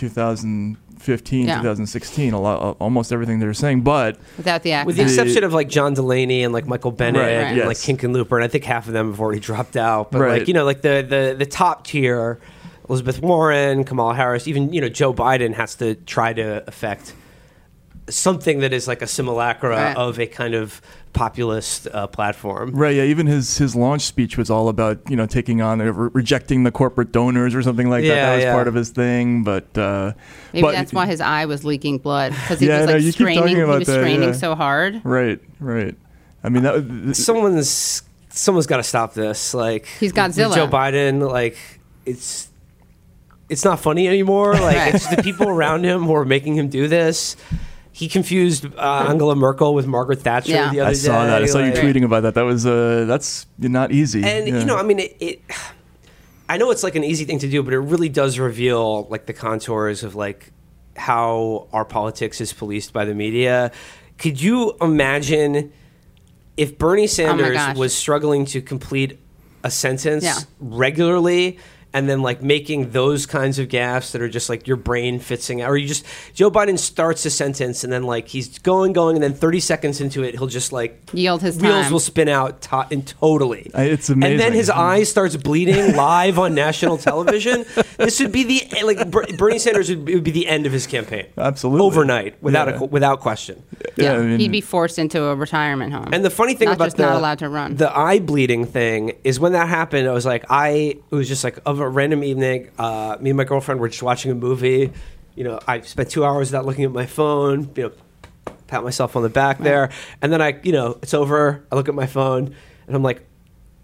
2015, 1.02 1.46
Yeah. 1.46 1.56
2016. 1.58 2.32
A 2.32 2.40
lot, 2.40 2.62
uh, 2.62 2.70
almost 2.82 3.12
everything 3.12 3.38
they're 3.40 3.52
saying, 3.54 3.80
but 3.82 4.18
without 4.36 4.62
the 4.62 4.72
accent. 4.72 4.86
With 4.86 4.96
the 4.96 5.04
The- 5.04 5.08
exception 5.10 5.44
of 5.44 5.52
like 5.52 5.68
John 5.68 5.94
Delaney 5.94 6.42
and 6.44 6.52
like 6.52 6.66
Michael 6.66 6.92
Bennet 6.92 7.20
Right, 7.20 7.28
and 7.30 7.56
yes. 7.56 7.66
like 7.66 7.76
Hickenlooper, 7.76 8.36
and 8.36 8.44
I 8.44 8.48
think 8.48 8.64
half 8.64 8.86
of 8.86 8.92
them 8.92 9.10
have 9.10 9.20
already 9.20 9.40
dropped 9.40 9.76
out. 9.76 10.12
But 10.12 10.20
Right. 10.20 10.38
like 10.40 10.48
you 10.48 10.54
know, 10.54 10.64
like 10.64 10.82
the 10.82 11.04
the 11.08 11.34
the 11.38 11.46
top 11.46 11.86
tier, 11.86 12.38
Elizabeth 12.88 13.20
Warren, 13.20 13.84
Kamala 13.84 14.14
Harris, 14.14 14.46
even 14.46 14.72
you 14.72 14.80
know 14.80 14.88
Joe 14.88 15.12
Biden 15.12 15.54
has 15.54 15.74
to 15.76 15.94
try 15.94 16.32
to 16.32 16.62
affect 16.66 17.12
something 18.08 18.60
that 18.60 18.72
is 18.72 18.88
like 18.88 19.02
a 19.02 19.06
simulacra 19.06 19.70
Right. 19.70 19.96
of 19.96 20.18
a 20.18 20.26
kind 20.26 20.54
of 20.54 20.80
populist 21.12 21.86
uh, 21.92 22.06
platform. 22.06 22.70
Right, 22.74 22.96
yeah. 22.96 23.02
Even 23.02 23.26
his 23.26 23.58
his 23.58 23.76
launch 23.76 24.02
speech 24.02 24.38
was 24.38 24.48
all 24.50 24.68
about 24.68 24.98
you 25.10 25.16
know 25.16 25.26
taking 25.26 25.60
on 25.60 25.80
uh, 25.80 25.84
re- 25.92 26.10
rejecting 26.14 26.64
the 26.64 26.70
corporate 26.70 27.12
donors 27.12 27.54
or 27.54 27.62
something 27.62 27.88
like 27.90 28.02
that. 28.02 28.08
Yeah, 28.08 28.26
That 28.30 28.34
was 28.36 28.44
yeah. 28.44 28.52
part 28.54 28.68
of 28.68 28.74
his 28.74 28.90
thing. 28.90 29.44
But 29.44 29.76
uh, 29.76 30.12
Maybe 30.52 30.62
but- 30.62 30.72
that's 30.72 30.92
why 30.92 31.06
his 31.06 31.20
eye 31.20 31.44
was 31.44 31.64
leaking 31.64 31.98
blood 31.98 32.32
because 32.32 32.60
he 32.60 32.66
Yeah, 32.66 32.78
was 32.80 32.86
no, 32.86 32.92
like 32.94 33.02
you 33.02 33.12
keep 33.12 33.18
talking 33.18 33.36
straining. 33.38 33.56
He 33.56 33.62
about 33.62 33.78
was 33.80 33.88
that, 33.88 34.00
straining 34.00 34.28
yeah. 34.30 34.32
so 34.32 34.54
hard. 34.54 35.00
Right, 35.04 35.40
right. 35.60 35.94
I 36.44 36.48
mean 36.48 36.62
that. 36.62 36.74
was- 36.84 37.24
Someone's 37.24 38.02
someone's 38.30 38.66
got 38.66 38.78
to 38.78 38.82
stop 38.82 39.12
this. 39.14 39.52
Like 39.54 39.86
He's 40.00 40.12
Godzilla. 40.12 40.54
Joe 40.54 40.66
Biden, 40.68 41.30
like 41.30 41.58
it's 42.06 42.48
it's 43.50 43.64
not 43.66 43.80
funny 43.80 44.08
anymore. 44.08 44.54
Like 44.54 44.76
Right. 44.76 44.94
it's 44.94 45.06
the 45.14 45.22
people 45.22 45.48
around 45.48 45.84
him 45.84 46.04
who 46.04 46.14
are 46.14 46.24
making 46.24 46.54
him 46.56 46.68
do 46.68 46.88
this. 46.88 47.36
He 47.94 48.08
confused 48.08 48.64
uh, 48.76 49.06
Angela 49.08 49.36
Merkel 49.36 49.74
with 49.74 49.86
Margaret 49.86 50.20
Thatcher 50.20 50.52
Yeah. 50.52 50.70
the 50.72 50.80
other 50.80 50.90
I 50.90 50.92
saw 50.94 51.22
day. 51.24 51.30
that. 51.30 51.42
I 51.42 51.46
saw 51.46 51.58
you 51.58 51.72
tweeting 51.72 52.04
about 52.04 52.22
that. 52.22 52.34
That 52.34 52.42
was 52.46 52.64
uh, 52.66 53.04
that's 53.06 53.46
not 53.58 53.92
easy. 53.92 54.24
And 54.24 54.48
Yeah. 54.48 54.58
you 54.60 54.64
know, 54.64 54.76
I 54.76 54.82
mean, 54.82 54.98
it, 54.98 55.16
it 55.20 55.42
I 56.48 56.56
know 56.56 56.70
it's 56.70 56.82
like 56.82 56.94
an 56.96 57.04
easy 57.04 57.24
thing 57.24 57.38
to 57.40 57.48
do, 57.48 57.62
but 57.62 57.72
it 57.74 57.78
really 57.78 58.08
does 58.08 58.38
reveal 58.38 59.04
like 59.10 59.26
the 59.26 59.32
contours 59.34 60.02
of 60.02 60.14
like 60.14 60.50
how 60.96 61.68
our 61.72 61.84
politics 61.84 62.40
is 62.40 62.52
policed 62.52 62.92
by 62.92 63.04
the 63.04 63.14
media. 63.14 63.72
Could 64.18 64.40
you 64.40 64.74
imagine 64.80 65.72
if 66.56 66.78
Bernie 66.78 67.06
Sanders 67.06 67.54
gosh. 67.56 67.76
was 67.76 67.94
struggling 67.94 68.44
to 68.46 68.60
complete 68.62 69.18
a 69.64 69.70
sentence 69.70 70.24
Yeah. 70.24 70.34
regularly 70.60 71.58
and 71.94 72.08
then 72.08 72.22
like 72.22 72.42
making 72.42 72.90
those 72.90 73.26
kinds 73.26 73.58
of 73.58 73.68
gaffes 73.68 74.12
that 74.12 74.22
are 74.22 74.28
just 74.28 74.48
like 74.48 74.66
your 74.66 74.76
brain 74.76 75.20
fitsing 75.20 75.62
out 75.62 75.70
or 75.70 75.76
you 75.76 75.86
just 75.86 76.04
Joe 76.34 76.50
Biden 76.50 76.78
starts 76.78 77.24
a 77.26 77.30
sentence 77.30 77.84
and 77.84 77.92
then 77.92 78.02
like 78.04 78.28
he's 78.28 78.58
going 78.58 78.92
going 78.92 79.16
and 79.16 79.22
then 79.22 79.34
30 79.34 79.60
seconds 79.60 80.00
into 80.00 80.22
it 80.22 80.34
he'll 80.34 80.46
just 80.46 80.72
like 80.72 81.00
Yield 81.12 81.42
his 81.42 81.58
wheels 81.60 81.84
time. 81.84 81.92
will 81.92 82.00
spin 82.00 82.28
out 82.28 82.62
to- 82.62 82.86
and 82.90 83.06
totally 83.06 83.70
It's 83.74 84.08
amazing. 84.08 84.32
and 84.32 84.40
then 84.40 84.52
his 84.52 84.70
eye 84.90 85.02
starts 85.02 85.36
bleeding 85.36 85.94
live 85.96 86.38
on 86.38 86.54
national 86.54 86.98
television 86.98 87.64
this 87.98 88.20
would 88.20 88.32
be 88.32 88.44
the 88.44 88.82
like 88.84 89.10
Bernie 89.10 89.58
Sanders 89.58 89.88
would, 89.90 90.08
it 90.08 90.14
would 90.14 90.24
be 90.24 90.30
the 90.30 90.48
end 90.48 90.66
of 90.66 90.72
his 90.72 90.86
campaign 90.86 91.26
Absolutely. 91.36 91.84
overnight 91.86 92.42
without 92.42 92.68
Yeah. 92.68 92.80
a, 92.80 92.84
without 92.84 93.20
question 93.20 93.62
Yeah, 93.96 94.14
I 94.14 94.18
mean- 94.22 94.40
he'd 94.40 94.50
be 94.52 94.60
forced 94.60 94.98
into 94.98 95.24
a 95.24 95.34
retirement 95.36 95.92
home. 95.92 96.08
and 96.12 96.24
the 96.24 96.30
funny 96.30 96.54
thing 96.54 96.66
Not 96.68 96.76
about 96.76 96.84
just 96.86 96.96
the 96.96 97.02
not 97.04 97.16
allowed 97.16 97.38
to 97.40 97.48
run. 97.48 97.76
the 97.76 97.94
eye 97.96 98.18
bleeding 98.18 98.64
thing 98.64 99.12
is 99.24 99.38
when 99.38 99.52
that 99.52 99.68
happened, 99.68 100.08
I 100.08 100.12
was 100.12 100.24
like, 100.24 100.44
I 100.48 100.96
it 101.10 101.14
was 101.14 101.28
just 101.28 101.44
like 101.44 101.58
of 101.66 101.80
a 101.82 101.88
random 101.88 102.24
evening. 102.24 102.70
Uh, 102.78 103.16
me 103.20 103.30
and 103.30 103.36
my 103.36 103.44
girlfriend 103.44 103.80
were 103.80 103.88
just 103.88 104.02
watching 104.02 104.30
a 104.30 104.34
movie. 104.34 104.92
You 105.34 105.44
know, 105.44 105.58
I 105.66 105.80
spent 105.80 106.10
two 106.10 106.24
hours 106.24 106.50
without 106.50 106.66
looking 106.66 106.84
at 106.84 106.92
my 106.92 107.06
phone. 107.06 107.70
You 107.76 107.82
know, 107.84 107.92
pat 108.66 108.82
myself 108.84 109.16
on 109.16 109.22
the 109.22 109.28
back 109.28 109.58
there, 109.58 109.90
and 110.20 110.32
then 110.32 110.40
I, 110.42 110.58
you 110.62 110.72
know, 110.72 110.98
it's 111.02 111.14
over. 111.14 111.64
I 111.70 111.74
look 111.74 111.88
at 111.88 111.94
my 111.94 112.06
phone, 112.06 112.54
and 112.86 112.96
I'm 112.96 113.02
like. 113.02 113.26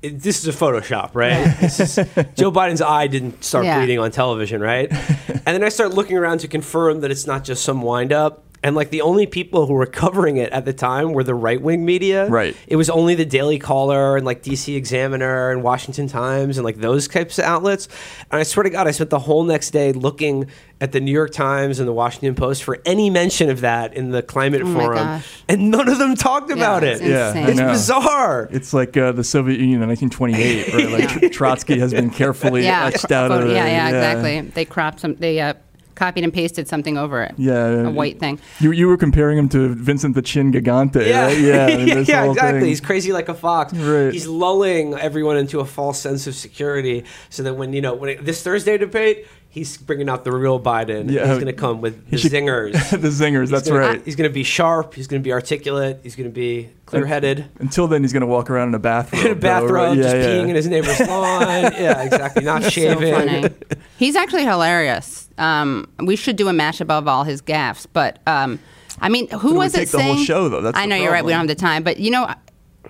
This 0.01 0.39
is 0.39 0.47
a 0.47 0.57
Photoshop, 0.57 1.11
right? 1.17 1.57
This 1.61 1.81
is, 1.81 1.97
Joe 2.37 2.53
Biden's 2.53 2.81
eye 2.81 3.09
didn't 3.09 3.43
start 3.43 3.65
Yeah. 3.65 3.79
bleeding 3.81 3.99
on 3.99 4.13
television, 4.13 4.61
right? 4.61 4.89
and 4.93 5.45
then 5.45 5.65
I 5.65 5.71
start 5.71 5.93
looking 5.93 6.17
around 6.17 6.39
to 6.39 6.47
confirm 6.47 7.01
that 7.01 7.11
it's 7.11 7.27
not 7.27 7.43
just 7.43 7.65
some 7.65 7.83
wind 7.83 8.13
up. 8.13 8.45
And 8.63 8.75
like 8.75 8.91
the 8.91 9.03
only 9.03 9.27
people 9.27 9.67
who 9.67 9.75
were 9.75 9.87
covering 9.87 10.37
it 10.37 10.51
at 10.53 10.65
the 10.65 10.73
time 10.73 11.13
were 11.13 11.23
the 11.23 11.35
right 11.35 11.61
wing 11.61 11.85
media. 11.85 12.29
Right. 12.29 12.57
It 12.67 12.77
was 12.77 12.91
only 12.91 13.15
the 13.15 13.25
Daily 13.25 13.59
Caller 13.59 14.17
and 14.17 14.27
like 14.27 14.43
DC 14.43 14.75
Examiner 14.77 15.51
and 15.51 15.63
Washington 15.63 16.09
Times 16.09 16.59
and 16.59 16.65
like 16.65 16.77
those 16.79 17.07
types 17.07 17.39
of 17.39 17.45
outlets. 17.45 17.89
And 18.31 18.41
I 18.41 18.43
swear 18.43 18.65
to 18.65 18.71
God, 18.71 18.89
I 18.89 18.91
spent 18.91 19.11
the 19.11 19.19
whole 19.21 19.45
next 19.45 19.71
day 19.71 19.93
looking 19.93 20.51
at 20.81 20.93
the 20.93 21.01
New 21.01 21.13
York 21.13 21.33
Times 21.33 21.79
and 21.79 21.89
the 21.89 21.93
Washington 21.93 22.35
Post 22.35 22.63
for 22.65 22.79
any 22.85 23.11
mention 23.11 23.49
of 23.51 23.61
that 23.63 23.95
in 23.95 24.11
the 24.11 24.23
climate 24.23 24.63
Oh 24.63 24.67
my 24.67 24.81
forum. 24.81 24.97
gosh. 24.99 25.43
And 25.49 25.71
none 25.71 25.89
of 25.89 25.99
them 25.99 26.15
talked 26.15 26.51
about 26.51 26.83
it. 26.85 27.01
Yeah, 27.03 27.29
insane. 27.29 27.45
I 27.45 27.51
It's 27.51 27.61
bizarre. 27.61 28.49
It's 28.51 28.73
like 28.73 28.97
uh, 28.97 29.13
the 29.13 29.25
Soviet 29.25 29.59
Union 29.61 29.83
in 29.83 29.89
1928, 29.89 30.73
where 30.75 30.89
like 31.21 31.33
Trotsky 31.33 31.79
has 31.79 31.93
been 31.93 32.11
carefully 32.11 32.65
yeah, 32.65 32.87
etched 32.87 33.11
out 33.11 33.31
of 33.31 33.39
photo- 33.39 33.49
the, 33.49 33.55
yeah, 33.55 33.67
yeah, 33.67 33.87
exactly. 33.89 34.41
They 34.51 34.65
cropped 34.65 35.01
some. 35.01 35.15
They 35.17 35.41
uh, 35.41 35.55
copied 35.99 36.25
and 36.25 36.33
pasted 36.33 36.69
something 36.69 36.97
over 36.97 37.23
it. 37.23 37.35
Yeah, 37.37 37.89
a 37.89 37.91
white 37.91 38.19
thing. 38.21 38.39
You 38.61 38.71
you 38.73 38.87
were 38.89 38.97
comparing 38.97 39.37
him 39.37 39.49
to 39.51 39.75
Vincent 39.75 40.15
the 40.15 40.23
Chin 40.23 40.53
Gigante, 40.53 41.07
Yeah, 41.07 41.27
right? 41.27 41.39
Yeah, 41.39 41.67
I 41.67 41.77
mean, 41.77 41.87
this 41.99 42.09
yeah, 42.09 42.25
exactly. 42.31 42.61
thing. 42.61 42.69
He's 42.69 42.81
crazy 42.81 43.13
like 43.13 43.29
a 43.29 43.35
fox. 43.35 43.73
Right. 43.75 44.13
He's 44.13 44.27
lulling 44.27 44.95
everyone 44.95 45.37
into 45.37 45.61
a 45.61 45.65
false 45.67 46.01
sense 46.01 46.27
of 46.27 46.35
security, 46.35 47.05
so 47.31 47.43
that 47.43 47.55
when 47.55 47.73
you 47.73 47.81
know 47.83 47.95
when 47.95 48.11
it, 48.11 48.25
this 48.25 48.43
Thursday 48.43 48.79
debate, 48.79 49.27
he's 49.51 49.77
bringing 49.77 50.09
out 50.09 50.25
the 50.25 50.31
real 50.33 50.61
Biden. 50.61 51.11
Yeah. 51.11 51.27
he's 51.27 51.35
going 51.43 51.47
to 51.47 51.53
come 51.53 51.81
with 51.81 52.09
the 52.11 52.19
should- 52.19 52.33
zingers. 52.33 52.73
the 52.91 53.09
zingers. 53.09 53.41
He's 53.41 53.51
That's 53.51 53.69
gonna- 53.69 53.81
right. 53.81 54.03
He's 54.05 54.15
going 54.17 54.31
to 54.31 54.35
be 54.35 54.45
sharp. 54.45 54.95
He's 54.95 55.07
going 55.09 55.21
to 55.21 55.25
be 55.25 55.33
articulate. 55.33 56.01
He's 56.03 56.15
going 56.17 56.29
to 56.31 56.35
be 56.35 56.69
clear-headed. 56.87 57.45
Until 57.59 57.89
then, 57.89 58.03
he's 58.03 58.13
going 58.13 58.21
to 58.23 58.27
walk 58.27 58.51
around 58.51 58.69
in 58.69 58.75
a 58.75 58.79
bathrobe. 58.79 59.21
In 59.25 59.33
a 59.33 59.35
though, 59.35 59.41
bathrobe, 59.41 59.73
right? 59.75 59.97
just 59.97 60.15
Yeah, 60.17 60.23
yeah. 60.23 60.29
peeing 60.29 60.49
in 60.51 60.55
his 60.57 60.69
neighbor's 60.69 61.01
lawn. 61.01 61.73
Yeah, 61.75 62.03
exactly. 62.03 62.45
Not 62.45 62.63
So 62.63 62.71
shaving. 62.71 63.13
funny. 63.15 63.55
He's 63.99 64.17
actually 64.17 64.45
hilarious. 64.45 65.28
Um, 65.39 65.89
we 65.99 66.17
should 66.17 66.37
do 66.37 66.49
a 66.49 66.53
mash 66.53 66.81
above 66.81 67.07
all 67.09 67.25
his 67.25 67.41
gaffes, 67.41 67.87
but 67.93 68.19
um, 68.27 68.59
I 69.01 69.09
mean, 69.09 69.29
who 69.31 69.55
was 69.55 69.73
would 69.73 69.83
it 69.83 69.85
take 69.85 69.91
the 69.93 70.03
whole 70.03 70.15
saying? 70.15 70.27
show, 70.27 70.49
though. 70.49 70.61
That's 70.61 70.77
I 70.77 70.87
know 70.87 70.97
you're 70.97 71.13
right. 71.13 71.25
We 71.25 71.33
don't 71.33 71.41
have 71.41 71.49
the 71.49 71.55
time, 71.55 71.83
but 71.83 71.99
you 71.99 72.11
know, 72.11 72.33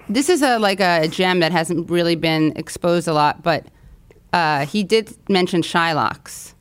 this 0.08 0.28
is 0.28 0.42
a 0.42 0.58
like 0.58 0.80
a 0.80 1.08
gem 1.08 1.40
that 1.40 1.52
hasn't 1.52 1.90
really 1.90 2.16
been 2.16 2.52
exposed 2.56 3.08
a 3.08 3.12
lot. 3.12 3.42
But 3.42 3.66
uh, 4.32 4.66
he 4.66 4.82
did 4.82 5.14
mention 5.28 5.62
Shylocks. 5.62 6.54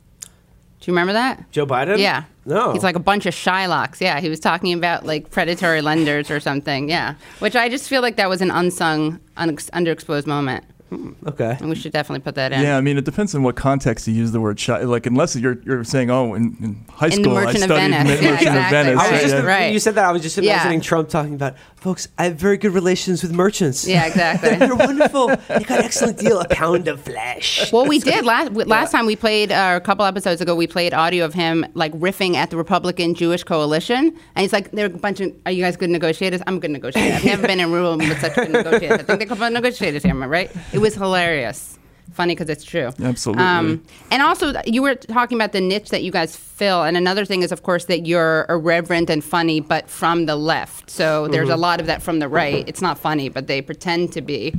Do 0.80 0.90
you 0.90 0.92
remember 0.92 1.12
that? 1.14 1.50
Joe 1.50 1.66
Biden? 1.66 1.98
Yeah. 1.98 2.24
No. 2.44 2.72
He's 2.72 2.82
like 2.84 2.96
a 2.96 3.00
bunch 3.00 3.26
of 3.26 3.34
Shylocks. 3.34 4.00
Yeah. 4.00 4.20
He 4.20 4.28
was 4.28 4.40
talking 4.40 4.72
about 4.72 5.04
like 5.04 5.30
predatory 5.30 5.82
lenders 5.82 6.30
or 6.30 6.40
something. 6.40 6.88
Yeah. 6.88 7.14
Which 7.40 7.56
I 7.56 7.68
just 7.68 7.88
feel 7.88 8.00
like 8.00 8.16
that 8.16 8.28
was 8.28 8.40
an 8.40 8.50
unsung, 8.50 9.20
unex- 9.36 9.70
underexposed 9.70 10.26
moment. 10.26 10.64
Hmm, 10.90 11.12
okay. 11.26 11.56
And 11.60 11.68
we 11.68 11.74
should 11.74 11.92
definitely 11.92 12.20
put 12.22 12.34
that 12.36 12.50
in. 12.52 12.62
Yeah, 12.62 12.78
I 12.78 12.80
mean, 12.80 12.96
it 12.96 13.04
depends 13.04 13.34
on 13.34 13.42
what 13.42 13.56
context 13.56 14.08
you 14.08 14.14
use 14.14 14.32
the 14.32 14.40
word 14.40 14.58
shy. 14.58 14.80
Like, 14.84 15.04
unless 15.04 15.36
you're 15.36 15.58
you're 15.64 15.84
saying, 15.84 16.10
oh, 16.10 16.32
in, 16.34 16.56
in 16.62 16.84
high 16.90 17.06
In 17.08 17.16
The 17.16 17.22
school, 17.24 17.36
I 17.36 17.44
Merchant 17.44 17.64
of 17.64 17.70
studied 17.70 17.90
Venice. 17.92 18.22
Merchant 18.22 18.42
Yeah, 18.42 18.64
of. 18.64 18.70
Venice. 18.70 18.98
I 18.98 19.02
was 19.02 19.10
Right, 19.12 19.20
just 19.20 19.34
yeah. 19.34 19.40
right. 19.42 19.72
you 19.72 19.78
said 19.80 19.94
that. 19.96 20.04
I 20.06 20.12
was 20.12 20.22
just 20.22 20.38
Yeah. 20.38 20.54
imagining 20.54 20.80
Trump 20.80 21.10
talking 21.10 21.34
about, 21.34 21.56
folks. 21.78 22.08
I 22.18 22.24
have 22.24 22.36
very 22.36 22.56
good 22.56 22.72
relations 22.72 23.22
with 23.22 23.32
merchants. 23.32 23.86
Yeah, 23.86 24.06
exactly. 24.06 24.56
They're 24.56 24.74
wonderful. 24.74 25.28
They 25.28 25.64
got 25.64 25.78
an 25.78 25.84
excellent 25.84 26.18
deal. 26.18 26.40
A 26.40 26.48
pound 26.48 26.88
of 26.88 27.00
flesh. 27.00 27.72
Well, 27.72 27.86
we 27.86 27.98
did 27.98 28.24
last 28.32 28.52
last 28.52 28.92
time 28.92 29.06
we 29.06 29.16
played 29.16 29.52
uh, 29.52 29.74
a 29.76 29.80
couple 29.80 30.04
episodes 30.04 30.40
ago. 30.40 30.54
We 30.54 30.66
played 30.66 30.92
audio 30.94 31.24
of 31.24 31.34
him 31.34 31.64
like 31.74 31.92
riffing 31.92 32.34
at 32.34 32.50
the 32.50 32.56
Republican 32.56 33.14
Jewish 33.14 33.44
coalition, 33.44 34.08
and 34.08 34.42
he's 34.42 34.52
like, 34.52 34.70
"They're 34.72 34.86
a 34.86 34.90
bunch 34.90 35.20
of 35.20 35.32
are 35.46 35.52
you 35.52 35.62
guys 35.62 35.76
good 35.76 35.90
negotiators? 35.90 36.42
I'm 36.46 36.56
a 36.56 36.60
good 36.60 36.70
negotiator. 36.70 37.14
I've 37.14 37.24
never 37.24 37.46
been 37.46 37.60
in 37.60 37.68
a 37.68 37.72
room 37.72 37.98
with 37.98 38.20
such 38.20 38.34
good 38.34 38.50
negotiators. 38.50 39.00
I 39.08 39.16
think 39.16 39.28
they're 39.28 39.38
good 39.38 39.52
negotiators 39.52 40.02
here, 40.02 40.10
am 40.12 40.22
I 40.22 40.26
right? 40.26 40.50
It 40.72 40.78
was 40.78 40.94
hilarious." 40.94 41.77
Funny 42.12 42.34
because 42.34 42.48
it's 42.48 42.64
true. 42.64 42.86
Um, 42.98 43.04
Absolutely. 43.04 43.80
and 44.10 44.22
also, 44.22 44.52
you 44.66 44.82
were 44.82 44.94
talking 44.96 45.36
about 45.38 45.52
the 45.52 45.60
niche 45.60 45.90
that 45.90 46.02
you 46.02 46.10
guys 46.10 46.34
fill. 46.34 46.82
And 46.82 46.96
another 46.96 47.24
thing 47.24 47.42
is, 47.42 47.52
of 47.52 47.62
course, 47.62 47.84
that 47.84 48.06
you're 48.06 48.46
irreverent 48.48 49.08
and 49.10 49.22
funny, 49.22 49.60
but 49.60 49.88
from 49.88 50.26
the 50.26 50.34
left. 50.34 50.90
So 50.90 51.28
there's 51.28 51.48
a 51.48 51.52
Mm-hmm. 51.52 51.60
lot 51.60 51.80
of 51.80 51.86
that 51.86 52.02
from 52.02 52.18
the 52.18 52.26
right. 52.28 52.66
It's 52.68 52.80
not 52.82 52.98
funny, 52.98 53.28
but 53.28 53.46
they 53.46 53.62
pretend 53.62 54.12
to 54.14 54.20
be. 54.22 54.54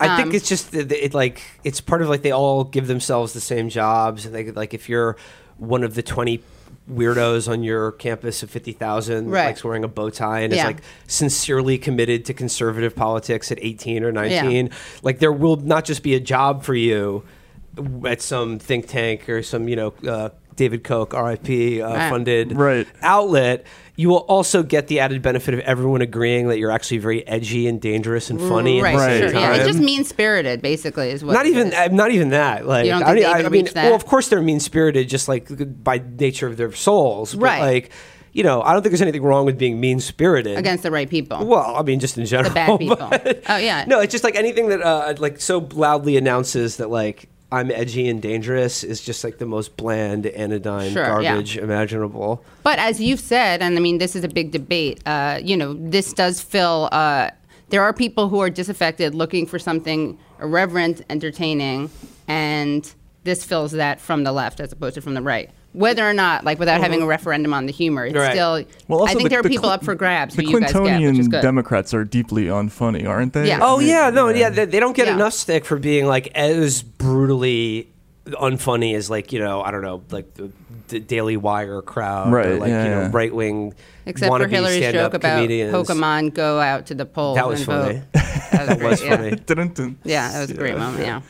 I 0.00 0.16
think 0.16 0.28
Um, 0.28 0.34
it's 0.34 0.48
just 0.48 0.72
that 0.72 0.90
it 0.92 1.14
like 1.14 1.40
it's 1.64 1.80
part 1.80 2.02
of 2.02 2.08
like 2.08 2.22
they 2.22 2.32
all 2.32 2.64
give 2.64 2.86
themselves 2.86 3.32
the 3.32 3.40
same 3.40 3.68
jobs. 3.68 4.26
And 4.26 4.34
they 4.34 4.50
like 4.50 4.74
if 4.74 4.88
you're 4.88 5.16
one 5.58 5.84
of 5.84 5.94
the 5.94 6.02
twenty 6.02 6.42
weirdos 6.90 7.50
on 7.50 7.62
your 7.62 7.92
campus 7.92 8.42
of 8.42 8.50
fifty 8.50 8.72
thousand, 8.72 9.30
Right. 9.30 9.46
likes 9.46 9.64
wearing 9.64 9.84
a 9.84 9.88
bow 9.88 10.10
tie 10.10 10.40
and 10.40 10.52
is 10.52 10.58
like 10.62 10.78
sincerely 11.06 11.78
committed 11.78 12.24
to 12.26 12.34
conservative 12.34 12.94
politics 12.94 13.50
at 13.50 13.58
eighteen 13.60 14.04
or 14.04 14.12
nineteen, 14.12 14.70
like 15.02 15.18
there 15.18 15.32
will 15.32 15.56
not 15.56 15.84
just 15.84 16.02
be 16.02 16.14
a 16.14 16.20
job 16.20 16.62
for 16.62 16.74
you 16.74 17.22
at 18.06 18.22
some 18.22 18.58
think 18.58 18.86
tank 18.86 19.28
or 19.28 19.42
some 19.42 19.68
you 19.68 19.76
know. 19.76 19.94
Uh, 20.06 20.30
David 20.56 20.82
Koch, 20.84 21.12
RIP, 21.12 21.80
uh, 21.82 21.86
Right. 21.86 22.10
funded 22.10 22.56
Right. 22.56 22.86
outlet, 23.02 23.64
you 23.98 24.08
will 24.08 24.24
also 24.28 24.62
get 24.62 24.88
the 24.88 25.00
added 25.00 25.22
benefit 25.22 25.54
of 25.54 25.60
everyone 25.60 26.00
agreeing 26.02 26.48
that 26.48 26.58
you're 26.58 26.70
actually 26.70 26.98
very 26.98 27.26
edgy 27.26 27.66
and 27.66 27.80
dangerous 27.80 28.28
and 28.28 28.38
funny 28.40 28.82
right, 28.82 28.94
at 28.94 28.98
the 28.98 28.98
Right. 29.04 29.10
same 29.12 29.20
sure. 29.22 29.32
time. 29.32 29.40
Yeah, 29.42 29.54
it's 29.56 29.66
just 29.66 29.78
mean 29.78 30.04
spirited, 30.04 30.60
basically, 30.60 31.10
is 31.10 31.24
what. 31.24 31.32
Not 31.32 31.46
even, 31.46 31.68
is. 31.68 31.74
uh, 31.74 31.88
not 31.92 32.10
even 32.10 32.30
that. 32.30 32.66
Like, 32.66 32.84
You 32.86 32.92
don't 32.92 33.02
I, 33.04 33.06
think 33.06 33.14
mean- 33.16 33.22
they 33.24 33.30
I 33.32 33.42
mean, 33.48 33.52
reach 33.64 33.72
that? 33.74 33.84
well, 33.86 33.94
of 33.94 34.04
course 34.06 34.28
they're 34.28 34.42
mean 34.42 34.60
spirited, 34.60 35.08
just 35.08 35.28
like 35.28 35.48
by 35.82 36.02
nature 36.18 36.46
of 36.46 36.56
their 36.56 36.72
souls. 36.72 37.34
But 37.34 37.42
Right. 37.42 37.60
Like, 37.60 37.90
you 38.32 38.42
know, 38.42 38.60
I 38.60 38.74
don't 38.74 38.82
think 38.82 38.90
there's 38.92 39.00
anything 39.00 39.22
wrong 39.22 39.46
with 39.46 39.56
being 39.56 39.80
mean 39.80 39.98
spirited 39.98 40.58
against 40.58 40.82
the 40.82 40.90
right 40.90 41.08
people. 41.08 41.46
Well, 41.46 41.74
I 41.74 41.82
mean, 41.82 42.00
just 42.00 42.18
in 42.18 42.26
general. 42.26 42.52
bad 42.52 42.78
people. 42.78 42.96
but- 42.96 43.42
Oh, 43.48 43.56
yeah. 43.56 43.84
No, 43.86 44.00
it's 44.00 44.12
just 44.12 44.24
like 44.24 44.36
anything 44.36 44.68
that 44.68 44.82
uh, 44.82 45.14
like 45.18 45.40
so 45.40 45.66
loudly 45.72 46.18
announces 46.18 46.76
that 46.76 46.90
like 46.90 47.30
I'm 47.52 47.70
edgy 47.70 48.08
and 48.08 48.20
dangerous 48.20 48.82
is 48.82 49.00
just 49.00 49.22
like 49.22 49.38
the 49.38 49.46
most 49.46 49.76
bland, 49.76 50.26
anodyne 50.26 50.92
Sure, 50.92 51.02
yeah. 51.22 51.32
garbage 51.34 51.56
imaginable. 51.56 52.44
But 52.64 52.78
as 52.78 53.00
you've 53.00 53.20
said, 53.20 53.62
and 53.62 53.76
I 53.76 53.80
mean, 53.80 53.98
this 53.98 54.16
is 54.16 54.24
a 54.24 54.28
big 54.28 54.50
debate. 54.50 55.00
Uh, 55.06 55.38
you 55.42 55.56
know, 55.56 55.74
this 55.74 56.12
does 56.12 56.40
fill. 56.40 56.88
Uh, 56.90 57.30
there 57.68 57.82
are 57.82 57.92
people 57.92 58.28
who 58.28 58.40
are 58.40 58.50
disaffected, 58.50 59.14
looking 59.14 59.46
for 59.46 59.58
something 59.58 60.18
irreverent, 60.40 61.02
entertaining, 61.08 61.90
and 62.26 62.92
this 63.24 63.44
fills 63.44 63.72
that 63.72 64.00
from 64.00 64.24
the 64.24 64.32
left 64.32 64.60
as 64.60 64.72
opposed 64.72 64.94
to 64.96 65.00
from 65.00 65.14
the 65.14 65.22
right. 65.22 65.50
Whether 65.76 66.08
or 66.08 66.14
not, 66.14 66.44
like, 66.44 66.58
without 66.58 66.80
having 66.80 67.02
a 67.02 67.06
referendum 67.06 67.52
on 67.52 67.66
the 67.66 67.72
humor, 67.72 68.06
it's 68.06 68.16
Right. 68.16 68.32
still. 68.32 68.64
Well, 68.88 69.00
also 69.00 69.12
I 69.12 69.14
think 69.14 69.24
the- 69.24 69.28
there 69.28 69.40
are 69.40 69.42
the 69.42 69.48
people 69.50 69.64
Cl- 69.64 69.74
up 69.74 69.84
for 69.84 69.94
grabs 69.94 70.34
The 70.34 70.42
who 70.42 70.48
you 70.50 70.60
guys 70.60 70.72
get, 70.72 70.80
which 70.82 70.90
is 70.92 70.98
Clintonian 71.28 71.30
good. 71.30 71.42
Democrats 71.42 71.92
are 71.92 72.04
deeply 72.04 72.44
unfunny, 72.46 73.06
aren't 73.06 73.34
they? 73.34 73.48
Yeah. 73.48 73.58
Oh 73.60 73.78
yeah, 73.80 74.08
no, 74.10 74.28
yeah, 74.28 74.48
they, 74.48 74.64
they 74.64 74.80
don't 74.80 74.96
get 74.96 75.06
Yeah. 75.06 75.14
enough 75.14 75.34
stick 75.34 75.64
for 75.66 75.76
being 75.76 76.06
like 76.06 76.28
as 76.34 76.82
brutally 76.82 77.88
unfunny 78.26 78.94
as 78.96 79.08
like 79.08 79.32
you 79.32 79.38
know 79.38 79.62
I 79.62 79.70
don't 79.70 79.82
know 79.82 80.02
like 80.10 80.34
the, 80.34 80.50
the 80.88 80.98
Daily 80.98 81.36
Wire 81.36 81.80
crowd 81.82 82.28
or 82.28 82.36
Right, 82.36 82.58
like 82.58 82.68
yeah, 82.70 82.84
you 82.84 82.90
know 82.90 83.00
yeah. 83.02 83.10
right 83.12 83.32
wing 83.34 83.72
Except 84.04 84.32
for 84.32 84.38
wannabe 84.40 84.50
Hillary's 84.50 84.92
joke 84.92 85.14
about 85.14 85.36
comedians. 85.36 85.72
Pokemon 85.72 86.34
go 86.34 86.58
out 86.60 86.86
to 86.86 86.94
the 86.94 87.06
polls 87.06 87.36
That 87.36 87.46
was 87.48 87.60
and 87.60 87.66
funny. 87.66 87.94
vote. 87.94 88.04
That 88.56 88.80
was, 88.80 89.00
great, 89.00 89.10
yeah. 89.10 89.16
funny. 89.76 89.96
Yeah, 90.04 90.32
that 90.32 90.40
was 90.40 90.50
a 90.50 90.54
great 90.54 90.76
moment. 90.78 91.04
Yeah. 91.06 91.20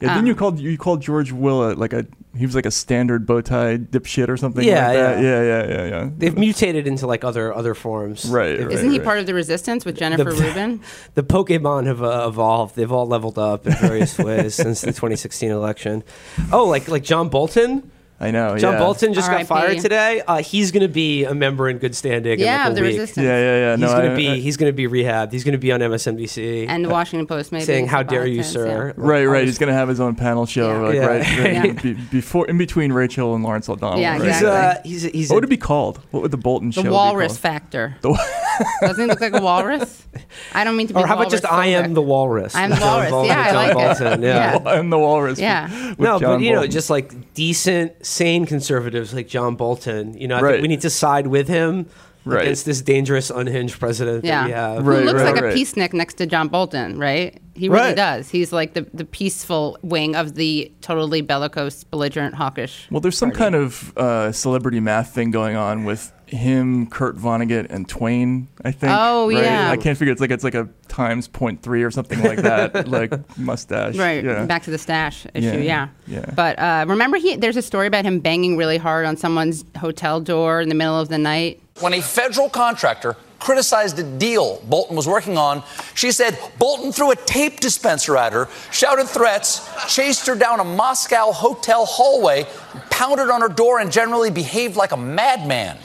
Yeah, 0.00 0.08
then 0.08 0.18
Um, 0.18 0.26
you 0.26 0.34
called 0.34 0.58
you 0.58 0.76
called 0.78 1.00
George 1.02 1.30
Will 1.32 1.74
like 1.74 1.92
a 1.92 2.06
he 2.36 2.46
was 2.46 2.54
like 2.54 2.66
a 2.66 2.70
standard 2.70 3.26
bow 3.26 3.40
tie 3.40 3.78
dipshit 3.78 4.28
or 4.28 4.36
something 4.36 4.64
Yeah, 4.64 4.86
like 4.88 4.96
that. 4.96 5.22
yeah. 5.22 5.42
Yeah, 5.42 5.42
yeah, 5.42 5.68
yeah, 5.68 5.86
yeah. 5.88 6.10
They've 6.16 6.36
mutated 6.36 6.86
into 6.86 7.06
like 7.06 7.24
other 7.24 7.54
other 7.54 7.74
forms. 7.74 8.24
Right, 8.26 8.58
right. 8.60 8.70
Isn't 8.72 8.90
he 8.90 9.00
part 9.00 9.18
of 9.18 9.26
the 9.26 9.34
resistance 9.34 9.84
with 9.84 9.96
Jennifer 9.96 10.30
Rubin? 10.30 10.80
The 11.14 11.22
Pokemon 11.22 11.86
have 11.86 12.02
uh, 12.02 12.26
evolved. 12.28 12.76
They've 12.76 12.92
all 12.92 13.06
leveled 13.06 13.38
up 13.38 13.66
in 13.66 13.72
various 13.74 14.18
ways 14.18 14.54
since 14.54 14.80
the 14.82 14.88
2016 14.88 15.50
election. 15.50 16.04
Oh, 16.52 16.64
like 16.66 16.88
like 16.88 17.02
John 17.04 17.28
Bolton. 17.28 17.90
I 18.18 18.30
know. 18.30 18.56
John 18.56 18.72
yeah. 18.74 18.78
Bolton 18.78 19.12
just 19.12 19.26
got 19.28 19.34
R.I.P.. 19.34 19.46
fired 19.46 19.78
today. 19.80 20.22
Uh, 20.26 20.38
he's 20.42 20.70
going 20.70 20.80
to 20.82 20.88
be 20.92 21.24
a 21.24 21.34
member 21.34 21.68
in 21.68 21.76
good 21.76 21.94
standing. 21.94 22.32
in 22.32 22.38
Yeah, 22.38 22.62
like 22.64 22.72
a 22.72 22.74
the 22.76 22.80
week. 22.80 22.98
resistance. 22.98 23.24
Yeah, 23.24 23.38
yeah, 23.38 23.56
yeah. 23.70 23.76
No, 23.76 23.86
He's 23.86 23.94
going 23.94 24.10
to 24.10 24.16
be 24.16 24.28
I- 24.28 24.36
he's 24.36 24.56
going 24.56 24.72
to 24.72 24.76
be 24.76 24.88
rehabbed. 24.88 25.32
He's 25.32 25.44
going 25.44 25.52
to 25.52 25.58
be 25.58 25.70
on 25.70 25.80
MSNBC 25.80 26.66
And 26.68 26.82
the 26.84 26.88
Washington 26.88 27.26
Post 27.26 27.52
maybe. 27.52 27.64
saying, 27.64 27.88
"How 27.88 28.02
dare 28.02 28.26
you, 28.26 28.42
sir?" 28.42 28.88
yeah. 28.88 28.92
Right, 28.96 29.26
right. 29.26 29.44
He's 29.44 29.58
gonna 29.58 29.74
have 29.74 29.88
his 29.88 30.00
own 30.00 30.14
panel 30.14 30.46
show, 30.46 30.72
Yeah. 30.72 30.78
like 30.86 30.94
Yeah. 30.94 31.06
right, 31.06 31.38
right 31.38 31.52
Yeah. 31.76 31.82
be, 31.82 31.92
before, 32.10 32.46
in 32.48 32.56
between 32.56 32.90
Rachel 32.92 33.34
and 33.34 33.44
Lawrence 33.44 33.68
O'Donnell. 33.68 34.00
Yeah, 34.00 34.12
right? 34.12 34.22
He's 34.22 34.36
exactly. 34.36 34.80
uh, 34.80 34.82
he's 34.84 35.02
he's 35.02 35.28
What 35.30 35.34
would 35.36 35.44
it 35.44 35.50
be 35.50 35.56
called? 35.58 36.00
What 36.10 36.22
would 36.22 36.30
the 36.30 36.36
Bolton 36.38 36.70
show 36.70 36.82
The 36.82 36.88
be 36.88 36.92
walrus 36.94 37.32
called? 37.32 37.38
factor. 37.40 37.96
The- 38.00 38.08
Doesn't 38.80 39.04
he 39.04 39.08
look 39.08 39.20
like 39.20 39.34
a 39.34 39.40
walrus? 39.42 40.06
I 40.52 40.64
don't 40.64 40.76
mean 40.76 40.86
to 40.88 40.94
be. 40.94 41.00
or 41.00 41.06
how 41.06 41.14
about 41.14 41.30
just 41.30 41.44
walrus 41.44 41.58
I 41.58 41.66
am 41.68 41.94
the 41.94 42.02
walrus? 42.02 42.54
I 42.54 42.62
am 42.64 42.70
the 42.70 42.80
walrus. 42.80 43.10
Bolton- 43.10 43.28
Yeah, 43.30 43.40
I 43.40 43.44
John 43.46 43.54
like 43.56 43.70
it. 43.70 43.74
Bolton, 44.00 44.22
Yeah. 44.22 44.60
Yeah. 44.64 44.78
and 44.80 44.92
the 44.92 44.98
walrus. 44.98 45.38
Yeah. 45.38 45.88
with 45.90 45.98
No, 46.00 46.18
John 46.20 46.38
but 46.38 46.40
you 46.44 46.52
know, 46.52 46.66
just 46.66 46.90
like 46.90 47.34
decent, 47.34 48.04
sane 48.04 48.46
conservatives 48.46 49.12
like 49.14 49.28
John 49.28 49.56
Bolton. 49.56 50.16
You 50.18 50.28
know, 50.28 50.36
I 50.36 50.40
Right. 50.42 50.52
think 50.52 50.62
we 50.62 50.68
need 50.68 50.80
to 50.82 50.90
side 50.90 51.26
with 51.26 51.48
him 51.48 51.86
Right. 52.24 52.42
against 52.42 52.64
this 52.66 52.82
dangerous, 52.82 53.30
unhinged 53.30 53.78
president 53.78 54.24
Yeah. 54.24 54.40
that 54.40 54.46
we 54.46 54.52
have. 54.52 54.86
Right, 54.86 54.98
Who 54.98 55.04
looks 55.04 55.22
right, 55.22 55.32
like 55.34 55.42
right. 55.44 55.52
a 55.54 55.56
peacenik 55.56 55.92
next 55.92 56.14
to 56.14 56.26
John 56.26 56.48
Bolton, 56.48 56.98
right? 56.98 57.38
He 57.54 57.68
really 57.68 57.80
Right. 57.90 57.96
does. 57.96 58.28
He's 58.28 58.52
like 58.52 58.74
the, 58.74 58.84
the 58.92 59.04
peaceful 59.04 59.78
wing 59.82 60.16
of 60.16 60.34
the 60.34 60.72
totally 60.80 61.20
bellicose, 61.20 61.84
belligerent, 61.84 62.34
hawkish. 62.34 62.88
Well, 62.90 63.00
there's 63.00 63.16
some 63.16 63.30
kind 63.30 63.54
of 63.54 63.96
uh, 63.96 64.32
celebrity 64.32 64.80
math 64.80 65.14
thing 65.14 65.30
going 65.30 65.54
on 65.56 65.84
with 65.84 66.12
him, 66.26 66.86
Kurt 66.88 67.16
Vonnegut, 67.16 67.66
and 67.70 67.88
Twain. 67.88 68.48
I 68.64 68.72
think. 68.72 68.92
Oh, 68.94 69.28
right? 69.30 69.42
yeah. 69.44 69.70
I 69.70 69.76
can't 69.76 69.96
figure. 69.96 70.12
It's 70.12 70.20
like 70.20 70.30
it's 70.30 70.44
like 70.44 70.54
a 70.54 70.68
times 70.88 71.28
point 71.28 71.62
three 71.62 71.82
or 71.82 71.90
something 71.90 72.22
like 72.22 72.38
that. 72.38 72.88
like 72.88 73.12
mustache. 73.38 73.96
Right. 73.96 74.24
Yeah. 74.24 74.44
Back 74.46 74.64
to 74.64 74.70
the 74.70 74.78
stash 74.78 75.26
issue. 75.34 75.46
Yeah, 75.46 75.54
Yeah. 75.56 75.88
yeah. 76.06 76.30
But 76.34 76.58
uh, 76.58 76.84
remember, 76.88 77.16
he 77.16 77.36
there's 77.36 77.56
a 77.56 77.62
story 77.62 77.86
about 77.86 78.04
him 78.04 78.20
banging 78.20 78.56
really 78.56 78.78
hard 78.78 79.06
on 79.06 79.16
someone's 79.16 79.64
hotel 79.78 80.20
door 80.20 80.60
in 80.60 80.68
the 80.68 80.74
middle 80.74 80.98
of 80.98 81.08
the 81.08 81.18
night. 81.18 81.60
When 81.80 81.92
a 81.92 82.00
federal 82.00 82.48
contractor 82.48 83.16
criticized 83.38 83.98
a 83.98 84.02
deal 84.18 84.62
Bolton 84.64 84.96
was 84.96 85.06
working 85.06 85.36
on, 85.36 85.62
she 85.94 86.10
said 86.10 86.38
Bolton 86.58 86.90
threw 86.90 87.10
a 87.10 87.16
tape 87.16 87.60
dispenser 87.60 88.16
at 88.16 88.32
her, 88.32 88.48
shouted 88.72 89.06
threats, 89.06 89.60
chased 89.94 90.26
her 90.26 90.34
down 90.34 90.58
a 90.58 90.64
Moscow 90.64 91.32
hotel 91.32 91.84
hallway, 91.84 92.46
pounded 92.90 93.28
on 93.28 93.42
her 93.42 93.48
door, 93.50 93.78
and 93.78 93.92
generally 93.92 94.30
behaved 94.30 94.76
like 94.76 94.92
a 94.92 94.96
madman. 94.96 95.76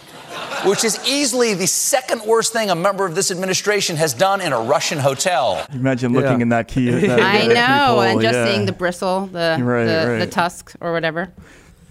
Which 0.65 0.83
is 0.83 0.99
easily 1.07 1.53
the 1.55 1.65
second 1.67 2.21
worst 2.23 2.53
thing 2.53 2.69
a 2.69 2.75
member 2.75 3.05
of 3.05 3.15
this 3.15 3.31
administration 3.31 3.95
has 3.95 4.13
done 4.13 4.41
in 4.41 4.53
a 4.53 4.59
Russian 4.61 4.99
hotel. 4.99 5.65
Imagine 5.73 6.13
looking 6.13 6.37
Yeah. 6.37 6.43
in 6.43 6.49
that 6.49 6.67
key. 6.67 6.89
That, 7.07 7.19
I 7.19 7.47
know, 7.47 7.53
peephole, 7.55 8.01
and 8.01 8.21
just 8.21 8.33
yeah. 8.35 8.45
seeing 8.45 8.65
the 8.65 8.71
bristle, 8.71 9.25
the 9.27 9.57
Right, 9.59 9.85
the, 9.85 10.25
the 10.25 10.31
tusk 10.31 10.73
or 10.79 10.93
whatever. 10.93 11.31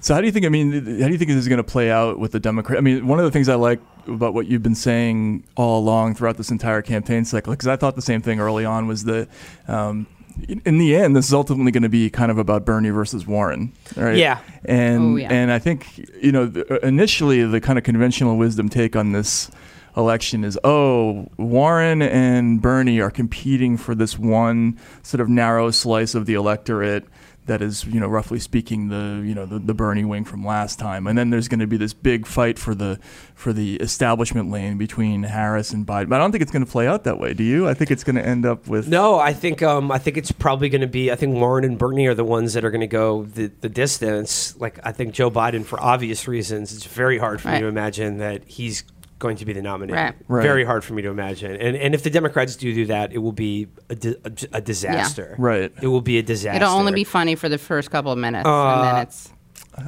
So 0.02 0.14
how 0.14 0.20
do 0.20 0.26
you 0.26 0.32
think? 0.32 0.46
I 0.46 0.48
mean, 0.48 0.72
how 0.72 1.06
do 1.06 1.12
you 1.12 1.18
think 1.18 1.28
this 1.28 1.36
is 1.36 1.48
going 1.48 1.58
to 1.58 1.64
play 1.64 1.90
out 1.90 2.18
with 2.18 2.32
the 2.32 2.40
Democrat? 2.40 2.78
I 2.78 2.80
mean, 2.80 3.06
one 3.06 3.18
of 3.18 3.24
the 3.24 3.30
things 3.30 3.48
I 3.48 3.56
like 3.56 3.80
about 4.06 4.32
what 4.34 4.46
you've 4.46 4.62
been 4.62 4.74
saying 4.74 5.44
all 5.56 5.78
along 5.78 6.14
throughout 6.14 6.36
this 6.38 6.50
entire 6.50 6.80
campaign 6.80 7.24
cycle, 7.24 7.52
because 7.52 7.68
I 7.68 7.76
thought 7.76 7.96
the 7.96 8.02
same 8.02 8.22
thing 8.22 8.40
early 8.40 8.64
on, 8.64 8.86
was 8.86 9.04
that 9.04 9.28
um, 9.68 10.06
in- 10.48 10.62
in 10.64 10.78
the 10.78 10.94
end, 10.96 11.14
this 11.16 11.26
is 11.26 11.34
ultimately 11.34 11.72
going 11.72 11.82
to 11.82 11.88
be 11.88 12.10
kind 12.10 12.30
of 12.30 12.38
about 12.38 12.64
Bernie 12.64 12.90
versus 12.90 13.26
Warren, 13.26 13.72
right? 13.96 14.16
Yeah. 14.16 14.38
And 14.64 15.14
Oh, 15.14 15.16
yeah. 15.16 15.32
and 15.32 15.50
I 15.52 15.58
think 15.58 15.86
you 16.22 16.32
know 16.32 16.50
initially 16.82 17.44
the 17.44 17.60
kind 17.60 17.78
of 17.78 17.84
conventional 17.84 18.36
wisdom 18.36 18.68
take 18.68 18.94
on 18.96 19.12
this 19.12 19.50
election 19.96 20.44
is 20.44 20.56
oh 20.62 21.26
Warren 21.36 22.00
and 22.00 22.62
Bernie 22.62 23.00
are 23.00 23.10
competing 23.10 23.76
for 23.76 23.94
this 23.94 24.18
one 24.18 24.78
sort 25.02 25.20
of 25.20 25.28
narrow 25.28 25.70
slice 25.72 26.14
of 26.14 26.26
the 26.26 26.34
electorate 26.34 27.04
that 27.50 27.62
is 27.62 27.84
you 27.84 28.00
know 28.00 28.08
roughly 28.08 28.38
speaking 28.38 28.88
the 28.88 29.22
you 29.26 29.34
know 29.34 29.46
the, 29.46 29.58
the 29.58 29.74
Bernie 29.74 30.04
wing 30.04 30.24
from 30.24 30.46
last 30.46 30.78
time 30.78 31.06
and 31.06 31.18
then 31.18 31.30
there's 31.30 31.48
going 31.48 31.60
to 31.60 31.66
be 31.66 31.76
this 31.76 31.92
big 31.92 32.26
fight 32.26 32.58
for 32.58 32.74
the 32.74 32.98
for 33.34 33.52
the 33.52 33.76
establishment 33.76 34.50
lane 34.50 34.78
between 34.78 35.24
Harris 35.24 35.72
and 35.72 35.86
Biden 35.86 36.08
but 36.08 36.16
I 36.16 36.18
don't 36.18 36.32
think 36.32 36.42
it's 36.42 36.52
going 36.52 36.64
to 36.64 36.70
play 36.70 36.86
out 36.86 37.04
that 37.04 37.18
way 37.18 37.34
do 37.34 37.44
you 37.44 37.68
I 37.68 37.74
think 37.74 37.90
it's 37.90 38.04
going 38.04 38.16
to 38.16 38.26
end 38.26 38.46
up 38.46 38.68
with 38.68 38.88
No, 38.88 39.18
I 39.18 39.32
think 39.32 39.62
um, 39.62 39.90
I 39.90 39.98
think 39.98 40.16
it's 40.16 40.32
probably 40.32 40.68
going 40.68 40.80
to 40.80 40.86
be. 40.86 41.10
I 41.10 41.16
think 41.16 41.34
Warren 41.34 41.64
and 41.64 41.78
Bernie 41.78 42.06
are 42.06 42.14
the 42.14 42.24
ones 42.24 42.54
that 42.54 42.64
are 42.64 42.70
going 42.70 42.80
to 42.80 42.86
go 42.86 43.24
the, 43.24 43.46
the 43.60 43.68
distance. 43.68 44.58
Like 44.58 44.78
I 44.84 44.92
think 44.92 45.14
Joe 45.14 45.30
Biden, 45.30 45.64
for 45.64 45.80
obvious 45.80 46.26
reasons, 46.28 46.72
it's 46.74 46.86
very 46.86 47.18
hard 47.18 47.40
for 47.40 47.48
me 47.50 47.60
to 47.60 47.66
imagine 47.66 48.18
that 48.18 48.44
he's 48.46 48.84
going 49.20 49.36
to 49.36 49.44
be 49.44 49.52
the 49.52 49.62
nominee. 49.62 49.92
Right. 49.92 50.14
Right. 50.26 50.42
Very 50.42 50.64
hard 50.64 50.82
for 50.82 50.94
me 50.94 51.02
to 51.02 51.10
imagine. 51.10 51.52
And 51.52 51.76
and 51.76 51.94
if 51.94 52.02
the 52.02 52.10
Democrats 52.10 52.56
do 52.56 52.74
do 52.74 52.86
that, 52.86 53.12
it 53.12 53.18
will 53.18 53.30
be 53.30 53.68
a, 53.88 53.94
di- 53.94 54.16
a, 54.24 54.32
a 54.54 54.60
disaster. 54.60 55.36
Right. 55.38 55.72
It 55.80 55.86
will 55.86 56.00
be 56.00 56.18
a 56.18 56.22
disaster. 56.22 56.56
It'll 56.56 56.74
only 56.76 56.92
be 56.92 57.04
funny 57.04 57.36
for 57.36 57.48
the 57.48 57.58
first 57.58 57.92
couple 57.92 58.10
of 58.10 58.18
minutes, 58.18 58.44
and 58.46 58.52
Uh, 58.52 58.82
then 58.92 59.02
it's 59.02 59.30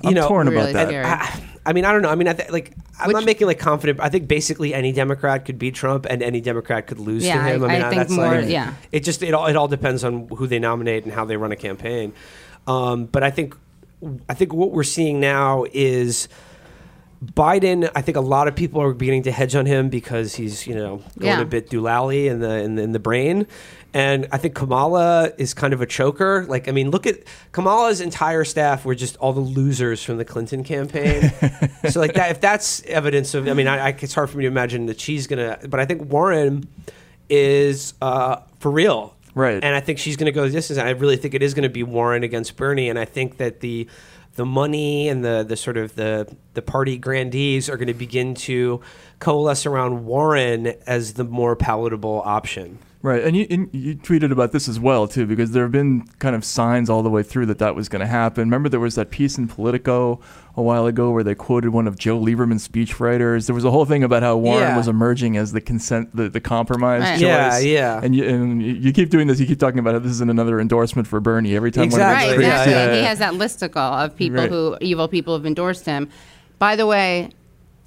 you 0.04 0.10
I'm 0.10 0.14
know, 0.14 0.28
torn 0.28 0.48
really 0.48 0.70
about 0.70 0.72
that 0.74 0.88
scary. 0.88 1.04
I, 1.04 1.42
I 1.66 1.72
mean, 1.72 1.84
I 1.84 1.92
don't 1.92 2.02
know. 2.02 2.08
I 2.10 2.14
mean, 2.14 2.28
I 2.28 2.34
th- 2.34 2.50
like 2.50 2.72
I'm 3.00 3.08
Which- 3.08 3.14
not 3.14 3.24
making 3.24 3.46
like 3.48 3.58
confident. 3.58 3.98
I 4.00 4.08
think 4.10 4.28
basically 4.28 4.72
any 4.74 4.92
Democrat 4.92 5.44
could 5.44 5.58
beat 5.58 5.74
Trump, 5.74 6.06
and 6.08 6.22
any 6.22 6.40
Democrat 6.40 6.86
could 6.86 7.00
lose 7.00 7.24
Yeah, 7.24 7.38
to 7.38 7.54
him. 7.54 7.64
I- 7.64 7.68
mean, 7.68 7.82
I 7.82 7.88
think 7.90 7.98
that's 8.00 8.12
more- 8.12 8.26
like- 8.42 8.48
yeah. 8.48 8.74
It 8.92 9.00
just 9.02 9.22
it 9.22 9.34
all 9.34 9.46
it 9.46 9.56
all 9.56 9.68
depends 9.68 10.04
on 10.04 10.28
who 10.28 10.46
they 10.46 10.58
nominate 10.60 11.04
and 11.04 11.12
how 11.12 11.24
they 11.24 11.36
run 11.36 11.50
a 11.52 11.56
campaign. 11.56 12.12
Um, 12.66 13.06
but 13.06 13.22
I 13.24 13.30
think 13.30 13.56
I 14.28 14.34
think 14.34 14.52
what 14.52 14.72
we're 14.72 14.84
seeing 14.84 15.20
now 15.20 15.64
is. 15.72 16.28
Biden, 17.22 17.88
I 17.94 18.02
think 18.02 18.16
a 18.16 18.20
lot 18.20 18.48
of 18.48 18.56
people 18.56 18.82
are 18.82 18.92
beginning 18.92 19.22
to 19.24 19.32
hedge 19.32 19.54
on 19.54 19.64
him 19.64 19.88
because 19.88 20.35
he's, 20.35 20.66
you 20.66 20.74
know, 20.74 20.96
going 21.18 21.38
Yeah. 21.38 21.40
a 21.40 21.44
bit 21.44 21.70
Doolally 21.70 22.26
in 22.26 22.40
the, 22.40 22.50
in 22.62 22.74
the 22.74 22.82
in 22.82 22.92
the 22.92 22.98
brain, 22.98 23.46
and 23.94 24.26
I 24.32 24.38
think 24.38 24.54
Kamala 24.54 25.30
is 25.38 25.54
kind 25.54 25.72
of 25.72 25.80
a 25.80 25.87
choker. 25.87 26.44
Like, 26.48 26.66
I 26.68 26.72
mean, 26.72 26.90
look 26.90 27.06
at 27.06 27.18
Kamala's 27.52 28.00
entire 28.00 28.42
staff 28.44 28.85
were 28.85 28.96
just 28.96 29.16
all 29.18 29.32
the 29.32 29.40
losers 29.40 30.02
from 30.02 30.16
the 30.16 30.24
Clinton 30.24 30.64
campaign. 30.64 31.30
so, 31.90 32.00
like 32.00 32.14
that, 32.14 32.32
if 32.32 32.40
that's 32.40 32.82
evidence 32.85 33.35
of, 33.35 33.46
I 33.46 33.54
mean, 33.54 33.68
I, 33.68 33.87
I, 33.87 33.96
it's 34.00 34.14
hard 34.14 34.28
for 34.28 34.38
me 34.38 34.42
to 34.42 34.48
imagine 34.48 34.87
that 34.87 34.98
she's 34.98 35.26
gonna, 35.28 35.58
but 35.68 35.78
I 35.78 35.85
think 35.87 36.11
Warren 36.11 36.66
is 37.30 37.94
uh, 38.02 38.37
for 38.58 38.70
real, 38.70 39.14
Right. 39.35 39.62
And 39.64 39.74
I 39.74 39.80
think 39.80 39.98
she's 39.98 40.16
going 40.18 40.26
to 40.26 40.32
go 40.32 40.44
the 40.44 40.50
distance. 40.50 40.78
I 40.78 40.90
really 40.90 41.16
think 41.16 41.32
it 41.32 41.42
is 41.42 41.54
going 41.54 41.62
to 41.62 41.70
be 41.70 41.82
Warren 41.82 42.22
against 42.22 42.54
Bernie, 42.56 42.90
and 42.90 42.98
I 42.98 43.06
think 43.06 43.38
that 43.38 43.61
the 43.61 43.88
the 44.34 44.46
money 44.46 45.08
and 45.08 45.24
the 45.24 45.44
the 45.46 45.56
sort 45.56 45.76
of 45.76 45.94
the 45.94 46.34
the 46.54 46.62
party 46.62 46.98
grandees 46.98 47.68
are 47.68 47.76
going 47.76 47.88
to 47.88 47.94
begin 47.94 48.34
to 48.34 48.80
coalesce 49.18 49.66
around 49.66 50.04
Warren 50.06 50.74
as 50.86 51.14
the 51.14 51.24
more 51.24 51.56
palatable 51.56 52.22
option. 52.24 52.78
Right, 53.04 53.24
and 53.24 53.36
you 53.36 53.48
and 53.50 53.68
you 53.72 53.96
tweeted 53.96 54.30
about 54.30 54.52
this 54.52 54.68
as 54.68 54.78
well 54.78 55.08
too, 55.08 55.26
because 55.26 55.50
there 55.50 55.64
have 55.64 55.72
been 55.72 56.06
kind 56.20 56.36
of 56.36 56.44
signs 56.44 56.88
all 56.88 57.02
the 57.02 57.10
way 57.10 57.24
through 57.24 57.46
that 57.46 57.58
that 57.58 57.74
was 57.74 57.88
going 57.88 57.98
to 58.00 58.06
happen. 58.06 58.44
Remember, 58.44 58.68
there 58.68 58.78
was 58.78 58.94
that 58.94 59.10
piece 59.10 59.36
in 59.38 59.48
Politico 59.48 60.20
a 60.56 60.62
while 60.62 60.86
ago 60.86 61.10
where 61.10 61.24
they 61.24 61.34
quoted 61.34 61.70
one 61.70 61.88
of 61.88 61.98
Joe 61.98 62.16
Lieberman's 62.20 62.68
speechwriters. 62.68 63.46
There 63.46 63.56
was 63.56 63.64
a 63.64 63.72
whole 63.72 63.86
thing 63.86 64.04
about 64.04 64.22
how 64.22 64.36
Warren 64.36 64.60
Yeah. 64.60 64.76
was 64.76 64.86
emerging 64.86 65.36
as 65.36 65.50
the 65.50 65.60
consent, 65.60 66.14
the, 66.14 66.28
the 66.28 66.38
compromise 66.40 67.00
Right. 67.02 67.14
choice. 67.14 67.20
Yeah, 67.22 67.58
yeah. 67.58 68.00
And 68.00 68.14
you 68.14 68.24
and 68.24 68.62
you- 68.62 68.74
you 68.74 68.92
keep 68.92 69.10
doing 69.10 69.26
this. 69.26 69.40
You 69.40 69.46
keep 69.46 69.58
talking 69.58 69.80
about 69.80 69.94
how 69.94 69.98
this 69.98 70.12
isn't 70.12 70.30
another 70.30 70.60
endorsement 70.60 71.08
for 71.08 71.18
Bernie 71.18 71.56
every 71.56 71.72
time. 71.72 71.84
Exactly. 71.84 72.04
One 72.04 72.14
right, 72.14 72.30
of 72.36 72.36
his 72.36 72.46
Yeah, 72.46 72.54
tweets- 72.54 72.66
exactly. 72.66 72.94
yeah, 72.98 73.00
He 73.00 73.06
has 73.08 73.18
that 73.18 73.32
listicle 73.34 74.04
of 74.04 74.14
people 74.16 74.36
Right. 74.38 74.48
who 74.48 74.76
evil 74.80 75.08
people 75.08 75.34
have 75.36 75.44
endorsed 75.44 75.86
him. 75.86 76.08
By 76.60 76.76
the 76.76 76.86
way, 76.86 77.30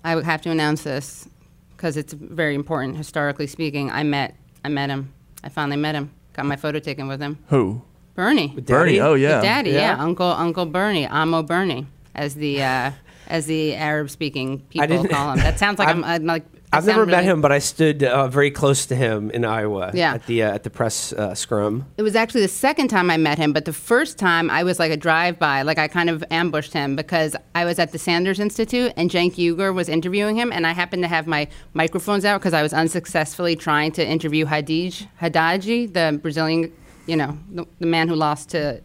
I 0.04 0.14
would 0.16 0.26
have 0.26 0.42
to 0.42 0.50
announce 0.50 0.84
this 0.84 1.30
because 1.78 1.96
it's 1.96 2.12
very 2.12 2.54
important 2.56 2.98
historically 2.98 3.48
speaking. 3.48 3.90
I 3.90 4.04
met 4.04 4.36
I 4.66 4.70
met 4.70 4.90
him. 4.90 5.14
I 5.44 5.50
finally 5.50 5.78
met 5.78 5.94
him. 5.94 6.10
Got 6.34 6.48
my 6.48 6.56
photo 6.56 6.80
taken 6.80 7.08
with 7.08 7.22
him. 7.22 7.38
Who? 7.50 7.84
Bernie. 8.16 8.48
Bernie. 8.48 9.00
Oh 9.00 9.14
yeah. 9.14 9.36
With 9.36 9.44
Daddy, 9.44 9.70
yeah. 9.72 9.96
Yeah. 9.96 10.04
Uncle 10.04 10.26
Uncle 10.26 10.66
Bernie, 10.66 11.06
Amo 11.06 11.44
Bernie, 11.44 11.86
as 12.16 12.34
the 12.34 12.64
uh, 12.64 12.92
as 13.28 13.46
the 13.46 13.76
Arab 13.76 14.10
speaking 14.10 14.62
people 14.70 15.08
call 15.08 15.34
him. 15.34 15.38
That 15.40 15.60
sounds 15.60 15.78
like 15.78 15.88
I'm, 15.94 16.04
I'm 16.04 16.26
like. 16.26 16.46
I've 16.78 16.86
never 16.86 17.06
met 17.06 17.18
really- 17.18 17.28
him, 17.28 17.42
but 17.42 17.52
I 17.52 17.60
stood 17.60 18.04
uh, 18.04 18.28
very 18.28 18.52
close 18.52 18.86
to 18.88 18.96
him 18.96 19.32
in 19.32 19.46
Iowa. 19.46 19.92
Yeah. 19.94 20.16
at 20.16 20.26
the 20.28 20.44
uh, 20.44 20.54
at 20.54 20.64
the 20.64 20.70
press 20.70 21.14
uh, 21.14 21.34
scrum. 21.36 21.86
It 21.98 22.04
was 22.04 22.16
actually 22.16 22.42
the 22.42 22.48
second 22.48 22.90
time 22.90 23.10
I 23.10 23.18
met 23.18 23.38
him, 23.38 23.54
but 23.54 23.66
the 23.66 23.74
first 23.74 24.18
time 24.18 24.50
I 24.50 24.64
was 24.64 24.80
like 24.80 24.92
a 24.92 24.98
drive 24.98 25.40
by, 25.40 25.62
like 25.62 25.78
I 25.78 25.88
kind 25.88 26.10
of 26.10 26.24
ambushed 26.32 26.74
him 26.74 26.96
because 26.96 27.36
I 27.54 27.66
was 27.66 27.80
at 27.80 27.92
the 27.92 27.98
Sanders 28.00 28.40
Institute 28.40 28.94
and 28.98 29.10
Cenk 29.10 29.36
Uygur 29.36 29.74
was 29.74 29.90
interviewing 29.90 30.36
him, 30.36 30.52
and 30.52 30.66
I 30.68 30.74
happened 30.74 31.04
to 31.04 31.08
have 31.10 31.28
my 31.28 31.48
microphones 31.74 32.26
out 32.26 32.42
because 32.42 32.54
I 32.54 32.62
was 32.62 32.74
unsuccessfully 32.74 33.56
trying 33.56 33.92
to 33.94 34.06
interview 34.06 34.46
Hadij 34.46 35.08
Hadaji, 35.22 35.94
the 35.94 36.20
Brazilian, 36.22 36.72
you 37.08 37.16
know, 37.16 37.38
the, 37.52 37.66
the 37.80 37.86
man 37.88 38.08
who 38.08 38.16
lost 38.16 38.50
to 38.50 38.82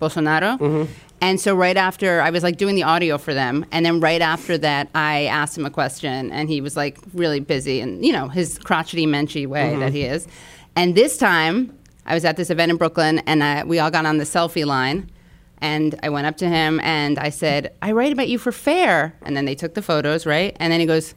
Bolsonaro. 0.00 0.88
And 1.20 1.40
so 1.40 1.54
right 1.54 1.76
after 1.76 2.20
I 2.20 2.30
was 2.30 2.42
like 2.42 2.56
doing 2.56 2.74
the 2.74 2.82
audio 2.82 3.18
for 3.18 3.32
them, 3.32 3.64
and 3.72 3.84
then 3.86 4.00
right 4.00 4.20
after 4.20 4.58
that 4.58 4.88
I 4.94 5.24
asked 5.24 5.56
him 5.56 5.64
a 5.64 5.70
question, 5.70 6.30
and 6.30 6.48
he 6.48 6.60
was 6.60 6.76
like 6.76 6.98
really 7.14 7.40
busy, 7.40 7.80
and 7.80 8.04
you 8.04 8.12
know 8.12 8.28
his 8.28 8.58
crotchety 8.58 9.06
menschy 9.06 9.46
way 9.46 9.76
that 9.76 9.92
he 9.92 10.02
mm-hmm. 10.02 10.14
is. 10.14 10.28
And 10.74 10.94
this 10.94 11.16
time 11.16 11.76
I 12.04 12.14
was 12.14 12.24
at 12.24 12.36
this 12.36 12.50
event 12.50 12.70
in 12.70 12.76
Brooklyn, 12.76 13.20
and 13.20 13.42
I, 13.42 13.64
we 13.64 13.78
all 13.78 13.90
got 13.90 14.06
on 14.06 14.18
the 14.18 14.24
selfie 14.24 14.66
line. 14.66 15.10
And 15.58 15.98
I 16.02 16.10
went 16.10 16.26
up 16.26 16.36
to 16.38 16.48
him 16.48 16.80
and 16.80 17.18
I 17.18 17.30
said, 17.30 17.74
I 17.80 17.92
write 17.92 18.12
about 18.12 18.28
you 18.28 18.36
for 18.36 18.52
Fair. 18.52 19.16
And 19.22 19.34
then 19.34 19.46
they 19.46 19.54
took 19.54 19.72
the 19.72 19.80
photos, 19.80 20.26
right? 20.26 20.54
And 20.60 20.70
then 20.70 20.80
he 20.80 20.86
goes, 20.86 21.14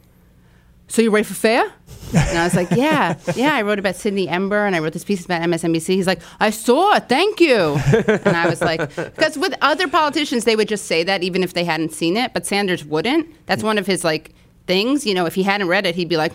So 0.90 1.00
you 1.02 1.10
write 1.10 1.24
for 1.26 1.34
Fair? 1.34 1.64
And 2.12 2.38
I 2.38 2.44
was 2.44 2.54
like, 2.56 2.70
Yeah, 2.72 3.16
yeah. 3.36 3.54
I 3.54 3.62
wrote 3.62 3.78
about 3.78 3.94
Sydney 3.96 4.28
Ember 4.28 4.66
and 4.66 4.74
I 4.74 4.80
wrote 4.80 4.92
this 4.92 5.04
piece 5.04 5.24
about 5.24 5.40
MSNBC. 5.42 5.86
He's 5.94 6.06
like, 6.08 6.20
I 6.40 6.50
saw 6.50 6.96
it. 6.96 7.08
Thank 7.08 7.40
you. 7.40 7.76
And 7.86 8.36
I 8.36 8.48
was 8.50 8.60
like, 8.60 8.80
Because 8.96 9.38
with 9.38 9.54
other 9.62 9.86
politicians, 9.88 10.44
they 10.44 10.56
would 10.56 10.66
just 10.68 10.86
say 10.86 11.04
that 11.04 11.22
even 11.22 11.42
if 11.44 11.54
they 11.54 11.62
hadn't 11.64 11.92
seen 11.92 12.16
it, 12.16 12.34
but 12.34 12.44
Sanders 12.46 12.84
wouldn't. 12.84 13.28
That's 13.46 13.62
one 13.62 13.78
of 13.78 13.86
his 13.86 14.02
like 14.04 14.34
things. 14.66 15.06
You 15.06 15.14
know, 15.14 15.26
if 15.26 15.36
he 15.36 15.44
hadn't 15.44 15.68
read 15.68 15.86
it, 15.86 15.94
he'd 15.94 16.08
be 16.08 16.16
like, 16.16 16.32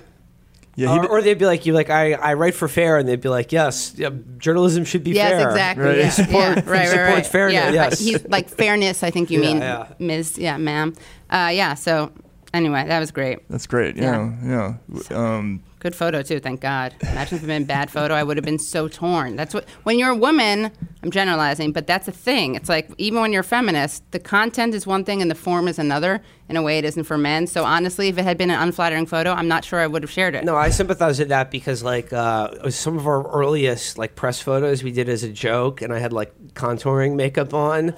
Yeah, 0.78 0.96
Or, 0.96 1.08
or 1.10 1.22
they'd 1.22 1.38
be 1.38 1.46
like, 1.46 1.66
"You 1.66 1.74
like 1.74 1.90
I, 1.90 2.14
I 2.14 2.34
write 2.36 2.54
for 2.54 2.68
fair," 2.70 2.98
and 2.98 3.08
they'd 3.08 3.22
be 3.22 3.30
like, 3.30 3.52
"Yes, 3.54 3.94
yeah, 3.98 4.10
journalism 4.38 4.84
should 4.86 5.04
be 5.06 5.12
Yes, 5.12 5.32
fair." 5.32 5.50
exactly. 5.50 5.86
Right. 5.86 5.98
Yeah, 6.00 6.10
Support- 6.22 6.34
yeah, 6.34 6.54
right, 6.56 6.66
right, 6.68 6.88
supports 6.90 7.10
right. 7.16 7.28
fairness, 7.28 7.54
Yeah, 7.56 7.72
yes. 7.72 8.00
he's 8.00 8.26
like 8.28 8.48
fairness. 8.50 9.04
I 9.04 9.10
think 9.12 9.30
you 9.32 9.42
Yeah, 9.42 9.48
mean, 9.48 9.58
yeah. 9.62 9.88
Ms. 10.00 10.38
Yeah, 10.38 10.58
ma'am. 10.58 10.94
Uh, 11.30 11.50
yeah. 11.54 11.74
So 11.76 12.12
anyway, 12.56 12.86
that 12.88 13.00
was 13.00 13.12
great. 13.12 13.48
that's 13.50 13.68
great. 13.68 13.96
Yeah, 13.96 14.32
yeah. 14.44 14.76
Um, 15.12 15.64
Good 15.80 15.96
photo 15.96 16.24
too. 16.24 16.40
Thank 16.40 16.62
God. 16.62 16.96
Imagine 17.02 17.38
if 17.38 17.44
it 17.44 17.46
had 17.46 17.48
been 17.48 17.62
a 17.62 17.66
bad 17.66 17.92
photo, 17.92 18.16
I 18.16 18.24
would 18.24 18.38
have 18.38 18.44
been 18.46 18.58
so 18.58 18.88
torn. 18.88 19.36
That's 19.36 19.54
what. 19.54 19.70
When 19.84 20.00
you're 20.00 20.10
a 20.10 20.16
woman, 20.16 20.72
I'm 21.04 21.12
generalizing, 21.12 21.74
but 21.74 21.86
that's 21.86 22.08
a 22.08 22.12
thing. 22.12 22.56
It's 22.56 22.68
like 22.68 22.90
even 22.98 23.22
when 23.22 23.32
you're 23.32 23.42
a 23.42 23.44
feminist, 23.44 24.04
the 24.12 24.18
content 24.18 24.74
is 24.74 24.88
one 24.88 25.04
thing 25.06 25.22
and 25.22 25.30
the 25.30 25.36
form 25.36 25.68
is 25.68 25.78
another. 25.78 26.22
In 26.50 26.58
a 26.58 26.64
way, 26.64 26.80
it 26.80 26.86
isn't 26.86 27.04
for 27.04 27.20
men. 27.20 27.46
So 27.46 27.64
honestly, 27.66 28.08
if 28.08 28.18
it 28.18 28.24
had 28.24 28.36
been 28.36 28.50
an 28.50 28.60
unflattering 28.60 29.06
photo, 29.06 29.32
I'm 29.32 29.48
not 29.48 29.64
sure 29.64 29.80
I 29.80 29.86
would 29.86 30.02
have 30.02 30.12
shared 30.12 30.34
it. 30.34 30.44
No, 30.44 30.56
I 30.56 30.70
sympathize 30.70 31.20
with 31.20 31.30
that 31.30 31.52
because 31.52 31.84
like 31.84 32.12
uh, 32.12 32.70
some 32.72 32.98
of 32.98 33.06
our 33.06 33.28
earliest 33.32 34.00
like 34.00 34.16
press 34.16 34.40
photos 34.42 34.84
we 34.84 34.92
did 34.92 35.08
as 35.08 35.22
a 35.22 35.30
joke, 35.30 35.84
and 35.84 35.94
I 35.94 36.00
had 36.00 36.14
like 36.14 36.34
contouring 36.56 37.16
makeup 37.16 37.54
on, 37.54 37.94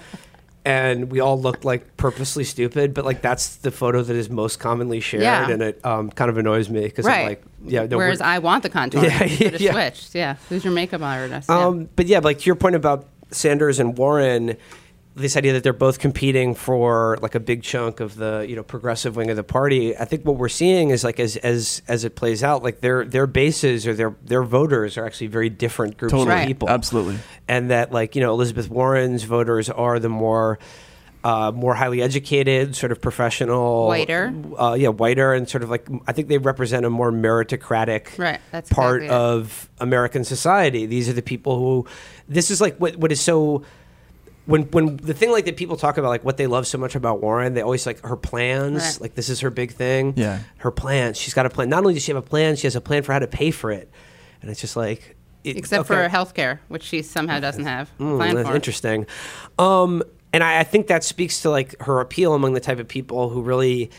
and 0.67 1.09
we 1.09 1.21
all 1.21 1.39
looked 1.39 1.63
like 1.63 1.95
purposely 1.95 2.43
stupid. 2.43 2.93
But 2.93 3.05
like 3.05 3.21
that's 3.21 3.55
the 3.55 3.71
photo 3.71 4.03
that 4.03 4.15
is 4.15 4.29
most 4.29 4.59
commonly 4.59 4.99
shared, 4.99 5.23
Yeah. 5.23 5.49
and 5.49 5.61
it 5.61 5.85
um, 5.85 6.09
kind 6.11 6.29
of 6.29 6.37
annoys 6.37 6.69
me 6.69 6.81
because 6.81 7.05
right. 7.05 7.25
like 7.25 7.43
yeah. 7.65 7.85
No, 7.85 7.95
Whereas 7.95 8.19
I 8.19 8.39
want 8.39 8.63
the 8.63 8.69
contour. 8.69 9.03
Yeah, 9.07 9.23
yeah. 9.23 9.71
switched. 9.71 10.13
Yeah. 10.13 10.35
Who's 10.49 10.65
your 10.65 10.73
makeup 10.73 11.01
artist? 11.01 11.49
Yeah. 11.49 11.67
Um, 11.67 11.89
but 11.95 12.07
yeah, 12.07 12.19
like 12.19 12.39
to 12.39 12.45
your 12.45 12.55
point 12.55 12.75
about 12.75 13.07
Sanders 13.31 13.79
and 13.79 13.97
Warren, 13.97 14.57
this 15.17 15.35
idea 15.35 15.53
that 15.53 15.63
they're 15.63 15.73
both 15.73 15.99
competing 15.99 16.55
for 16.55 17.17
like 17.21 17.35
a 17.35 17.39
big 17.39 17.63
chunk 17.63 17.99
of 17.99 18.15
the 18.15 18.45
you 18.47 18.55
know 18.55 18.63
progressive 18.63 19.15
wing 19.15 19.29
of 19.29 19.35
the 19.35 19.43
party. 19.43 19.97
I 19.97 20.05
think 20.05 20.23
what 20.25 20.37
we're 20.37 20.47
seeing 20.49 20.91
is 20.91 21.03
like 21.03 21.19
as 21.19 21.35
as 21.37 21.81
as 21.87 22.03
it 22.05 22.15
plays 22.15 22.43
out, 22.43 22.63
like 22.63 22.81
their 22.81 23.03
their 23.03 23.27
bases 23.27 23.85
or 23.87 23.93
their 23.93 24.15
their 24.23 24.43
voters 24.43 24.97
are 24.97 25.05
actually 25.05 25.27
very 25.27 25.49
different 25.49 25.97
groups 25.97 26.11
totally. 26.11 26.31
of 26.31 26.37
Right. 26.39 26.47
people. 26.47 26.69
Absolutely. 26.69 27.17
and 27.47 27.71
that 27.71 27.91
like 27.91 28.15
you 28.15 28.21
know 28.21 28.31
Elizabeth 28.33 28.69
Warren's 28.69 29.23
voters 29.23 29.69
are 29.69 29.99
the 29.99 30.09
more. 30.09 30.59
Uh, 31.23 31.51
more 31.51 31.73
highly 31.73 32.01
educated, 32.01 32.73
sort 32.73 32.89
of 32.91 33.01
professional, 33.01 33.87
Whiter. 33.87 34.31
uh, 34.57 34.75
yeah, 34.79 34.87
whiter, 34.89 35.33
and 35.33 35.49
sort 35.49 35.61
of 35.61 35.69
like 35.69 35.85
I 36.07 36.13
think 36.13 36.29
they 36.29 36.37
represent 36.37 36.85
a 36.85 36.89
more 36.89 37.11
meritocratic 37.11 38.17
Right, 38.17 38.39
that's 38.51 38.69
part 38.71 39.01
exactly 39.03 39.17
it. 39.17 39.19
of 39.33 39.69
American 39.79 40.23
society. 40.23 40.85
These 40.85 41.09
are 41.09 41.13
the 41.13 41.21
people 41.23 41.57
who, 41.59 41.85
this 42.29 42.49
is 42.49 42.61
like 42.61 42.77
what 42.77 42.95
what 42.97 43.11
is 43.11 43.19
so. 43.19 43.63
When, 44.47 44.63
when 44.71 44.97
the 44.97 45.13
thing 45.13 45.29
like 45.31 45.45
that 45.45 45.55
people 45.57 45.77
talk 45.77 45.97
about 45.97 46.09
like 46.09 46.23
what 46.25 46.37
they 46.37 46.47
love 46.47 46.65
so 46.65 46.77
much 46.79 46.95
about 46.95 47.21
Warren, 47.21 47.53
they 47.53 47.61
always 47.61 47.85
like 47.85 48.01
her 48.03 48.15
plans. 48.17 48.81
Right. 48.81 49.01
Like 49.01 49.13
this 49.15 49.29
is 49.29 49.41
her 49.41 49.49
big 49.51 49.73
thing. 49.73 50.13
Yeah. 50.17 50.39
her 50.57 50.71
plans. 50.71 51.17
She's 51.17 51.33
got 51.35 51.45
a 51.45 51.49
plan. 51.49 51.69
Not 51.69 51.79
only 51.79 51.93
does 51.93 52.03
she 52.03 52.11
have 52.11 52.17
a 52.23 52.27
plan, 52.27 52.55
she 52.55 52.65
has 52.65 52.75
a 52.75 52.81
plan 52.81 53.03
for 53.03 53.13
how 53.13 53.19
to 53.19 53.27
pay 53.27 53.51
for 53.51 53.71
it, 53.71 53.91
and 54.41 54.49
it's 54.49 54.59
just 54.61 54.75
like 54.75 55.15
it- 55.43 55.57
Except 55.57 55.81
okay. 55.81 56.03
for 56.03 56.09
health 56.09 56.33
care, 56.33 56.59
which 56.69 56.83
she 56.83 57.01
somehow 57.03 57.39
doesn't 57.39 57.65
have 57.65 57.89
Mm, 57.99 58.17
planned 58.17 58.37
that's 58.37 58.49
for. 58.49 58.55
interesting. 58.55 59.05
Um, 59.59 60.01
and 60.33 60.43
I, 60.43 60.59
I 60.61 60.63
think 60.63 60.87
that 60.87 61.03
speaks 61.03 61.41
to 61.43 61.49
like 61.49 61.79
her 61.81 61.99
appeal 61.99 62.33
among 62.33 62.53
the 62.53 62.59
type 62.59 62.79
of 62.79 62.87
people 62.87 63.29
who 63.29 63.41
really 63.41 63.91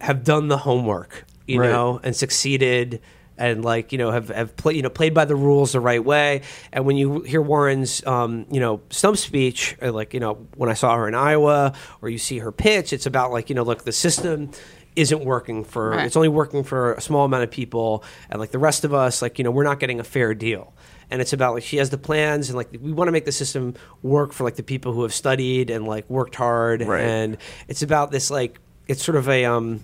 have 0.00 0.24
done 0.24 0.48
the 0.48 0.56
homework, 0.58 1.24
you 1.46 1.60
Right. 1.60 1.70
know, 1.70 2.00
and 2.02 2.14
succeeded 2.14 3.00
and 3.40 3.64
like 3.64 3.90
you 3.90 3.98
know 3.98 4.12
have 4.12 4.28
have 4.28 4.56
played 4.56 4.76
you 4.76 4.82
know 4.82 4.90
played 4.90 5.14
by 5.14 5.24
the 5.24 5.34
rules 5.34 5.72
the 5.72 5.80
right 5.80 6.04
way. 6.04 6.42
And 6.72 6.84
when 6.86 6.96
you 6.96 7.22
hear 7.22 7.42
Warren's 7.42 8.06
um, 8.06 8.46
you 8.52 8.60
know 8.60 8.80
stump 8.90 9.16
speech, 9.16 9.76
or 9.82 9.90
like 9.90 10.14
you 10.14 10.20
know 10.20 10.34
when 10.56 10.70
I 10.70 10.74
saw 10.74 10.94
her 10.94 11.08
in 11.08 11.14
Iowa, 11.14 11.72
or 12.02 12.08
you 12.08 12.18
see 12.18 12.38
her 12.38 12.52
pitch, 12.52 12.92
it's 12.92 13.06
about 13.06 13.32
like 13.32 13.48
you 13.48 13.54
know 13.56 13.64
look 13.64 13.82
the 13.84 13.92
system 13.92 14.50
isn't 14.96 15.24
working 15.24 15.64
for 15.64 15.90
Right. 15.90 16.04
it's 16.06 16.16
only 16.16 16.28
working 16.28 16.64
for 16.64 16.94
a 16.94 17.00
small 17.00 17.24
amount 17.24 17.44
of 17.44 17.50
people 17.50 18.02
and 18.28 18.40
like 18.40 18.50
the 18.50 18.58
rest 18.58 18.84
of 18.84 18.92
us 18.92 19.22
like 19.22 19.38
you 19.38 19.44
know 19.44 19.52
we're 19.52 19.62
not 19.64 19.78
getting 19.78 20.00
a 20.00 20.04
fair 20.04 20.34
deal 20.34 20.74
and 21.12 21.22
it's 21.22 21.32
about 21.32 21.54
like 21.54 21.62
she 21.62 21.76
has 21.76 21.90
the 21.90 21.96
plans 21.96 22.48
and 22.48 22.56
like 22.56 22.68
we 22.82 22.90
want 22.90 23.06
to 23.06 23.12
make 23.12 23.24
the 23.24 23.30
system 23.32 23.74
work 24.02 24.32
for 24.32 24.42
like 24.42 24.56
the 24.56 24.64
people 24.64 24.92
who 24.92 25.02
have 25.02 25.14
studied 25.14 25.70
and 25.70 25.86
like 25.86 26.10
worked 26.10 26.34
hard 26.34 26.82
Right. 26.82 27.02
and 27.04 27.36
it's 27.68 27.82
about 27.82 28.10
this 28.10 28.32
like 28.32 28.58
it's 28.88 29.02
sort 29.02 29.16
of 29.16 29.28
a 29.28 29.44
um 29.44 29.78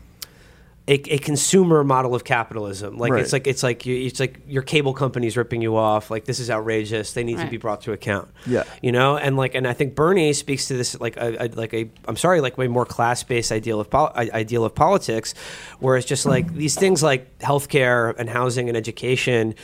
a, 0.88 0.94
a 1.14 1.18
consumer 1.18 1.82
model 1.82 2.14
of 2.14 2.22
capitalism. 2.22 2.96
Like 2.96 3.12
Right. 3.12 3.22
it's 3.22 3.32
like 3.32 3.46
it's 3.48 3.62
like 3.64 3.86
you, 3.86 3.96
it's 4.06 4.20
like 4.20 4.38
your 4.46 4.62
cable 4.62 4.94
company's 4.94 5.36
ripping 5.36 5.60
you 5.60 5.76
off. 5.76 6.10
Like 6.12 6.26
this 6.26 6.38
is 6.38 6.48
outrageous. 6.48 7.12
They 7.12 7.24
need 7.24 7.38
to 7.38 7.46
be 7.48 7.56
brought 7.56 7.80
to 7.82 7.92
account. 7.92 8.28
Yeah. 8.46 8.62
you 8.82 8.92
know? 8.92 9.16
And 9.16 9.36
like 9.36 9.54
and 9.56 9.66
i 9.66 9.72
think 9.72 9.94
bernie 9.96 10.32
speaks 10.32 10.68
to 10.68 10.76
this 10.76 10.98
like 11.00 11.16
a, 11.16 11.44
a 11.44 11.48
like 11.48 11.74
a 11.74 11.90
i'm 12.06 12.16
sorry 12.16 12.40
like 12.40 12.56
way 12.56 12.68
more 12.68 12.86
class-based 12.86 13.50
ideal 13.50 13.80
of 13.80 13.90
pol- 13.90 14.12
ideal 14.16 14.64
of 14.64 14.74
politics 14.76 15.34
where 15.80 15.96
it's 15.96 16.06
just 16.06 16.24
like 16.24 16.54
these 16.54 16.76
things 16.76 17.02
like 17.02 17.36
healthcare 17.40 18.14
and 18.18 18.30
housing 18.30 18.68
and 18.68 18.76
education 18.76 19.54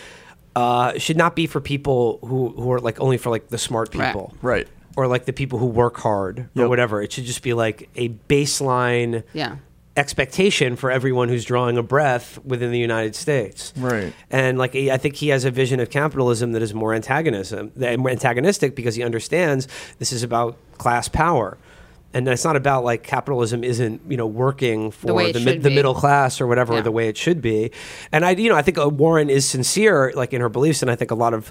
uh, 0.56 0.98
should 0.98 1.16
not 1.16 1.34
be 1.36 1.46
for 1.46 1.60
people 1.60 2.18
who, 2.26 2.48
who 2.50 2.70
are 2.72 2.80
like 2.80 3.00
only 3.00 3.16
for 3.16 3.30
like 3.30 3.48
the 3.48 3.58
smart 3.58 3.90
people. 3.90 4.34
Right. 4.42 4.66
or 4.96 5.06
like 5.06 5.24
the 5.24 5.32
people 5.32 5.58
who 5.58 5.66
work 5.66 5.96
hard 5.98 6.48
or 6.56 6.68
whatever. 6.68 7.00
It 7.00 7.12
should 7.12 7.24
just 7.24 7.42
be 7.42 7.54
like 7.54 7.88
a 7.96 8.10
baseline 8.28 9.22
Yeah. 9.32 9.56
Expectation 9.96 10.74
for 10.76 10.90
everyone 10.90 11.28
who's 11.28 11.44
drawing 11.44 11.76
a 11.76 11.82
breath 11.82 12.38
within 12.44 12.70
the 12.70 12.78
United 12.78 13.14
States. 13.14 13.72
Right. 13.76 14.12
And 14.30 14.56
like 14.58 14.74
I 14.74 14.96
think 14.96 15.16
he 15.16 15.28
has 15.28 15.44
a 15.44 15.50
vision 15.50 15.80
of 15.80 15.90
capitalism 15.90 16.52
that 16.52 16.62
is 16.62 16.72
more 16.72 16.94
antagonism, 16.94 17.72
more 17.76 18.10
antagonistic 18.10 18.74
because 18.74 18.94
he 18.94 19.02
understands 19.02 19.68
this 19.98 20.12
is 20.12 20.22
about 20.22 20.56
class 20.78 21.08
power. 21.08 21.58
And 22.14 22.28
it's 22.28 22.44
not 22.44 22.56
about 22.56 22.84
like 22.84 23.02
capitalism 23.02 23.64
isn't 23.64 24.02
you 24.08 24.16
know 24.18 24.26
working 24.26 24.90
for 24.90 25.14
way 25.14 25.32
the, 25.32 25.40
it 25.40 25.44
mid, 25.44 25.62
the 25.62 25.70
middle 25.70 25.94
class 25.94 26.40
or 26.40 26.46
whatever 26.46 26.74
Yeah. 26.74 26.82
the 26.82 26.90
way 26.92 27.08
it 27.08 27.16
should 27.16 27.40
be, 27.40 27.70
and 28.12 28.22
I 28.24 28.32
you 28.32 28.50
know 28.50 28.54
I 28.56 28.60
think 28.60 28.76
uh, 28.76 28.86
Warren 28.90 29.30
is 29.30 29.46
sincere 29.46 30.12
like 30.14 30.34
in 30.34 30.42
her 30.42 30.50
beliefs, 30.50 30.82
and 30.82 30.90
I 30.90 30.94
think 30.94 31.10
a 31.10 31.14
lot 31.14 31.32
of 31.32 31.50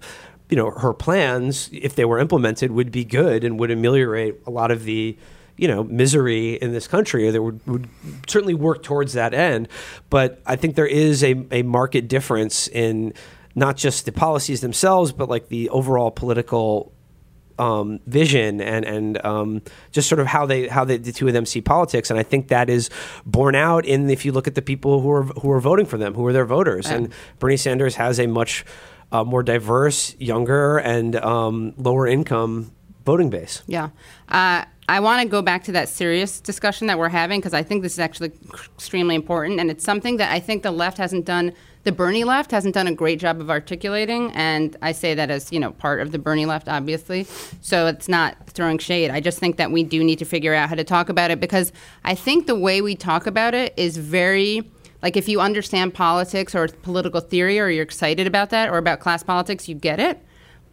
you 0.51 0.57
know 0.57 0.69
her 0.69 0.93
plans 0.93 1.67
if 1.73 1.95
they 1.95 2.05
were 2.05 2.19
implemented 2.19 2.69
would 2.73 2.91
be 2.91 3.03
good 3.03 3.43
and 3.43 3.59
would 3.59 3.71
ameliorate 3.71 4.35
a 4.45 4.51
lot 4.51 4.69
of 4.69 4.83
the 4.83 5.17
you 5.62 5.68
know 5.68 5.84
misery 5.84 6.55
in 6.55 6.74
this 6.74 6.88
country 6.88 7.30
that 7.30 7.41
would, 7.41 7.66
would 7.68 7.88
certainly 8.28 8.55
work 8.55 8.82
towards 8.84 9.14
that 9.14 9.34
end. 9.34 9.70
But 10.09 10.41
i 10.45 10.55
think 10.57 10.76
there 10.76 10.88
is 10.88 11.24
a, 11.24 11.45
a 11.51 11.62
market 11.62 12.09
difference 12.09 12.68
in 12.68 13.14
not 13.53 13.78
just 13.78 14.05
the 14.05 14.12
policies 14.12 14.59
themselves 14.62 15.12
but 15.12 15.30
like 15.30 15.47
the 15.47 15.70
overall 15.70 16.09
political 16.12 16.91
um, 17.59 17.99
vision 18.07 18.59
and 18.59 18.84
and 18.86 19.24
um, 19.24 19.62
just 19.91 20.09
sort 20.09 20.20
of 20.20 20.26
how 20.26 20.47
they 20.47 20.68
how 20.68 20.84
they, 20.84 20.97
the 20.97 21.12
two 21.12 21.28
of 21.28 21.34
them 21.34 21.45
see 21.45 21.62
politics, 21.62 22.09
and 22.09 22.20
I 22.20 22.24
think 22.24 22.47
that 22.47 22.70
is 22.70 22.89
borne 23.24 23.53
out 23.53 23.86
in 23.86 24.09
if 24.09 24.26
you 24.26 24.32
look 24.32 24.47
at 24.47 24.55
the 24.55 24.64
people 24.64 25.01
who 25.01 25.12
are 25.12 25.24
who 25.24 25.51
are 25.51 25.59
voting 25.59 25.86
for 25.86 25.97
them, 25.97 26.16
who 26.16 26.26
are 26.26 26.34
their 26.34 26.45
voters, 26.45 26.88
and 26.88 27.14
Bernie 27.38 27.57
Sanders 27.57 27.95
has 27.95 28.20
a 28.20 28.26
much 28.26 28.66
uh, 29.12 29.24
more 29.24 29.43
diverse, 29.43 30.16
younger, 30.18 30.80
and 30.80 31.16
um, 31.18 31.74
lower 31.78 32.07
income 32.07 32.72
voting 33.05 33.29
base. 33.29 33.63
Yeah. 33.67 33.89
Uh, 34.29 34.65
I 34.91 34.99
want 34.99 35.21
to 35.21 35.27
go 35.27 35.41
back 35.41 35.63
to 35.65 35.71
that 35.71 35.87
serious 35.87 36.41
discussion 36.41 36.87
that 36.87 36.99
we're 36.99 37.07
having 37.07 37.39
because 37.39 37.53
I 37.53 37.63
think 37.63 37.81
this 37.81 37.93
is 37.93 37.99
actually 37.99 38.33
extremely 38.73 39.15
important. 39.15 39.59
And 39.61 39.71
it's 39.71 39.85
something 39.85 40.17
that 40.17 40.33
I 40.33 40.39
think 40.41 40.63
the 40.63 40.71
left 40.71 40.97
hasn't 40.97 41.23
done, 41.23 41.53
the 41.83 41.93
Bernie 41.93 42.25
left 42.25 42.51
hasn't 42.51 42.73
done 42.73 42.87
a 42.87 42.93
great 42.93 43.17
job 43.17 43.39
of 43.39 43.49
articulating. 43.49 44.31
And 44.33 44.75
I 44.81 44.91
say 44.91 45.13
that 45.13 45.31
as, 45.31 45.49
you 45.49 45.61
know, 45.61 45.71
part 45.71 46.01
of 46.01 46.11
the 46.11 46.19
Bernie 46.19 46.45
left, 46.45 46.67
obviously. 46.67 47.23
So 47.61 47.87
it's 47.87 48.09
not 48.09 48.49
throwing 48.49 48.79
shade. 48.79 49.11
I 49.11 49.21
just 49.21 49.39
think 49.39 49.55
that 49.55 49.71
we 49.71 49.83
do 49.83 50.03
need 50.03 50.19
to 50.19 50.25
figure 50.25 50.53
out 50.53 50.67
how 50.67 50.75
to 50.75 50.83
talk 50.83 51.07
about 51.07 51.31
it 51.31 51.39
because 51.39 51.71
I 52.03 52.13
think 52.13 52.47
the 52.47 52.55
way 52.55 52.81
we 52.81 52.95
talk 52.95 53.27
about 53.27 53.53
it 53.53 53.73
is 53.77 53.95
very. 53.97 54.69
Like 55.01 55.17
if 55.17 55.27
you 55.27 55.41
understand 55.41 55.95
politics 55.95 56.53
or 56.53 56.67
political 56.67 57.21
theory 57.21 57.59
or 57.59 57.69
you're 57.69 57.81
excited 57.81 58.27
about 58.27 58.51
that 58.51 58.69
or 58.69 58.77
about 58.77 58.99
class 58.99 59.23
politics, 59.23 59.67
you 59.67 59.73
get 59.73 59.99
it 59.99 60.23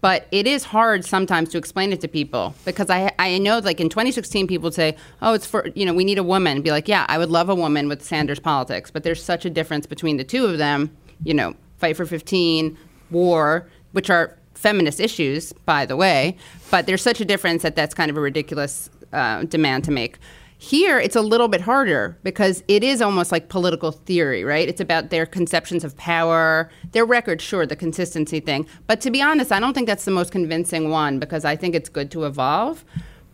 but 0.00 0.26
it 0.30 0.46
is 0.46 0.64
hard 0.64 1.04
sometimes 1.04 1.50
to 1.50 1.58
explain 1.58 1.92
it 1.92 2.00
to 2.00 2.08
people 2.08 2.54
because 2.64 2.90
I 2.90 3.12
I 3.18 3.38
know 3.38 3.58
like 3.58 3.80
in 3.80 3.88
2016 3.88 4.46
people 4.46 4.70
say 4.70 4.96
oh 5.22 5.34
it's 5.34 5.46
for 5.46 5.68
you 5.74 5.84
know 5.84 5.94
we 5.94 6.04
need 6.04 6.18
a 6.18 6.22
woman. 6.22 6.62
Be 6.62 6.70
like 6.70 6.88
yeah 6.88 7.06
I 7.08 7.18
would 7.18 7.30
love 7.30 7.48
a 7.48 7.54
woman 7.54 7.88
with 7.88 8.02
Sanders 8.02 8.40
politics. 8.40 8.90
But 8.90 9.02
there's 9.02 9.22
such 9.22 9.44
a 9.44 9.50
difference 9.50 9.86
between 9.86 10.16
the 10.16 10.24
two 10.24 10.46
of 10.46 10.58
them 10.58 10.96
you 11.24 11.34
know 11.34 11.54
fight 11.78 11.96
for 11.96 12.06
15 12.06 12.76
war 13.10 13.68
which 13.92 14.10
are 14.10 14.36
feminist 14.54 15.00
issues 15.00 15.52
by 15.64 15.86
the 15.86 15.96
way 15.96 16.36
but 16.70 16.86
there's 16.86 17.02
such 17.02 17.20
a 17.20 17.24
difference 17.24 17.62
that 17.62 17.76
that's 17.76 17.94
kind 17.94 18.10
of 18.10 18.16
a 18.16 18.20
ridiculous 18.20 18.90
uh, 19.12 19.44
demand 19.44 19.84
to 19.84 19.90
make 19.90 20.18
here, 20.58 20.98
it's 20.98 21.14
a 21.14 21.22
little 21.22 21.46
bit 21.46 21.60
harder 21.60 22.18
because 22.24 22.64
it 22.66 22.82
is 22.82 23.00
almost 23.00 23.30
like 23.30 23.48
political 23.48 23.92
theory, 23.92 24.42
right? 24.42 24.68
It's 24.68 24.80
about 24.80 25.10
their 25.10 25.24
conceptions 25.24 25.84
of 25.84 25.96
power, 25.96 26.68
their 26.90 27.04
record, 27.04 27.40
sure, 27.40 27.64
the 27.64 27.76
consistency 27.76 28.40
thing. 28.40 28.66
But 28.88 29.00
to 29.02 29.10
be 29.10 29.22
honest, 29.22 29.52
I 29.52 29.60
don't 29.60 29.72
think 29.72 29.86
that's 29.86 30.04
the 30.04 30.10
most 30.10 30.32
convincing 30.32 30.90
one 30.90 31.20
because 31.20 31.44
I 31.44 31.54
think 31.54 31.76
it's 31.76 31.88
good 31.88 32.10
to 32.10 32.24
evolve. 32.24 32.84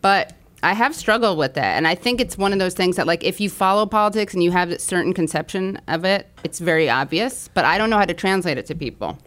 but 0.03 0.35
I 0.63 0.73
have 0.73 0.95
struggled 0.95 1.37
with 1.37 1.55
that, 1.55 1.77
and 1.77 1.87
I 1.87 1.95
think 1.95 2.23
it's 2.23 2.39
one 2.39 2.55
of 2.55 2.59
those 2.59 2.73
things 2.73 2.97
that, 2.97 3.07
like, 3.07 3.23
if 3.23 3.39
you 3.39 3.51
follow 3.51 3.85
politics 3.85 4.33
and 4.33 4.43
you 4.43 4.51
have 4.51 4.71
a 4.71 4.79
certain 4.79 5.13
conception 5.13 5.79
of 5.89 6.07
it, 6.07 6.27
it's 6.43 6.59
very 6.59 6.89
obvious. 6.89 7.49
But 7.53 7.67
I 7.67 7.77
don't 7.77 7.91
know 7.91 7.99
how 7.99 8.07
to 8.07 8.15
translate 8.15 8.57
it 8.57 8.65
to 8.67 8.75
people. 8.75 9.19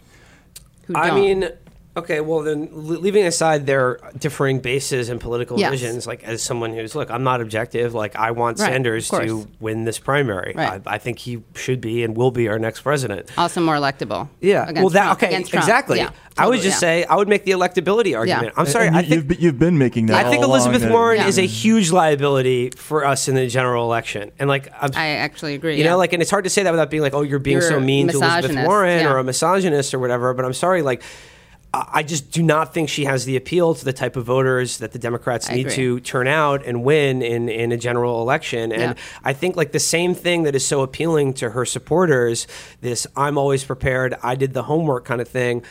Who 0.86 0.95
I 0.95 1.08
don't. 1.08 1.16
mean, 1.20 1.50
okay, 1.98 2.22
well 2.22 2.41
then, 2.41 2.70
leaving 2.72 3.26
aside 3.26 3.66
their 3.66 4.00
differing 4.18 4.60
bases 4.60 5.10
and 5.10 5.20
political 5.20 5.60
Yes. 5.60 5.72
visions, 5.72 6.08
like 6.08 6.24
as 6.24 6.41
someone 6.41 6.74
who's 6.74 6.95
look, 6.95 7.10
I'm 7.12 7.24
not 7.24 7.41
objective. 7.41 7.93
Like 7.93 8.16
I 8.16 8.32
want 8.32 8.60
Right, 8.60 8.72
Sanders 8.72 9.10
to 9.10 9.48
win 9.60 9.84
this 9.84 10.00
primary. 10.00 10.54
Right. 10.56 10.82
I, 10.86 10.95
I 10.95 10.98
think 10.98 11.20
he 11.20 11.43
should 11.56 11.82
be 11.82 12.04
and 12.04 12.16
will 12.16 12.32
be 12.32 12.48
our 12.48 12.60
next 12.60 12.82
president. 12.82 13.32
also 13.38 13.62
more 13.62 13.76
electable. 13.76 14.30
Yeah. 14.39 14.64
Against 14.64 14.82
well, 14.82 14.89
that 14.89 15.20
Trump, 15.20 15.24
okay. 15.24 15.43
Trump. 15.43 15.64
Exactly. 15.64 15.98
Yeah, 15.98 16.12
I 16.38 16.48
would 16.48 16.62
just 16.62 16.76
yeah. 16.82 17.02
say 17.02 17.04
I 17.06 17.16
would 17.16 17.28
make 17.28 17.43
the 17.43 17.52
electability 17.52 18.16
argument. 18.18 18.54
I'm 18.58 18.66
sorry. 18.68 18.88
And 18.88 18.95
I 18.95 19.02
you- 19.02 19.08
think 19.08 19.16
you've, 19.18 19.28
been- 19.28 19.41
you've 19.41 19.60
been 19.60 19.78
making 19.78 20.06
that. 20.08 20.26
I 20.26 20.30
think 20.30 20.43
all 20.43 20.52
Elizabeth 20.52 20.84
along, 20.84 20.93
Warren 20.93 21.18
Yeah. 21.18 21.28
is 21.28 21.38
a 21.38 21.45
huge 21.45 21.91
liability 21.91 22.72
for 22.72 23.06
us 23.06 23.28
in 23.28 23.36
the 23.36 23.48
general 23.48 23.84
election, 23.86 24.32
and 24.39 24.48
like 24.48 24.72
I'm, 24.80 24.91
I 24.95 25.08
actually 25.10 25.56
agree. 25.56 25.78
you 25.78 25.84
yeah. 25.84 25.91
know, 25.91 25.98
like, 25.98 26.14
and 26.14 26.22
it's 26.22 26.32
hard 26.32 26.43
to 26.43 26.50
say 26.50 26.64
that 26.64 26.72
without 26.72 26.89
being 26.89 27.02
like, 27.04 27.14
oh, 27.14 27.22
you're 27.22 27.39
being 27.39 27.58
You're 27.58 27.70
so 27.70 27.80
mean 27.80 28.08
to 28.10 28.18
Elizabeth 28.18 28.66
Warren 28.66 29.02
yeah. 29.02 29.12
or 29.12 29.18
a 29.18 29.24
misogynist 29.24 29.93
or 29.93 30.00
whatever. 30.00 30.34
But 30.34 30.45
I'm 30.45 30.54
sorry, 30.54 30.82
like. 30.82 31.02
I 31.74 32.01
just 32.01 32.32
do 32.32 32.41
not 32.41 32.74
think 32.74 32.88
she 32.89 33.05
has 33.05 33.26
the 33.26 33.36
appeal 33.36 33.76
to 33.76 33.86
the 33.86 33.93
type 33.93 34.15
of 34.15 34.26
voters 34.26 34.78
that 34.78 34.93
the 34.93 34.99
Democrats 34.99 35.49
I 35.49 35.55
need 35.55 35.68
agree. 35.68 35.76
to 35.76 35.99
turn 35.99 36.28
out 36.28 36.65
and 36.65 36.84
win 36.84 37.22
in, 37.22 37.49
in 37.49 37.72
a 37.72 37.78
general 37.78 38.22
election. 38.22 38.72
And 38.72 38.82
Yeah. 38.97 39.03
I 39.24 39.34
think 39.34 39.55
like 39.57 39.74
the 39.74 39.80
same 39.80 40.15
thing 40.15 40.43
that 40.43 40.55
is 40.55 40.65
so 40.65 40.82
appealing 40.82 41.34
to 41.36 41.49
her 41.51 41.65
supporters, 41.65 42.47
this 42.82 43.05
I'm 43.15 43.38
always 43.38 43.63
prepared, 43.65 44.15
I 44.24 44.36
did 44.36 44.53
the 44.53 44.63
homework 44.63 45.05
kind 45.05 45.22
of 45.22 45.28
thing. 45.28 45.63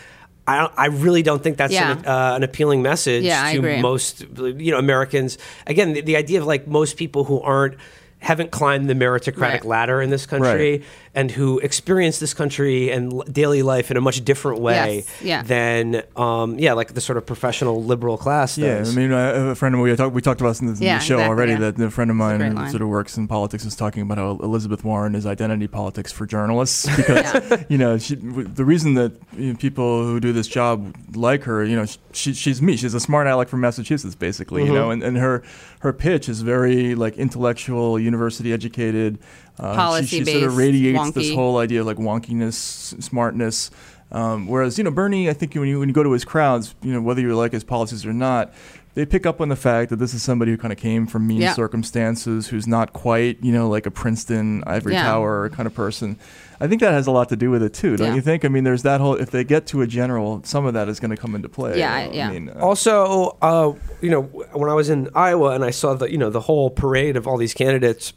I, 0.47 0.59
don't, 0.61 0.72
I 0.76 0.86
really 0.86 1.22
don't 1.22 1.42
think 1.42 1.57
that's 1.57 1.72
Yeah. 1.72 1.99
an, 1.99 2.07
uh, 2.07 2.34
an 2.36 2.42
appealing 2.44 2.82
message 2.82 3.24
Yeah, 3.24 3.51
to 3.53 3.80
most 3.80 4.20
you 4.38 4.70
know 4.70 4.78
Americans. 4.78 5.38
Again, 5.66 5.94
the, 5.94 6.03
the 6.03 6.16
idea 6.16 6.40
of 6.40 6.47
like 6.47 6.68
most 6.68 6.97
people 6.99 7.24
who 7.24 7.40
aren't 7.40 7.74
haven't 8.19 8.51
climbed 8.51 8.89
the 8.91 8.95
meritocratic 8.95 9.39
Right. 9.41 9.64
ladder 9.64 10.01
in 10.03 10.11
this 10.11 10.27
country 10.27 10.71
Right. 10.73 10.83
and 11.14 11.31
who 11.31 11.59
experience 11.61 12.19
this 12.19 12.33
country 12.35 12.91
and 12.91 13.12
l- 13.12 13.25
daily 13.31 13.62
life 13.62 13.91
in 13.91 13.97
a 13.97 14.01
much 14.01 14.25
different 14.25 14.61
way 14.61 14.97
Yes, 14.97 15.23
yeah. 15.23 15.43
than 15.43 16.03
um, 16.17 16.59
yeah, 16.59 16.73
like 16.73 16.95
the 16.95 17.01
sort 17.01 17.19
of 17.19 17.27
professional 17.27 17.85
liberal 17.85 18.17
class 18.17 18.57
Yeah, 18.57 18.79
does. 18.79 18.97
I 18.97 19.01
mean, 19.01 19.12
I, 19.12 19.51
a 19.51 19.55
friend 19.55 19.75
of 19.75 19.81
mine, 19.81 19.91
we 19.91 19.97
talked, 19.97 20.14
we 20.14 20.23
talked 20.23 20.41
about 20.41 20.51
this 20.53 20.61
in 20.61 20.67
the, 20.69 20.73
in 20.75 20.83
Yeah, 20.83 20.99
the 20.99 21.05
show 21.05 21.14
exactly, 21.17 21.29
already. 21.29 21.53
yeah. 21.53 21.71
That 21.71 21.81
a 21.81 21.91
friend 21.91 22.11
of 22.11 22.17
mine 22.17 22.41
who 22.41 22.71
sort 22.71 22.83
of 22.83 22.89
works 22.89 23.17
in 23.19 23.29
politics 23.29 23.64
is 23.67 23.77
talking 23.77 24.03
about 24.03 24.19
how 24.19 24.31
Elizabeth 24.43 24.83
Warren 24.83 25.14
is 25.14 25.27
identity 25.27 25.67
politics 25.69 26.11
for 26.11 26.27
journalists 26.27 26.87
because 26.97 27.64
you 27.69 27.77
know 27.79 27.99
she, 27.99 28.17
w- 28.17 28.49
the 28.49 28.64
reason 28.64 28.95
that 28.95 29.12
you 29.37 29.53
know, 29.53 29.59
people 29.59 30.05
who 30.05 30.21
do 30.21 30.33
this 30.33 30.49
job 30.49 30.97
like 31.14 31.45
her, 31.45 31.62
you 31.64 31.77
know, 31.77 31.85
she, 32.12 32.33
she's 32.33 32.62
me. 32.62 32.77
She's 32.77 32.95
a 32.95 33.01
smart 33.01 33.27
aleck 33.27 33.49
from 33.49 33.61
Massachusetts, 33.61 34.14
basically. 34.14 34.62
You 34.62 34.67
Mm-hmm. 34.69 34.75
know, 34.75 34.91
and, 34.91 35.03
and 35.03 35.17
her 35.19 35.43
her 35.81 35.93
pitch 35.93 36.29
is 36.29 36.41
very 36.43 36.95
like 36.95 37.17
intellectual, 37.19 37.99
university 38.17 38.53
educated. 38.53 39.19
Uh, 39.59 40.01
she, 40.03 40.07
she 40.19 40.25
sort 40.25 40.43
of 40.45 40.57
radiates 40.57 41.11
this 41.12 41.33
whole 41.33 41.59
idea 41.59 41.81
of 41.81 41.87
like 41.87 41.97
wonkiness, 41.99 43.01
smartness. 43.03 43.71
Um, 44.12 44.47
whereas 44.47 44.79
you 44.79 44.85
know 44.85 44.91
Bernie, 44.91 45.29
I 45.29 45.33
think 45.33 45.55
when 45.55 45.69
you 45.69 45.79
when 45.81 45.89
you 45.89 45.95
go 45.95 46.03
to 46.03 46.12
his 46.12 46.25
crowds, 46.25 46.75
you 46.83 46.93
know 46.93 47.01
whether 47.03 47.21
you 47.21 47.35
like 47.37 47.53
his 47.53 47.64
policies 47.64 48.07
or 48.07 48.12
not, 48.12 48.53
they 48.95 49.05
pick 49.05 49.27
up 49.27 49.41
on 49.41 49.49
the 49.49 49.57
fact 49.57 49.91
that 49.91 49.97
this 49.97 50.14
is 50.14 50.23
somebody 50.23 50.53
who 50.53 50.57
kind 50.59 50.73
of 50.73 50.79
came 50.79 51.07
from 51.07 51.27
mean 51.27 51.41
Yeah. 51.41 51.55
circumstances, 51.55 52.49
who's 52.49 52.67
not 52.67 52.93
quite 52.93 53.43
you 53.43 53.53
know 53.53 53.69
like 53.69 53.85
a 53.87 53.91
Princeton 53.91 54.62
ivory 54.67 54.93
Yeah. 54.93 55.03
tower 55.05 55.49
kind 55.51 55.67
of 55.67 55.75
person. 55.75 56.19
I 56.61 56.67
think 56.69 56.81
that 56.81 56.93
has 56.93 57.07
a 57.07 57.11
lot 57.11 57.29
to 57.31 57.37
do 57.37 57.51
with 57.51 57.63
it 57.63 57.75
too, 57.75 57.97
don't 57.97 58.09
Yeah. 58.09 58.15
you 58.15 58.21
think? 58.23 58.45
I 58.45 58.49
mean, 58.49 58.65
there's 58.65 58.83
that 58.83 59.01
whole 59.01 59.15
if 59.15 59.31
they 59.31 59.45
get 59.45 59.67
to 59.69 59.83
a 59.83 59.87
general, 59.87 60.41
some 60.45 60.65
of 60.67 60.75
that 60.75 60.89
is 60.89 61.01
going 61.01 61.11
to 61.11 61.17
come 61.17 61.35
into 61.35 61.49
play. 61.49 61.79
Yeah, 61.79 61.95
I 61.95 62.09
yeah. 62.11 62.31
mean, 62.31 62.49
uh, 62.49 62.59
also, 62.61 63.37
uh, 63.43 63.73
you 64.01 64.11
know, 64.11 64.23
when 64.53 64.71
I 64.71 64.75
was 64.75 64.89
in 64.91 65.09
Iowa 65.15 65.51
and 65.51 65.65
I 65.65 65.71
saw 65.71 65.95
the 65.95 66.11
you 66.11 66.19
know 66.19 66.31
the 66.31 66.41
whole 66.41 66.71
parade 66.71 67.17
of 67.17 67.27
all 67.27 67.37
these 67.37 67.55
candidates 67.55 68.13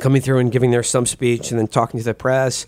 coming 0.00 0.20
through 0.22 0.38
and 0.38 0.52
giving 0.52 0.70
their 0.70 0.82
stump 0.82 1.08
speech 1.08 1.50
and 1.50 1.58
then 1.58 1.66
talking 1.66 1.98
to 1.98 2.04
the 2.04 2.14
press, 2.14 2.66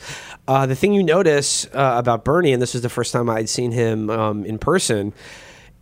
uh, 0.49 0.67
the 0.67 0.75
thing 0.75 0.93
you 0.95 1.03
notice 1.03 1.67
uh, 1.75 1.95
about 1.97 2.25
Bernie, 2.25 2.53
and 2.53 2.61
this 2.61 2.75
is 2.75 2.83
the 2.83 2.89
first 2.89 3.13
time 3.13 3.29
I'd 3.31 3.49
seen 3.49 3.71
him 3.73 4.11
um, 4.11 4.45
in 4.45 4.59
person, 4.59 5.13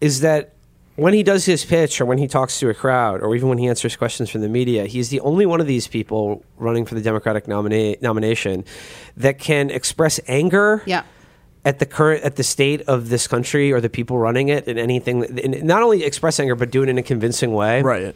is 0.00 0.20
that 0.20 0.52
when 0.98 1.14
he 1.14 1.22
does 1.22 1.44
his 1.44 1.64
pitch 1.64 2.00
or 2.00 2.04
when 2.04 2.18
he 2.18 2.26
talks 2.26 2.58
to 2.60 2.68
a 2.68 2.74
crowd 2.74 3.22
or 3.22 3.34
even 3.36 3.48
when 3.48 3.58
he 3.58 3.68
answers 3.68 3.94
questions 3.96 4.28
from 4.30 4.40
the 4.40 4.48
media, 4.48 4.84
he's 4.86 5.08
the 5.10 5.20
only 5.20 5.46
one 5.46 5.60
of 5.60 5.66
these 5.66 5.86
people 5.88 6.44
running 6.56 6.84
for 6.84 6.94
the 6.96 7.00
Democratic 7.00 7.46
nomina- 7.46 8.00
nomination 8.02 8.64
that 9.16 9.38
can 9.38 9.70
express 9.70 10.18
anger 10.26 10.82
Yeah. 10.86 11.02
at 11.64 11.78
the 11.78 11.86
current 11.86 12.24
at 12.24 12.34
the 12.36 12.42
state 12.42 12.82
of 12.82 13.08
this 13.10 13.26
country 13.28 13.72
or 13.72 13.80
the 13.80 13.88
people 13.88 14.18
running 14.18 14.48
it 14.48 14.66
and 14.66 14.78
anything 14.78 15.24
and 15.38 15.62
not 15.62 15.82
only 15.82 16.02
express 16.04 16.40
anger 16.40 16.54
but 16.56 16.70
do 16.70 16.82
it 16.82 16.88
in 16.88 16.98
a 16.98 17.02
convincing 17.02 17.52
way 17.52 17.82
right. 17.82 18.14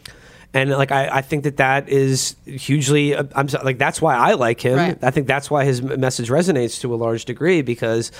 and 0.53 0.69
like 0.71 0.91
I, 0.91 1.17
I 1.19 1.21
think 1.21 1.43
that 1.43 1.57
that 1.57 1.89
is 1.89 2.35
hugely 2.45 3.13
uh, 3.15 3.23
i'm 3.35 3.47
like 3.63 3.77
that's 3.77 4.01
why 4.01 4.15
i 4.15 4.33
like 4.33 4.61
him 4.61 4.75
Right. 4.77 4.97
i 5.03 5.11
think 5.11 5.27
that's 5.27 5.51
why 5.51 5.65
his 5.65 5.81
message 5.81 6.29
resonates 6.29 6.79
to 6.81 6.93
a 6.93 6.97
large 6.97 7.25
degree 7.25 7.61
because 7.61 8.11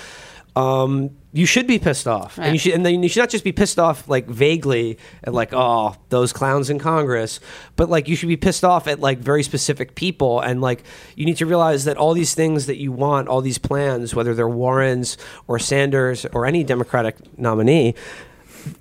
um, 0.56 1.10
you 1.32 1.46
should 1.46 1.66
be 1.66 1.80
pissed 1.80 2.06
off, 2.06 2.38
and 2.38 2.52
you 2.52 2.58
should, 2.58 2.74
and 2.74 2.86
then 2.86 3.02
you 3.02 3.08
should 3.08 3.20
not 3.20 3.28
just 3.28 3.42
be 3.42 3.50
pissed 3.50 3.78
off 3.78 4.08
like 4.08 4.26
vaguely 4.26 4.98
at 5.24 5.34
like, 5.34 5.52
oh, 5.52 5.96
those 6.10 6.32
clowns 6.32 6.70
in 6.70 6.78
Congress, 6.78 7.40
but 7.74 7.90
like 7.90 8.06
you 8.06 8.14
should 8.14 8.28
be 8.28 8.36
pissed 8.36 8.64
off 8.64 8.86
at 8.86 9.00
like 9.00 9.18
very 9.18 9.42
specific 9.42 9.96
people, 9.96 10.40
and 10.40 10.60
like 10.60 10.84
you 11.16 11.24
need 11.24 11.36
to 11.38 11.46
realize 11.46 11.84
that 11.86 11.96
all 11.96 12.14
these 12.14 12.34
things 12.34 12.66
that 12.66 12.76
you 12.76 12.92
want, 12.92 13.26
all 13.26 13.40
these 13.40 13.58
plans, 13.58 14.14
whether 14.14 14.32
they're 14.32 14.48
Warren's 14.48 15.18
or 15.48 15.58
Sanders 15.58 16.24
or 16.26 16.46
any 16.46 16.62
Democratic 16.62 17.16
nominee, 17.36 17.96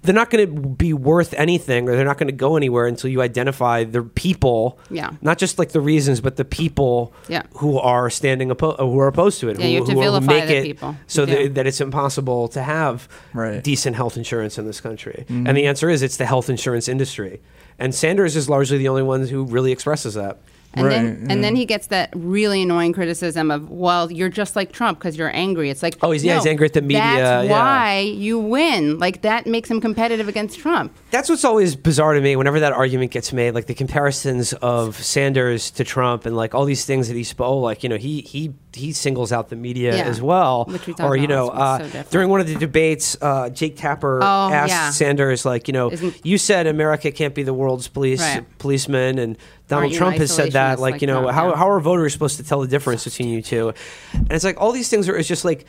they're 0.01 0.15
not 0.15 0.29
going 0.29 0.45
to 0.55 0.61
be 0.69 0.93
worth 0.93 1.33
anything 1.35 1.87
or 1.89 1.95
they're 1.95 2.05
not 2.05 2.17
going 2.17 2.27
to 2.27 2.33
go 2.33 2.55
anywhere 2.57 2.85
until 2.87 3.09
you 3.09 3.21
identify 3.21 3.83
the 3.83 4.01
people 4.03 4.79
Yeah. 4.89 5.11
not 5.21 5.37
just 5.37 5.59
like 5.59 5.71
the 5.71 5.81
reasons 5.81 6.21
but 6.21 6.35
the 6.37 6.45
people 6.45 7.13
Yeah. 7.27 7.43
who 7.55 7.77
are 7.79 8.09
standing 8.09 8.49
oppo- 8.49 8.77
who 8.79 8.99
are 8.99 9.07
opposed 9.07 9.39
to 9.41 9.49
it 9.49 9.59
Yeah, 9.59 9.65
who, 9.65 9.71
you 9.71 9.77
have 9.79 9.85
to 9.87 9.91
who, 9.93 9.97
who 9.99 10.03
vilify 10.05 10.33
make 10.33 10.47
the 10.47 10.55
it 10.57 10.63
people. 10.63 10.95
so 11.07 11.21
You 11.21 11.27
do. 11.27 11.43
that, 11.43 11.55
that 11.55 11.67
it's 11.67 11.81
impossible 11.81 12.47
to 12.49 12.61
have 12.61 13.07
Right. 13.33 13.63
decent 13.63 13.95
health 13.95 14.17
insurance 14.17 14.57
in 14.57 14.65
this 14.65 14.79
country 14.81 15.25
Mm-hmm. 15.27 15.47
and 15.47 15.57
the 15.57 15.65
answer 15.65 15.89
is 15.89 16.01
it's 16.01 16.17
the 16.17 16.25
health 16.25 16.49
insurance 16.49 16.87
industry 16.87 17.41
and 17.79 17.93
Sanders 17.95 18.35
is 18.35 18.47
largely 18.49 18.77
the 18.77 18.87
only 18.87 19.03
one 19.03 19.27
who 19.27 19.45
really 19.45 19.71
expresses 19.71 20.13
that 20.13 20.37
And 20.75 20.89
then, 20.91 21.05
Right, 21.21 21.31
and 21.31 21.43
then 21.43 21.55
he 21.55 21.65
gets 21.65 21.87
that 21.87 22.09
really 22.15 22.63
annoying 22.63 22.93
criticism 22.93 23.51
of, 23.51 23.69
"Well, 23.69 24.11
you're 24.11 24.29
just 24.29 24.55
like 24.55 24.71
Trump 24.71 24.97
because 24.99 25.15
you're 25.17 25.33
angry." 25.35 25.69
It's 25.69 25.83
like, 25.83 25.97
Oh, 26.01 26.09
he's- 26.11 26.23
yeah, 26.23 26.33
no, 26.33 26.39
he's 26.39 26.47
angry 26.47 26.65
at 26.65 26.73
the 26.73 26.81
media, 26.81 26.99
That's 27.03 27.47
yeah. 27.47 27.51
why 27.51 27.99
you 27.99 28.39
win. 28.39 28.97
Like 28.97 29.21
that 29.21 29.45
makes 29.45 29.69
him 29.69 29.79
competitive 29.79 30.27
against 30.27 30.59
Trump. 30.59 30.91
That's 31.11 31.29
what's 31.29 31.45
always 31.45 31.75
bizarre 31.75 32.13
to 32.13 32.21
me 32.21 32.35
whenever 32.35 32.59
that 32.59 32.73
argument 32.73 33.11
gets 33.11 33.31
made, 33.31 33.51
like 33.51 33.67
the 33.67 33.75
comparisons 33.75 34.53
of 34.53 34.97
Sanders 35.03 35.69
to 35.71 35.83
Trump 35.83 36.25
and 36.25 36.35
like 36.35 36.55
all 36.55 36.65
these 36.65 36.85
things 36.85 37.07
that 37.07 37.15
he 37.15 37.23
spoke, 37.23 37.47
oh, 37.47 37.57
like, 37.59 37.83
you 37.83 37.89
know, 37.89 37.97
he 37.97 38.21
he 38.21 38.53
he 38.75 38.91
singles 38.91 39.31
out 39.31 39.49
the 39.49 39.55
media 39.55 39.95
Yeah. 39.95 40.03
as 40.05 40.21
well. 40.21 40.65
We 40.87 40.93
or, 41.03 41.15
you 41.15 41.27
know, 41.27 41.49
uh, 41.49 41.87
so 41.89 42.03
during 42.09 42.29
one 42.29 42.39
of 42.41 42.47
the 42.47 42.55
debates, 42.55 43.15
uh, 43.21 43.49
Jake 43.49 43.77
Tapper 43.77 44.19
Oh, 44.21 44.49
asked 44.51 44.69
yeah. 44.69 44.89
Sanders, 44.91 45.45
like, 45.45 45.67
you 45.67 45.73
know, 45.73 45.91
Isn't- 45.91 46.15
you 46.25 46.37
said 46.37 46.67
America 46.67 47.11
can't 47.11 47.33
be 47.35 47.43
the 47.43 47.53
world's 47.53 47.87
police 47.87 48.19
Right. 48.21 48.43
policeman 48.59 49.19
and 49.19 49.37
Donald 49.67 49.83
Aren't 49.83 49.91
you 49.93 49.97
an 49.97 50.01
Trump 50.01 50.17
has 50.17 50.31
said 50.33 50.51
that, 50.53 50.79
like, 50.79 50.93
like 50.93 51.01
you 51.01 51.07
know, 51.07 51.21
Trump? 51.23 51.35
how, 51.35 51.49
Yeah. 51.49 51.55
how 51.55 51.69
are 51.69 51.79
voters 51.79 52.13
supposed 52.13 52.37
to 52.37 52.43
tell 52.43 52.61
the 52.61 52.67
difference 52.67 53.03
between 53.05 53.29
you 53.29 53.41
two? 53.41 53.73
And 54.13 54.31
it's 54.31 54.43
like 54.43 54.59
all 54.59 54.71
these 54.71 54.89
things 54.89 55.07
are 55.09 55.15
it's 55.15 55.27
just 55.27 55.45
like 55.45 55.65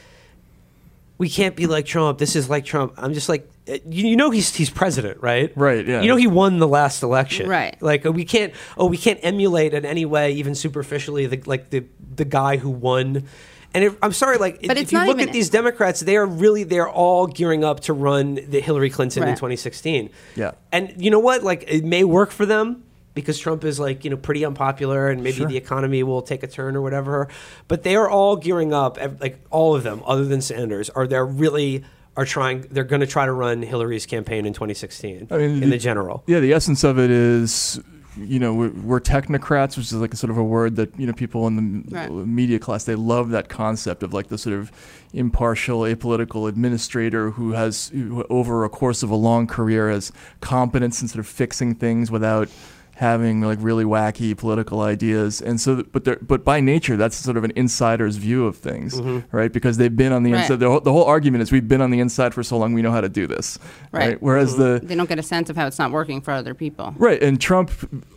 we 1.19 1.29
can't 1.29 1.55
be 1.55 1.67
like 1.67 1.87
Trump. 1.87 2.19
This 2.19 2.35
is 2.37 2.51
like 2.51 2.65
Trump. 2.65 2.95
I'm 2.97 3.15
just 3.15 3.29
like, 3.29 3.49
uh, 3.69 3.79
you, 3.87 4.09
you 4.09 4.17
know, 4.17 4.31
he's 4.31 4.55
he's 4.55 4.71
president, 4.71 5.23
right? 5.23 5.53
Right, 5.57 5.87
yeah. 5.87 6.03
You 6.03 6.09
know, 6.09 6.17
he 6.17 6.27
won 6.27 6.59
the 6.59 6.69
last 6.69 7.03
election, 7.03 7.49
Right. 7.49 7.81
Like 7.81 8.05
uh, 8.05 8.13
we 8.13 8.25
can't, 8.25 8.53
oh, 8.77 8.87
we 8.87 8.97
can't 8.97 9.21
emulate 9.23 9.75
in 9.75 9.85
any 9.85 10.05
way, 10.05 10.33
even 10.33 10.55
superficially, 10.55 11.27
the, 11.27 11.43
like 11.47 11.71
the 11.71 11.85
the 12.15 12.25
guy 12.25 12.57
who 12.57 12.71
won. 12.71 13.25
And 13.73 13.85
it, 13.85 13.99
I'm 14.03 14.13
sorry, 14.13 14.39
like 14.39 14.65
But 14.65 14.77
if 14.77 14.93
you 14.93 15.05
look 15.05 15.21
at 15.21 15.33
these 15.33 15.51
Democrats, 15.51 15.99
they 16.01 16.17
are 16.17 16.27
really 16.27 16.63
they're 16.63 16.89
all 16.89 17.27
gearing 17.27 17.65
up 17.65 17.81
to 17.81 17.93
run 17.93 18.37
the 18.37 18.61
Hillary 18.61 18.91
Clinton 18.91 19.25
in 19.25 19.35
2016. 19.35 20.11
Yeah. 20.37 20.53
and 20.71 20.95
you 20.97 21.11
know 21.11 21.19
what? 21.19 21.43
Like 21.43 21.65
it 21.67 21.85
may 21.85 22.05
work 22.05 22.31
for 22.31 22.47
them 22.47 22.84
because 23.15 23.39
Trump 23.39 23.65
is 23.65 23.79
like 23.81 24.05
you 24.05 24.11
know 24.11 24.17
pretty 24.17 24.45
unpopular, 24.45 25.09
and 25.09 25.23
maybe 25.23 25.45
the 25.45 25.57
economy 25.57 26.03
will 26.03 26.23
take 26.23 26.43
a 26.43 26.47
turn 26.49 26.77
or 26.77 26.83
whatever. 26.83 27.29
But 27.69 27.83
they 27.83 27.97
are 27.97 28.09
all 28.11 28.37
gearing 28.37 28.73
up, 28.73 28.99
like 29.21 29.39
all 29.51 29.75
of 29.75 29.83
them, 29.85 30.03
other 30.07 30.25
than 30.25 30.41
Sanders, 30.41 30.91
are 30.91 31.07
they're 31.07 31.25
really 31.27 31.85
are 32.17 32.25
trying. 32.25 32.63
They're 32.71 32.85
going 32.85 33.01
to 33.01 33.07
try 33.07 33.27
to 33.27 33.33
run 33.33 33.63
Hillary's 33.63 34.07
campaign 34.07 34.47
in 34.47 34.53
2016 34.53 35.29
I 35.31 35.37
mean, 35.39 35.51
in 35.51 35.61
the- 35.61 35.67
the 35.71 35.79
general. 35.79 36.23
Yeah, 36.27 36.41
the 36.41 36.53
essence 36.53 36.85
of 36.85 36.97
it 36.99 37.11
is, 37.11 37.81
you 38.17 38.39
know, 38.39 38.55
we're, 38.55 38.71
we're 38.71 39.01
technocrats, 39.01 39.77
which 39.77 39.87
is 39.87 39.95
like 39.95 40.13
a 40.15 40.17
sort 40.17 40.31
of 40.31 40.39
a 40.39 40.45
word 40.45 40.77
that 40.77 40.97
you 40.99 41.07
know 41.09 41.13
people 41.13 41.47
in 41.49 41.57
the 41.87 41.95
Right. 41.97 42.11
media 42.11 42.59
class 42.61 42.85
they 42.85 42.95
love 42.95 43.31
that 43.31 43.49
concept 43.49 44.03
of 44.05 44.13
like 44.15 44.29
the 44.29 44.39
sort 44.39 44.55
of 44.57 44.71
impartial, 45.13 45.81
apolitical 45.81 46.49
administrator 46.49 47.31
who 47.31 47.53
has 47.53 47.89
who 47.89 48.25
over 48.31 48.65
a 48.65 48.69
course 48.69 49.03
of 49.03 49.11
a 49.11 49.17
long 49.17 49.47
career 49.47 49.91
has 49.91 50.13
competence 50.41 51.01
in 51.03 51.09
sort 51.09 51.21
of 51.21 51.27
fixing 51.27 51.75
things 51.75 52.11
without. 52.11 52.49
Having 52.97 53.41
like 53.41 53.59
really 53.61 53.85
wacky 53.85 54.37
political 54.37 54.81
ideas, 54.81 55.41
and 55.41 55.61
so 55.61 55.83
but 55.93 56.05
they're, 56.05 56.19
but 56.23 56.45
by 56.45 56.61
nature 56.61 56.97
that's 56.97 57.17
sort 57.17 57.37
of 57.37 57.45
an 57.45 57.53
insider's 57.57 58.17
view 58.17 58.47
of 58.47 58.57
things, 58.57 59.01
mm-hmm. 59.01 59.37
right? 59.37 59.53
Because 59.53 59.77
they've 59.79 59.95
been 59.97 60.13
on 60.13 60.23
the 60.23 60.33
Right. 60.33 60.43
inside. 60.43 60.61
The 60.61 60.69
whole, 60.71 60.81
the 60.81 60.93
whole 60.93 61.05
argument 61.05 61.43
is 61.43 61.51
we've 61.53 61.67
been 61.67 61.81
on 61.81 61.91
the 61.91 62.01
inside 62.01 62.35
for 62.35 62.43
so 62.43 62.57
long, 62.57 62.73
we 62.73 62.83
know 62.83 62.93
how 62.93 63.01
to 63.01 63.09
do 63.09 63.27
this, 63.27 63.59
right? 63.93 64.09
Right. 64.11 64.23
Whereas 64.23 64.53
mm-hmm. 64.53 64.85
the 64.85 64.87
They 64.87 64.95
don't 64.95 65.09
get 65.09 65.19
a 65.19 65.23
sense 65.25 65.51
of 65.51 65.57
how 65.57 65.67
it's 65.67 65.79
not 65.79 65.91
working 65.91 66.21
for 66.21 66.31
other 66.33 66.55
people. 66.55 66.95
Right, 66.97 67.23
and 67.23 67.41
Trump 67.41 67.71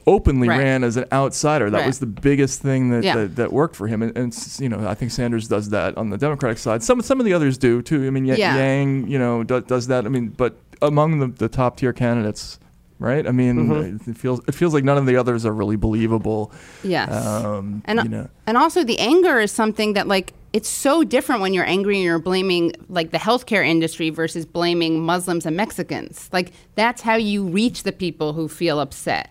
openly 0.05 0.47
Right. 0.47 0.59
ran 0.59 0.83
as 0.83 0.97
an 0.97 1.05
outsider. 1.11 1.69
That 1.69 1.79
Right. 1.79 1.87
was 1.87 1.99
the 1.99 2.05
biggest 2.05 2.61
thing 2.61 2.91
that, 2.91 3.03
Yeah. 3.03 3.15
that, 3.15 3.35
that 3.35 3.53
worked 3.53 3.75
for 3.75 3.87
him, 3.87 4.01
and, 4.01 4.15
and 4.17 4.57
you 4.59 4.69
know 4.69 4.87
I 4.87 4.93
think 4.93 5.11
Sanders 5.11 5.47
does 5.47 5.69
that 5.69 5.97
on 5.97 6.09
the 6.11 6.17
Democratic 6.17 6.57
side. 6.59 6.83
Some 6.83 7.01
some 7.01 7.19
of 7.19 7.25
the 7.25 7.33
others 7.33 7.57
do 7.57 7.81
too. 7.81 8.05
I 8.05 8.09
mean, 8.09 8.25
Ye- 8.25 8.37
Yeah. 8.37 8.55
Yang, 8.57 9.07
you 9.07 9.17
know, 9.19 9.43
do, 9.43 9.61
does 9.61 9.87
that. 9.87 10.05
I 10.05 10.09
mean, 10.09 10.27
but 10.29 10.57
among 10.81 11.19
the, 11.19 11.27
the 11.27 11.49
top 11.49 11.77
tier 11.77 11.93
candidates, 11.93 12.59
right? 12.99 13.25
I 13.27 13.31
mean, 13.31 13.55
Mm-hmm. 13.67 14.09
it 14.11 14.17
feels 14.17 14.41
it 14.47 14.55
feels 14.55 14.73
like 14.73 14.83
none 14.83 14.97
of 14.97 15.05
the 15.05 15.15
others 15.17 15.45
are 15.45 15.53
really 15.53 15.75
believable. 15.75 16.51
Yes. 16.83 17.11
Um, 17.11 17.81
and 17.85 17.99
you 18.03 18.09
know. 18.09 18.29
and 18.45 18.57
also 18.57 18.83
the 18.83 18.99
anger 18.99 19.39
is 19.39 19.51
something 19.51 19.93
that 19.93 20.07
like 20.07 20.33
it's 20.53 20.69
so 20.69 21.03
different 21.03 21.41
when 21.41 21.53
you're 21.53 21.65
angry 21.65 21.95
and 21.97 22.03
you're 22.03 22.19
blaming 22.19 22.71
like 22.89 23.11
the 23.11 23.17
healthcare 23.17 23.65
industry 23.67 24.09
versus 24.09 24.45
blaming 24.45 24.99
Muslims 25.05 25.45
and 25.45 25.55
Mexicans. 25.57 26.29
Like 26.31 26.51
that's 26.75 27.01
how 27.01 27.15
you 27.15 27.45
reach 27.47 27.83
the 27.83 27.91
people 27.91 28.33
who 28.33 28.47
feel 28.47 28.79
upset. 28.79 29.29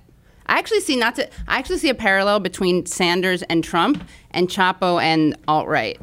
I 0.49 0.59
actually 0.59 0.81
see 0.81 0.95
not 0.97 1.17
to 1.17 1.29
I 1.49 1.59
actually 1.59 1.79
see 1.79 1.89
a 1.89 1.95
parallel 1.95 2.39
between 2.41 2.87
Sanders 2.87 3.43
and 3.45 3.65
Trump 3.65 4.05
and 4.31 4.49
Chapo 4.49 5.03
and 5.03 5.37
alt 5.49 5.67
right. 5.67 5.99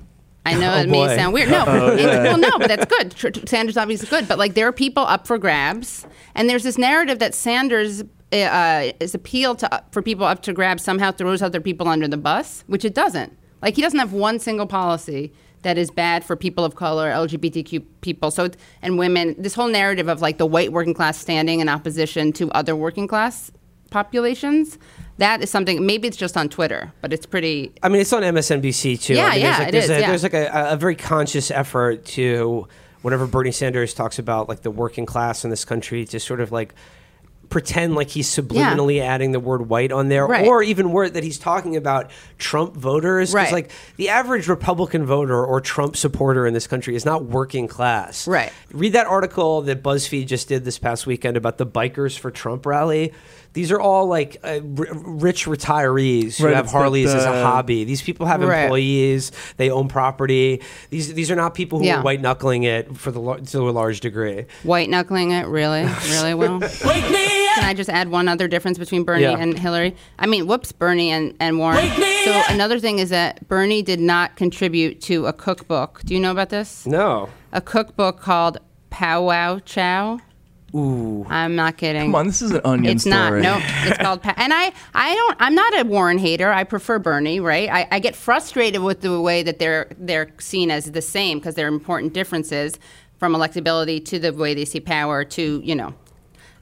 I 0.46 0.56
know 0.56 0.74
Oh, 0.74 0.80
it 0.82 0.90
may 0.90 1.16
sound 1.16 1.34
weird. 1.34 1.50
No, 1.50 1.64
well, 1.66 2.38
no, 2.38 2.58
but 2.60 2.68
that's 2.68 2.86
good. 2.86 3.48
Sanders 3.48 3.78
obviously 3.78 4.08
good, 4.10 4.28
but 4.28 4.38
like 4.38 4.56
there 4.56 4.68
are 4.68 4.74
people 4.74 5.04
up 5.04 5.26
for 5.26 5.38
grabs, 5.38 6.06
and 6.36 6.50
there's 6.50 6.64
this 6.64 6.78
narrative 6.78 7.20
that 7.20 7.34
Sanders 7.34 8.04
uh, 8.34 8.92
is 9.00 9.16
appeal 9.16 9.56
to 9.56 9.84
for 9.92 10.02
people 10.02 10.26
up 10.26 10.42
to 10.44 10.54
grab 10.54 10.80
somehow 10.80 11.12
throws 11.12 11.42
other 11.42 11.62
people 11.62 11.88
under 11.88 12.08
the 12.08 12.18
bus, 12.18 12.64
which 12.68 12.84
it 12.84 12.94
doesn't. 12.94 13.38
Like 13.62 13.76
he 13.76 13.82
doesn't 13.82 14.00
have 14.00 14.12
one 14.12 14.40
single 14.40 14.68
policy 14.68 15.32
that 15.62 15.78
is 15.78 15.90
bad 15.90 16.26
for 16.26 16.36
people 16.36 16.66
of 16.66 16.76
color, 16.76 17.10
LGBTQ 17.10 17.86
people, 18.02 18.30
so 18.32 18.50
and 18.82 18.98
women. 18.98 19.36
This 19.38 19.54
whole 19.54 19.70
narrative 19.70 20.10
of 20.10 20.22
like 20.22 20.38
the 20.40 20.46
white 20.46 20.74
working 20.74 20.94
class 20.94 21.18
standing 21.18 21.62
in 21.62 21.70
opposition 21.70 22.34
to 22.34 22.52
other 22.52 22.76
working 22.76 23.08
class 23.08 23.50
populations. 23.92 24.78
That 25.18 25.42
is 25.44 25.50
something. 25.50 25.86
Maybe 25.86 26.08
it's 26.08 26.18
just 26.18 26.36
on 26.36 26.50
Twitter, 26.50 26.92
but 27.02 27.14
it's 27.14 27.26
pretty. 27.26 27.72
I 27.84 27.90
mean, 27.90 28.02
it's 28.02 28.12
on 28.14 28.24
MSNBC 28.24 29.02
too. 29.02 29.14
Yeah, 29.14 29.26
I 29.28 29.32
mean, 29.32 29.40
yeah, 29.42 29.48
there's 29.48 29.60
like, 29.60 29.72
there's 29.72 29.84
is, 29.86 29.90
A, 29.92 30.00
yeah. 30.00 30.08
There's 30.08 30.24
like 30.24 30.34
a, 30.34 30.68
a 30.72 30.76
very 30.78 30.96
conscious 30.96 31.52
effort 31.52 32.06
to, 32.06 32.68
whenever 33.04 33.28
Bernie 33.28 33.52
Sanders 33.52 33.94
talks 33.94 34.18
about 34.18 34.50
like 34.50 34.62
the 34.64 34.72
working 34.72 35.06
class 35.06 35.44
in 35.44 35.50
this 35.52 35.66
country, 35.66 36.06
to 36.06 36.20
sort 36.20 36.40
of 36.42 36.52
like 36.52 36.74
pretend 37.50 37.94
like 37.94 38.10
he's 38.10 38.28
subliminally 38.28 39.00
adding 39.00 39.32
the 39.32 39.40
word 39.40 39.70
white 39.70 39.92
on 39.92 40.10
there, 40.10 40.26
Right. 40.26 40.48
or 40.48 40.64
even 40.64 40.92
word 40.92 41.14
that 41.14 41.24
he's 41.24 41.38
talking 41.38 41.76
about 41.76 42.10
Trump 42.40 42.76
voters 42.76 43.32
Right. 43.32 43.52
like 43.52 43.70
the 43.98 44.10
average 44.10 44.48
Republican 44.48 45.06
voter 45.06 45.46
or 45.46 45.62
Trump 45.62 45.96
supporter 45.96 46.48
in 46.48 46.56
this 46.56 46.66
country 46.66 46.96
is 46.96 47.06
not 47.06 47.26
working 47.26 47.68
class. 47.68 48.28
Right. 48.28 48.52
Read 48.72 48.94
that 48.94 49.06
article 49.06 49.62
that 49.64 49.84
BuzzFeed 49.84 50.26
just 50.26 50.48
did 50.48 50.66
this 50.66 50.80
past 50.80 51.06
weekend 51.06 51.38
about 51.38 51.60
the 51.60 51.68
Bikers 51.68 52.18
for 52.18 52.32
Trump 52.32 52.66
rally. 52.66 53.14
These 53.54 53.72
are 53.72 53.80
all 53.80 54.08
like 54.08 54.38
uh, 54.44 54.48
r- 54.48 54.88
rich 54.94 55.46
retirees 55.46 56.38
who 56.38 56.46
Right, 56.46 56.56
have 56.56 56.66
it's 56.66 56.72
that, 56.74 56.78
Harleys 56.80 57.14
as 57.14 57.24
a 57.26 57.44
hobby. 57.44 57.84
These 57.84 58.02
people 58.02 58.26
have 58.26 58.42
Right. 58.42 58.64
employees. 58.64 59.32
They 59.58 59.70
own 59.70 59.88
property. 59.88 60.62
These 60.90 61.14
these 61.14 61.30
are 61.30 61.36
not 61.36 61.54
people 61.54 61.80
who 61.80 61.86
Yeah. 61.86 62.00
are 62.00 62.02
white 62.04 62.20
knuckling 62.22 62.64
it 62.64 62.98
for 62.98 63.12
the 63.12 63.20
lar- 63.20 63.40
to 63.40 63.70
a 63.70 63.72
large 63.72 64.00
degree. 64.00 64.46
White 64.64 64.90
knuckling 64.90 65.32
it, 65.32 65.46
really, 65.48 65.86
really 66.10 66.34
well. 66.34 66.60
Can 67.54 67.64
I 67.66 67.76
just 67.76 67.90
add 67.92 68.10
one 68.10 68.28
other 68.28 68.48
difference 68.48 68.80
between 68.80 69.04
Bernie 69.04 69.24
Yeah. 69.24 69.38
and 69.38 69.58
Hillary? 69.58 69.96
I 70.18 70.26
mean, 70.26 70.48
whoops, 70.48 70.72
Bernie 70.72 71.12
and, 71.12 71.36
and 71.40 71.60
Warren. 71.60 71.88
So 72.26 72.42
another 72.50 72.80
thing 72.80 72.98
is 72.98 73.10
that 73.12 73.48
Bernie 73.48 73.84
did 73.84 74.00
not 74.00 74.36
contribute 74.36 75.00
to 75.02 75.28
a 75.28 75.34
cookbook. 75.34 76.02
Do 76.04 76.16
you 76.16 76.20
know 76.20 76.32
about 76.32 76.50
this? 76.50 76.88
No. 76.88 77.30
A 77.52 77.62
cookbook 77.62 78.20
called 78.20 78.58
Pow 78.90 79.22
Wow 79.26 79.60
Chow. 79.60 80.20
Ooh. 80.76 81.26
I'm 81.30 81.56
not 81.56 81.78
kidding. 81.78 82.02
Come 82.02 82.16
on, 82.16 82.28
this 82.28 82.42
is 82.42 82.52
an 82.52 82.62
onion 82.66 82.96
It's 82.96 83.06
not. 83.06 83.28
story. 83.28 83.42
No, 83.44 83.60
it's 83.62 83.98
called. 84.00 84.24
Pa- 84.24 84.34
and 84.38 84.52
I, 84.54 84.72
I 84.96 85.14
don't. 85.14 85.38
I'm 85.40 85.54
not 85.54 85.80
a 85.80 85.84
Warren 85.86 86.18
hater. 86.18 86.52
I 86.52 86.64
prefer 86.64 86.98
Bernie. 86.98 87.40
Right. 87.40 87.70
I, 87.70 87.88
I 87.92 88.00
get 88.00 88.16
frustrated 88.16 88.82
with 88.82 89.02
the 89.02 89.22
way 89.22 89.44
that 89.44 89.60
they're 89.60 89.88
they're 90.00 90.32
seen 90.40 90.72
as 90.72 90.92
the 90.92 91.02
same 91.02 91.38
because 91.38 91.54
there 91.56 91.66
are 91.68 91.74
important 91.74 92.14
differences 92.14 92.80
from 93.20 93.34
electability 93.34 94.04
to 94.06 94.18
the 94.20 94.34
way 94.34 94.54
they 94.56 94.66
see 94.66 94.80
power 94.80 95.24
to 95.24 95.62
you 95.64 95.76
know, 95.76 95.94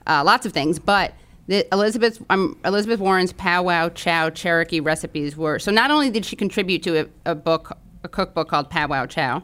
uh, 0.07 0.23
lots 0.25 0.45
of 0.45 0.51
things. 0.51 0.77
But 0.77 1.13
the 1.47 1.65
Elizabeth 1.73 2.21
um, 2.29 2.59
Elizabeth 2.65 2.99
Warren's 2.99 3.31
Pow 3.31 3.63
Wow 3.63 3.87
Chow 3.89 4.29
Cherokee 4.29 4.81
recipes 4.81 5.37
were 5.37 5.57
so. 5.57 5.71
Not 5.71 5.89
only 5.89 6.09
did 6.09 6.25
she 6.25 6.35
contribute 6.35 6.83
to 6.83 7.05
a, 7.25 7.31
a 7.31 7.35
book, 7.35 7.77
a 8.03 8.09
cookbook 8.09 8.49
called 8.49 8.69
Pow 8.69 8.87
Wow 8.89 9.05
Chow. 9.05 9.41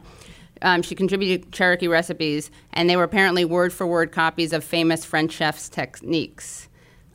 Um, 0.62 0.82
she 0.82 0.94
contributed 0.94 1.52
Cherokee 1.52 1.88
recipes, 1.88 2.50
and 2.72 2.88
they 2.88 2.96
were 2.96 3.04
apparently 3.04 3.44
word 3.44 3.72
for 3.72 3.86
word 3.86 4.12
copies 4.12 4.52
of 4.52 4.64
famous 4.64 5.04
French 5.04 5.32
chefs' 5.32 5.68
techniques. 5.68 6.68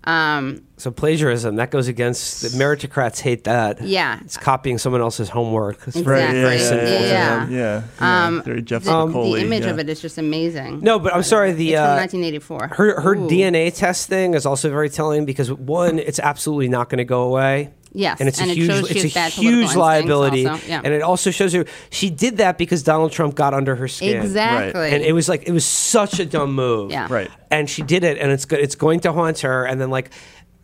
Um, 0.06 0.64
So 0.76 0.92
plagiarism 0.92 1.56
that 1.56 1.72
goes 1.72 1.88
against 1.88 2.42
the 2.42 2.50
meritocrats 2.62 3.22
hate 3.22 3.46
that. 3.46 3.82
Yeah. 3.82 4.20
It's 4.26 4.36
copying 4.36 4.78
someone 4.78 5.00
else's 5.00 5.30
homework. 5.30 5.78
It's 5.88 5.96
Exactly. 5.96 6.04
very, 6.04 6.22
yeah, 6.24 6.42
very 6.42 6.56
yeah, 6.58 6.62
sinful. 6.62 6.88
yeah, 6.90 7.00
Yeah. 7.02 7.48
yeah, 7.50 7.82
yeah. 8.02 8.26
Um, 8.28 8.44
Very 8.44 8.62
Jeff 8.64 8.84
the, 8.84 8.92
Spicoli, 8.92 9.36
the 9.36 9.42
image 9.42 9.64
yeah. 9.64 9.70
of 9.70 9.80
it 9.80 9.88
is 9.88 10.02
just 10.02 10.18
amazing. 10.18 10.82
No, 10.82 11.00
but 11.00 11.16
I'm 11.16 11.24
sorry. 11.24 11.54
The 11.54 11.70
it's 11.74 11.80
from 11.80 11.92
uh, 11.92 11.96
1984. 11.96 12.68
her 12.76 13.00
her 13.02 13.16
Ooh. 13.16 13.28
DNA 13.30 13.74
test 13.74 14.10
thing 14.10 14.34
is 14.34 14.46
also 14.46 14.70
very 14.70 14.90
telling 14.90 15.24
because 15.24 15.50
one, 15.54 16.00
it's 16.00 16.20
absolutely 16.20 16.68
not 16.68 16.90
going 16.90 16.98
to 16.98 17.06
go 17.06 17.22
away. 17.24 17.72
Yes, 17.96 18.20
and 18.20 18.28
it's 18.28 18.42
and 18.42 18.50
a 18.50 18.54
it 18.54 18.58
huge, 18.58 18.68
shows 18.70 18.90
it's 18.92 19.06
a 19.06 19.14
bad 19.14 19.32
huge 19.32 19.76
liability, 19.76 20.42
yeah. 20.42 20.82
and 20.84 20.88
it 20.94 21.04
also 21.04 21.30
shows 21.30 21.54
her 21.54 21.66
she 21.92 22.10
did 22.10 22.38
that 22.38 22.58
because 22.58 22.82
Donald 22.82 23.12
Trump 23.12 23.36
got 23.36 23.54
under 23.54 23.76
her 23.76 23.88
skin. 23.88 24.20
Exactly. 24.22 24.90
and 24.92 25.04
it 25.04 25.14
was 25.14 25.30
like 25.30 25.44
it 25.48 25.52
was 25.52 25.64
such 25.66 26.20
a 26.20 26.26
dumb 26.26 26.54
move. 26.56 26.90
Yeah. 26.92 27.08
Right. 27.10 27.30
and 27.52 27.70
she 27.70 27.84
did 27.84 28.04
it, 28.04 28.18
and 28.18 28.32
it's 28.32 28.46
go- 28.46 28.58
it's 28.58 28.76
going 28.76 29.02
to 29.02 29.14
haunt 29.14 29.40
her. 29.42 29.66
And 29.66 29.80
then 29.80 29.92
like, 29.92 30.10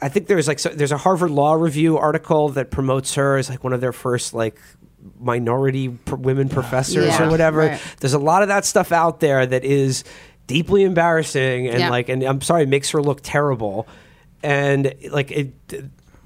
I 0.02 0.10
think 0.10 0.26
there's 0.26 0.48
like 0.48 0.58
so, 0.58 0.70
there's 0.70 0.92
a 0.92 0.98
Harvard 0.98 1.30
Law 1.30 1.54
Review 1.54 1.98
article 2.00 2.50
that 2.50 2.72
promotes 2.72 3.14
her 3.14 3.38
as 3.38 3.48
like 3.50 3.64
one 3.64 3.74
of 3.74 3.82
their 3.82 3.94
first 3.94 4.34
like 4.34 4.60
minority 5.20 5.90
pr- 5.90 6.16
women 6.16 6.50
professors 6.50 7.06
Yeah, 7.06 7.28
or 7.28 7.30
whatever. 7.30 7.60
right. 7.60 7.82
There's 8.00 8.14
a 8.14 8.20
lot 8.20 8.42
of 8.42 8.48
that 8.48 8.66
stuff 8.66 8.92
out 8.92 9.20
there 9.20 9.46
that 9.46 9.64
is 9.64 10.04
deeply 10.48 10.84
embarrassing 10.84 11.68
and 11.68 11.80
Yeah. 11.80 11.90
like 11.92 12.10
and 12.10 12.24
I'm 12.24 12.42
sorry 12.42 12.66
makes 12.66 12.90
her 12.92 13.02
look 13.02 13.20
terrible. 13.22 13.88
And 14.42 14.94
like 15.12 15.32
it 15.32 15.54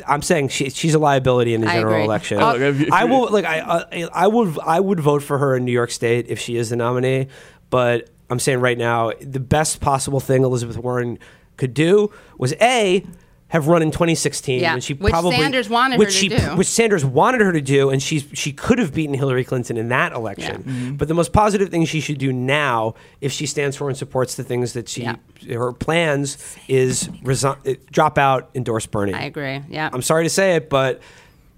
I'm 0.07 0.21
saying 0.21 0.49
she, 0.49 0.69
she's 0.69 0.93
a 0.93 0.99
liability 0.99 1.53
in 1.53 1.61
the 1.61 1.67
I 1.67 1.75
general 1.75 1.93
agree. 1.93 2.03
election. 2.05 2.39
Oh, 2.41 2.53
Look, 2.53 2.61
if 2.61 2.79
you- 2.79 2.87
if 2.87 2.93
I 2.93 3.05
will 3.05 3.29
like 3.29 3.45
I, 3.45 3.59
I 3.91 4.09
I 4.13 4.27
would 4.27 4.57
I 4.59 4.79
would 4.79 4.99
vote 4.99 5.23
for 5.23 5.37
her 5.37 5.55
in 5.55 5.65
New 5.65 5.71
York 5.71 5.91
State 5.91 6.27
if 6.29 6.39
she 6.39 6.57
is 6.57 6.69
the 6.69 6.75
nominee, 6.75 7.27
but 7.69 8.09
I'm 8.29 8.39
saying 8.39 8.59
right 8.59 8.77
now 8.77 9.11
the 9.21 9.39
best 9.39 9.79
possible 9.81 10.19
thing 10.19 10.43
Elizabeth 10.43 10.77
Warren 10.77 11.19
could 11.57 11.73
do 11.73 12.11
was 12.37 12.53
a 12.61 13.05
have 13.53 13.67
run 13.67 13.83
in 13.83 13.91
2016 13.91 14.59
Yeah, 14.61 14.73
when 14.73 14.81
she 14.81 14.95
which 14.95 15.11
probably 15.11 15.37
Sanders 15.37 15.69
wanted 15.69 15.99
which 15.99 16.07
her 16.07 16.11
to 16.11 16.17
she, 16.17 16.27
do. 16.29 16.37
which 16.57 16.65
Sanders 16.67 17.05
wanted 17.05 17.39
her 17.41 17.51
to 17.51 17.61
do, 17.61 17.91
and 17.91 18.01
she 18.01 18.17
she 18.19 18.51
could 18.51 18.79
have 18.79 18.95
beaten 18.95 19.13
Hillary 19.13 19.43
Clinton 19.43 19.77
in 19.77 19.89
that 19.89 20.11
election. 20.11 20.63
Mm-hmm. 20.63 20.95
But 20.95 21.07
the 21.07 21.13
most 21.13 21.33
positive 21.33 21.69
thing 21.69 21.85
she 21.85 21.99
should 22.01 22.17
do 22.17 22.33
now, 22.33 22.95
if 23.21 23.31
she 23.31 23.45
stands 23.45 23.77
for 23.77 23.89
and 23.89 23.95
supports 23.97 24.33
the 24.33 24.43
things 24.43 24.73
that 24.73 24.89
she 24.89 25.03
Yeah. 25.03 25.17
her 25.51 25.71
plans, 25.71 26.39
is 26.67 27.09
resign, 27.21 27.57
drop 27.91 28.17
out, 28.17 28.49
endorse 28.55 28.87
Bernie. 28.87 29.13
I 29.13 29.25
agree. 29.25 29.61
Yeah. 29.69 29.87
I'm 29.93 30.01
sorry 30.01 30.23
to 30.23 30.31
say 30.31 30.55
it, 30.55 30.67
but 30.67 30.99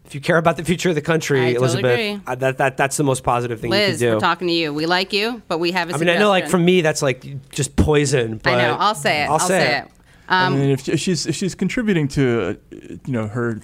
if 0.05 0.13
you 0.13 0.19
care 0.19 0.37
about 0.37 0.57
the 0.57 0.65
future 0.65 0.89
of 0.89 0.95
the 0.95 1.01
country, 1.01 1.39
I 1.39 1.47
Elizabeth, 1.51 1.93
agree. 1.93 2.19
uh, 2.27 2.35
that, 2.35 2.57
that 2.57 2.75
that's 2.75 2.97
the 2.97 3.05
most 3.05 3.23
positive 3.23 3.61
thing 3.61 3.71
Liz, 3.71 4.01
you 4.01 4.09
can 4.09 4.15
we're 4.15 4.19
talking 4.19 4.47
to 4.49 4.53
you. 4.53 4.73
We 4.73 4.85
like 4.85 5.13
you, 5.13 5.41
but 5.47 5.59
we 5.59 5.71
have 5.71 5.89
a 5.89 5.93
I 5.95 5.97
mean, 5.97 6.09
I 6.09 6.17
know, 6.17 6.27
like 6.27 6.43
suggestion. 6.43 6.59
for 6.59 6.63
me, 6.65 6.81
that's 6.81 7.01
like 7.01 7.49
just 7.51 7.77
poison. 7.77 8.37
But 8.43 8.53
I 8.55 8.57
know. 8.67 8.75
I'll 8.79 8.95
say 8.95 9.23
it. 9.23 9.29
I'll, 9.29 9.39
say, 9.39 9.77
it. 9.77 9.85
I 9.85 9.94
Um, 10.28 10.59
mean, 10.59 10.69
if, 10.71 10.82
she's 10.99 11.26
if 11.28 11.36
she's 11.36 11.55
contributing 11.55 12.07
to, 12.09 12.57
uh, 12.71 12.76
you 13.05 13.13
know, 13.13 13.28
her 13.28 13.61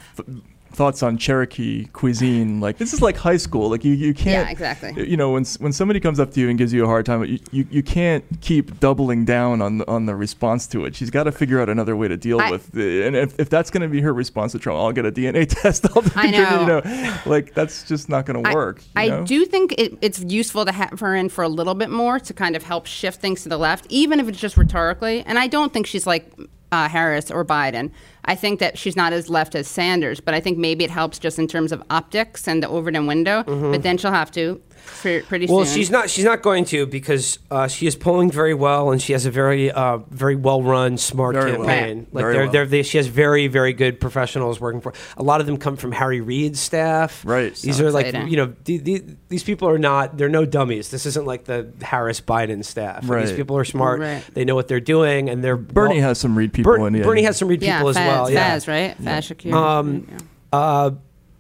thoughts 0.72 1.04
on 1.04 1.18
Cherokee 1.18 1.86
cuisine, 1.94 2.60
like 2.60 2.78
this 2.78 2.94
is 2.94 3.02
like 3.02 3.18
high 3.18 3.38
school. 3.38 3.70
Like 3.70 3.84
you, 3.84 3.94
you 3.94 4.14
can't. 4.14 4.48
Yeah, 4.48 4.52
exactly. 4.52 5.10
You 5.10 5.18
know, 5.18 5.32
when 5.32 5.46
when 5.60 5.74
somebody 5.74 6.00
comes 6.00 6.20
up 6.20 6.32
to 6.32 6.40
you 6.40 6.50
and 6.50 6.58
gives 6.58 6.74
you 6.74 6.84
a 6.84 6.88
hard 6.88 7.06
time, 7.06 7.24
you, 7.26 7.40
you, 7.52 7.68
you 7.70 7.84
can't 7.84 8.24
keep 8.42 8.80
doubling 8.80 9.26
down 9.26 9.62
on 9.62 9.80
the, 9.80 9.88
on 9.90 10.06
the 10.06 10.16
response 10.16 10.68
to 10.68 10.86
it. 10.86 10.96
She's 10.96 11.10
got 11.10 11.24
to 11.24 11.32
figure 11.32 11.60
out 11.62 11.70
another 11.70 11.96
way 11.96 12.08
to 12.08 12.18
deal 12.18 12.40
I- 12.40 12.52
with. 12.52 12.76
it. 12.76 13.06
And 13.06 13.16
if, 13.16 13.40
if 13.40 13.50
that's 13.50 13.70
going 13.70 13.82
to 13.82 13.88
be 13.88 14.02
her 14.02 14.14
response 14.14 14.54
to 14.54 14.60
Trump, 14.60 14.80
I'll 14.80 14.92
get 14.92 15.06
a 15.06 15.12
DNA 15.12 15.48
test. 15.62 15.86
I'll 15.96 16.04
I 16.16 16.32
know. 16.32 16.62
You 16.62 16.68
know, 16.68 17.18
like 17.26 17.54
that's 17.54 17.84
just 17.88 18.10
not 18.10 18.26
going 18.26 18.44
to 18.44 18.50
I- 18.50 18.54
work. 18.54 18.82
you 18.82 18.92
I, 18.96 19.22
do 19.24 19.46
think 19.46 19.74
it, 19.78 19.98
it's 20.02 20.20
useful 20.20 20.66
to 20.66 20.72
have 20.72 21.00
her 21.00 21.16
in 21.16 21.30
for 21.30 21.44
a 21.44 21.50
little 21.50 21.76
bit 21.76 21.90
more 21.90 22.20
to 22.20 22.34
kind 22.34 22.56
of 22.56 22.64
help 22.64 22.86
shift 22.86 23.20
things 23.22 23.44
to 23.44 23.50
the 23.50 23.58
left, 23.58 23.86
even 23.90 24.20
if 24.20 24.28
it's 24.28 24.40
just 24.40 24.58
rhetorically. 24.58 25.22
And 25.26 25.38
I 25.38 25.48
don't 25.48 25.74
think 25.74 25.86
she's 25.88 26.08
like 26.08 26.32
uh, 26.72 26.88
Harris 26.88 27.30
or 27.30 27.44
Biden. 27.44 27.92
I 28.26 28.36
think 28.36 28.60
that 28.60 28.78
she's 28.78 28.96
not 28.96 29.14
as 29.14 29.30
left 29.30 29.56
as 29.56 29.68
Sanders, 29.68 30.20
but 30.20 30.34
I 30.34 30.40
think 30.40 30.58
maybe 30.58 30.84
it 30.84 30.90
helps 30.90 31.20
just 31.20 31.40
in 31.40 31.48
terms 31.48 31.72
of 31.72 31.84
optics 31.90 32.48
and 32.48 32.62
the 32.62 32.70
Overton 32.70 33.08
window. 33.08 33.44
Mm-hmm. 33.44 33.72
But 33.72 33.84
then 33.84 33.98
she'll 33.98 34.12
have 34.12 34.32
to 34.32 34.62
for 34.82 35.22
pretty 35.24 35.48
Well, 35.48 35.66
soon. 35.66 35.76
she's 35.76 35.90
not. 35.90 36.10
She's 36.10 36.26
not 36.26 36.42
going 36.42 36.66
to 36.66 36.86
because 36.86 37.40
uh, 37.50 37.68
she 37.68 37.88
is 37.88 37.96
polling 37.96 38.30
very 38.32 38.54
well, 38.54 38.92
and 38.92 39.02
she 39.02 39.14
has 39.14 39.26
a 39.26 39.32
very, 39.32 39.72
uh, 39.72 39.98
very 40.10 40.36
well 40.36 40.62
run, 40.62 40.98
smart 40.98 41.36
Very 41.36 41.52
campaign. 41.52 41.98
Right. 42.00 42.14
Like 42.14 42.22
Very 42.24 42.34
they're, 42.34 42.44
well. 42.44 42.52
they're, 42.52 42.66
they, 42.66 42.84
she 42.84 42.98
has 42.98 43.08
very, 43.08 43.48
very 43.48 43.74
good 43.74 44.00
professionals 44.00 44.60
working 44.60 44.82
for. 44.82 44.94
A 45.18 45.24
lot 45.24 45.40
of 45.42 45.48
them 45.48 45.58
come 45.58 45.76
from 45.78 45.92
Harry 45.92 46.22
Reid's 46.22 46.60
staff. 46.60 47.24
Right. 47.26 47.56
These 47.56 47.78
So 47.78 47.88
are 47.88 47.92
like 47.92 48.08
exciting. 48.08 48.30
you 48.30 48.38
know 48.38 48.54
the, 48.66 48.78
the, 48.78 49.04
these 49.30 49.44
people 49.44 49.70
are 49.70 49.78
not. 49.78 50.18
They're 50.18 50.30
no 50.30 50.46
dummies. 50.46 50.90
This 50.92 51.06
isn't 51.06 51.26
like 51.26 51.46
the 51.46 51.72
Harris 51.82 52.22
Biden 52.22 52.64
staff. 52.66 53.08
Like, 53.08 53.26
These 53.26 53.36
people 53.36 53.58
are 53.58 53.66
smart. 53.66 54.00
Right. 54.00 54.24
They 54.34 54.46
know 54.46 54.56
what 54.56 54.68
they're 54.68 54.80
doing, 54.80 55.30
and 55.30 55.44
they're 55.44 55.58
Bernie 55.58 55.96
well- 56.00 56.10
has 56.10 56.20
some 56.20 56.38
Reid 56.38 56.54
people 56.54 56.74
Ber- 56.74 56.88
in 56.88 56.94
the 56.94 57.02
Bernie 57.02 57.24
has 57.24 57.38
some 57.38 57.48
Reid 57.48 57.62
yeah, 57.62 57.78
people 57.78 57.90
as 57.90 57.98
Faz, 57.98 58.08
well. 58.08 58.30
Yeah. 58.32 58.56
Faz, 58.56 58.68
right? 58.68 58.98
Faz 59.02 59.34
Shakir. 59.36 59.54
Um, 59.54 60.08
Yeah. 60.12 60.18
Uh, 60.54 60.92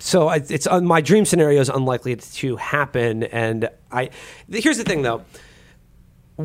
so 0.02 0.30
it's 0.32 0.68
uh, 0.68 0.82
my 0.82 0.99
dream 1.02 1.26
scenario 1.26 1.62
is 1.62 1.70
unlikely 1.70 2.16
to 2.16 2.56
happen, 2.56 3.24
and 3.24 3.70
I. 3.91 4.10
Here's 4.49 4.78
the 4.78 4.84
thing, 4.84 5.04
though. 5.04 5.24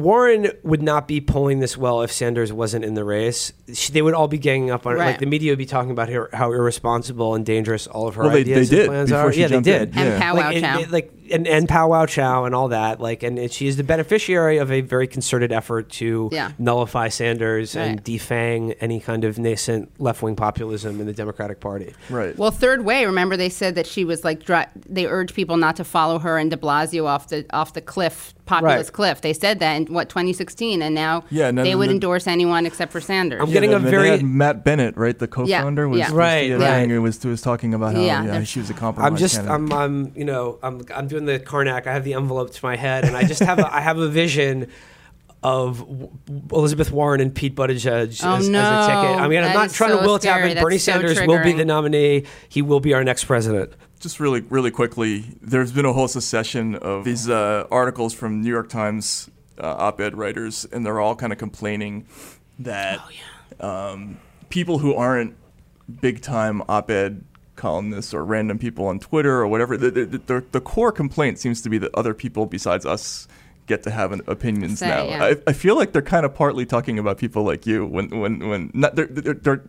Warren 0.02 0.48
would 0.62 0.82
not 0.82 1.08
be 1.08 1.20
polling 1.20 1.60
this 1.60 1.76
well 1.76 2.02
if 2.02 2.12
Sanders 2.12 2.52
wasn't 2.52 2.84
in 2.84 2.94
the 2.94 3.04
race. 3.04 3.52
She, 3.72 3.92
they 3.92 4.02
would 4.02 4.14
all 4.14 4.28
be 4.28 4.38
ganging 4.38 4.70
up 4.70 4.86
on 4.86 4.92
her. 4.92 4.98
Like 4.98 5.18
the 5.18 5.26
media 5.26 5.52
would 5.52 5.58
be 5.58 5.66
talking 5.66 5.90
about 5.90 6.08
her, 6.08 6.30
how 6.32 6.52
irresponsible 6.52 7.34
and 7.34 7.44
dangerous 7.44 7.86
all 7.86 8.06
of 8.08 8.14
her 8.14 8.22
Well, 8.24 8.32
they- 8.32 8.40
ideas 8.40 8.70
they 8.70 8.76
and 8.76 8.82
did 8.84 8.88
plans 8.88 9.12
are. 9.12 9.32
she 9.32 9.40
yeah, 9.40 9.46
they 9.48 9.54
jumped 9.56 9.68
in. 9.68 9.78
did. 9.90 9.96
And 9.96 10.08
Yeah. 10.10 10.20
Pow 10.20 10.34
like, 10.34 10.44
Wow 10.44 10.50
and- 10.50 10.60
Chow. 10.64 10.78
and- 10.82 10.92
like 10.92 11.12
and, 11.28 11.46
and 11.48 11.68
Pow 11.68 11.88
Wow 11.88 12.06
Chow 12.06 12.44
and 12.44 12.54
all 12.54 12.68
that. 12.68 13.00
Like, 13.00 13.24
and 13.24 13.36
it, 13.36 13.52
she 13.52 13.66
is 13.66 13.76
the 13.76 13.82
beneficiary 13.82 14.58
of 14.58 14.70
a 14.70 14.80
very 14.80 15.08
concerted 15.08 15.50
effort 15.50 15.88
to 15.90 16.28
Yeah. 16.32 16.52
nullify 16.56 17.08
Sanders 17.08 17.74
and 17.74 18.04
defang 18.04 18.76
any 18.80 19.00
kind 19.00 19.24
of 19.24 19.36
nascent 19.36 19.90
left 20.00 20.22
wing 20.22 20.36
populism 20.36 21.00
in 21.00 21.06
the 21.06 21.12
Democratic 21.12 21.58
Party. 21.58 21.92
Right. 22.10 22.38
Well, 22.38 22.52
third 22.52 22.84
way. 22.84 23.04
Remember, 23.06 23.36
they 23.36 23.48
said 23.48 23.74
that 23.74 23.88
she 23.88 24.04
was 24.04 24.22
like 24.22 24.44
dri- 24.44 24.66
they 24.88 25.06
urged 25.06 25.34
people 25.34 25.56
not 25.56 25.74
to 25.76 25.84
follow 25.84 26.20
her 26.20 26.38
and 26.38 26.48
De 26.48 26.56
Blasio 26.56 27.06
off 27.06 27.26
the 27.26 27.44
off 27.52 27.72
the 27.72 27.80
cliff, 27.80 28.32
populist 28.46 28.88
Right. 28.88 28.92
cliff. 28.92 29.20
They 29.20 29.32
said 29.32 29.58
that 29.58 29.74
in 29.76 29.92
what 29.92 30.08
2016, 30.08 30.80
and 30.80 30.94
now 30.94 31.24
Yeah, 31.30 31.48
and 31.48 31.58
then 31.58 31.64
they 31.64 31.74
would 31.74 31.88
the- 31.88 31.94
endorse 31.94 32.26
anyone 32.26 32.64
except 32.64 32.92
for 32.92 33.00
Sanders. 33.00 33.40
I'm 33.42 33.50
getting 33.50 33.70
Yeah, 33.70 33.76
a 33.76 33.80
they 33.80 33.90
very- 33.90 34.22
Matt 34.22 34.64
Bennett, 34.64 34.96
right? 34.96 35.18
The 35.18 35.26
co-founder 35.28 35.88
was, 35.88 35.98
yeah. 35.98 36.06
was 36.06 36.14
Right, 36.14 36.48
yeah, 36.48 36.54
right. 36.56 36.90
It 36.90 36.98
was, 37.00 37.22
was 37.24 37.42
talking 37.42 37.74
about 37.74 37.94
how 37.94 38.00
Yeah, 38.00 38.24
yeah, 38.24 38.42
she 38.44 38.60
was 38.60 38.70
a 38.70 38.74
compromise. 38.74 39.10
I'm 39.10 39.16
just 39.16 39.36
candidate. 39.36 39.54
I'm 39.54 39.72
I'm 39.72 40.12
you 40.16 40.24
know 40.24 40.58
I'm 40.62 40.80
I'm 40.94 41.08
doing 41.08 41.26
the 41.26 41.38
Carnac. 41.38 41.86
I 41.86 41.92
have 41.92 42.04
the 42.04 42.14
envelope 42.14 42.52
to 42.52 42.64
my 42.64 42.76
head, 42.76 43.04
and 43.04 43.16
I 43.16 43.24
just 43.24 43.42
have 43.42 43.58
a, 43.58 43.74
I 43.74 43.80
have 43.80 43.98
a 43.98 44.08
vision 44.08 44.68
of 45.42 45.84
Elizabeth 46.50 46.90
Warren 46.90 47.20
and 47.20 47.32
Pete 47.34 47.54
Buttigieg 47.54 47.86
as, 48.08 48.24
Oh, 48.24 48.34
as 48.36 48.48
a 48.48 48.50
ticket. 48.50 49.20
I 49.20 49.28
mean, 49.28 49.42
I'm 49.44 49.52
not 49.52 49.70
trying 49.70 49.90
so 49.90 50.00
to 50.00 50.06
will 50.06 50.16
it 50.16 50.22
to 50.22 50.32
happen. 50.32 50.60
Bernie 50.60 50.78
so 50.78 50.92
Sanders 50.92 51.20
will 51.20 51.42
be 51.42 51.52
the 51.52 51.64
nominee. 51.64 52.24
He 52.48 52.62
will 52.62 52.80
be 52.80 52.94
our 52.94 53.04
next 53.04 53.24
president. 53.24 53.72
Just 54.00 54.20
really, 54.20 54.40
really 54.42 54.70
quickly, 54.70 55.24
there's 55.40 55.72
been 55.72 55.84
a 55.84 55.92
whole 55.92 56.08
succession 56.08 56.74
of 56.76 57.04
these 57.04 57.28
uh, 57.28 57.66
articles 57.70 58.12
from 58.14 58.42
New 58.42 58.50
York 58.50 58.68
Times 58.68 59.30
uh, 59.58 59.66
op-ed 59.66 60.16
writers, 60.16 60.66
and 60.70 60.84
they're 60.84 61.00
all 61.00 61.16
kind 61.16 61.32
of 61.32 61.38
complaining 61.38 62.06
that 62.58 63.00
um, 63.60 64.18
people 64.48 64.78
who 64.78 64.94
aren't 64.94 65.34
big-time 66.00 66.62
op-ed 66.68 67.24
columnists 67.56 68.12
or 68.12 68.24
random 68.24 68.58
people 68.58 68.86
on 68.86 68.98
Twitter 68.98 69.40
or 69.40 69.48
whatever, 69.48 69.76
the, 69.76 69.90
the, 69.90 70.04
the, 70.04 70.44
the 70.52 70.60
core 70.60 70.92
complaint 70.92 71.38
seems 71.38 71.62
to 71.62 71.70
be 71.70 71.78
that 71.78 71.94
other 71.94 72.12
people 72.12 72.46
besides 72.46 72.84
us 72.84 73.26
get 73.66 73.82
to 73.82 73.90
have 73.90 74.12
an 74.12 74.20
opinions 74.26 74.78
Say, 74.78 74.88
now. 74.88 75.04
yeah. 75.04 75.24
I, 75.24 75.36
I 75.48 75.52
feel 75.52 75.76
like 75.76 75.92
they're 75.92 76.02
kind 76.02 76.24
of 76.24 76.34
partly 76.34 76.64
talking 76.64 76.98
about 76.98 77.18
people 77.18 77.42
like 77.42 77.66
you 77.66 77.84
when 77.84 78.10
when 78.10 78.48
when 78.48 78.70
not 78.74 78.94
they're, 78.94 79.06
they're, 79.06 79.34
they're 79.34 79.64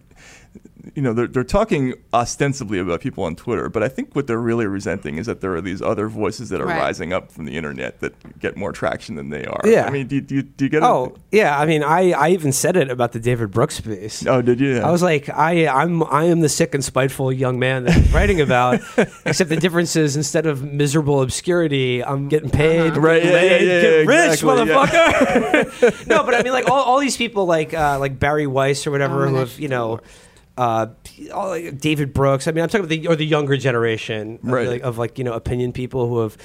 you 0.96 1.02
know 1.02 1.14
they're, 1.14 1.28
they're 1.28 1.44
talking 1.44 1.94
ostensibly 2.14 2.80
about 2.80 3.02
people 3.02 3.24
on 3.24 3.36
Twitter, 3.36 3.70
but 3.70 3.84
I 3.84 3.90
think 3.90 4.16
what 4.16 4.28
they're 4.28 4.40
really 4.42 4.66
resenting 4.68 5.18
is 5.18 5.26
that 5.26 5.42
there 5.42 5.54
are 5.56 5.62
these 5.62 5.82
other 5.82 6.08
voices 6.08 6.50
that 6.50 6.62
are 6.62 6.66
Right. 6.68 6.80
rising 6.80 7.14
up 7.14 7.32
from 7.32 7.46
the 7.46 7.56
internet 7.58 8.00
that 8.00 8.40
get 8.40 8.58
more 8.58 8.72
traction 8.72 9.16
than 9.16 9.30
they 9.30 9.46
are. 9.46 9.62
Yeah. 9.66 9.86
I 9.86 9.90
mean, 9.90 10.08
do, 10.08 10.20
do, 10.22 10.36
you- 10.36 10.42
do 10.44 10.66
you 10.66 10.70
get 10.70 10.78
it? 10.78 10.86
Oh 10.86 11.06
it? 11.32 11.38
yeah, 11.38 11.60
I 11.60 11.66
mean, 11.66 11.84
I, 11.84 12.12
I 12.12 12.30
even 12.30 12.52
said 12.52 12.76
it 12.78 12.90
about 12.90 13.12
the 13.12 13.20
David 13.20 13.52
Brooks 13.52 13.80
piece. 13.82 14.26
Oh, 14.26 14.42
did 14.42 14.60
you? 14.60 14.80
I 14.80 14.90
was 14.92 15.02
like, 15.04 15.30
I, 15.30 15.68
I'm, 15.68 16.04
I 16.04 16.26
am 16.26 16.40
the 16.42 16.50
sick 16.50 16.74
and 16.74 16.84
spiteful 16.84 17.32
young 17.32 17.60
man 17.60 17.84
that 17.86 17.96
I'm 17.96 18.14
writing 18.14 18.42
about. 18.42 18.80
except 19.26 19.50
the 19.50 19.58
difference 19.58 19.96
is, 19.96 20.16
instead 20.16 20.46
of 20.46 20.64
miserable 20.64 21.22
obscurity, 21.22 22.04
I'm 22.04 22.28
getting 22.30 22.50
paid. 22.50 22.98
Right, 22.98 23.24
yeah, 23.24 23.32
Get 23.32 23.44
yeah, 23.44 23.58
yeah, 23.68 23.82
get 23.82 23.92
yeah, 24.10 24.22
rich, 24.30 24.34
exactly, 24.44 24.68
yeah. 24.68 24.86
motherfucker. 24.86 26.08
no, 26.08 26.24
but 26.24 26.34
I 26.34 26.44
mean, 26.44 26.54
like 26.54 26.70
all, 26.70 26.82
all 26.84 27.00
these 27.00 27.18
people, 27.18 27.46
like 27.46 27.74
uh, 27.74 28.00
like 28.00 28.20
Bari 28.20 28.48
Weiss 28.48 28.86
or 28.88 28.92
whatever, 28.92 29.26
Oh 29.26 29.30
who 29.30 29.36
have 29.36 29.60
you 29.60 29.68
know. 29.68 30.00
Uh, 30.58 30.88
David 31.78 32.14
Brooks. 32.14 32.48
I 32.48 32.52
mean, 32.52 32.64
I'm 32.64 32.70
talking 32.70 32.86
about 32.86 32.90
the 32.90 33.08
or 33.08 33.16
the 33.16 33.26
younger 33.26 33.58
generation, 33.58 34.40
of, 34.44 34.50
Right. 34.50 34.68
like, 34.68 34.82
of 34.82 34.98
like 34.98 35.18
you 35.18 35.24
know 35.24 35.34
opinion 35.34 35.72
people 35.72 36.08
who 36.08 36.20
have 36.20 36.38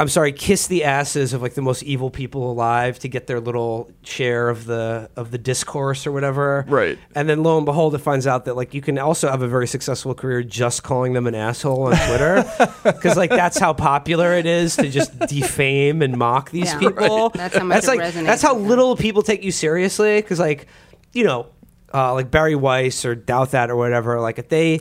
I'm 0.00 0.06
sorry, 0.08 0.30
kiss 0.30 0.68
the 0.68 0.84
asses 0.84 1.32
of 1.32 1.42
like 1.42 1.54
the 1.54 1.60
most 1.62 1.82
evil 1.82 2.08
people 2.08 2.52
alive 2.52 3.00
to 3.00 3.08
get 3.08 3.26
their 3.26 3.40
little 3.40 3.90
share 4.04 4.48
of 4.48 4.64
the 4.64 5.10
of 5.16 5.32
the 5.32 5.38
discourse 5.38 6.06
or 6.06 6.12
whatever. 6.12 6.64
Right. 6.68 6.96
And 7.16 7.28
then 7.28 7.42
lo 7.42 7.56
and 7.56 7.66
behold, 7.66 7.96
it 7.96 7.98
finds 7.98 8.24
out 8.24 8.44
that 8.44 8.54
like 8.54 8.74
you 8.74 8.80
can 8.80 8.96
also 8.96 9.28
have 9.28 9.42
a 9.42 9.48
very 9.48 9.66
successful 9.66 10.14
career 10.14 10.44
just 10.44 10.84
calling 10.84 11.14
them 11.14 11.26
an 11.26 11.34
asshole 11.34 11.82
on 11.88 11.96
Twitter, 12.06 12.44
because 12.84 13.16
like 13.16 13.30
that's 13.30 13.58
how 13.58 13.72
popular 13.72 14.34
it 14.34 14.46
is 14.46 14.76
to 14.76 14.88
just 14.88 15.18
defame 15.28 16.00
and 16.00 16.16
mock 16.16 16.52
these 16.52 16.72
Yeah. 16.72 16.78
people. 16.78 17.24
Right. 17.30 17.32
That's 17.34 17.56
how 17.56 17.64
much 17.64 17.82
it 17.82 17.88
like 17.88 18.00
resonates 18.00 18.26
that's 18.26 18.42
how 18.42 18.54
little 18.54 18.94
people 18.94 19.22
take 19.22 19.42
you 19.42 19.50
seriously. 19.50 20.20
Because 20.22 20.38
like 20.38 20.68
you 21.12 21.24
know, 21.24 21.46
uh, 21.92 22.12
like 22.14 22.30
Bari 22.30 22.54
Weiss 22.54 23.04
or 23.04 23.14
Doubt 23.14 23.52
That 23.52 23.70
or 23.70 23.76
whatever, 23.76 24.20
like 24.20 24.38
if 24.38 24.46
Oh, 24.46 24.48
they. 24.48 24.80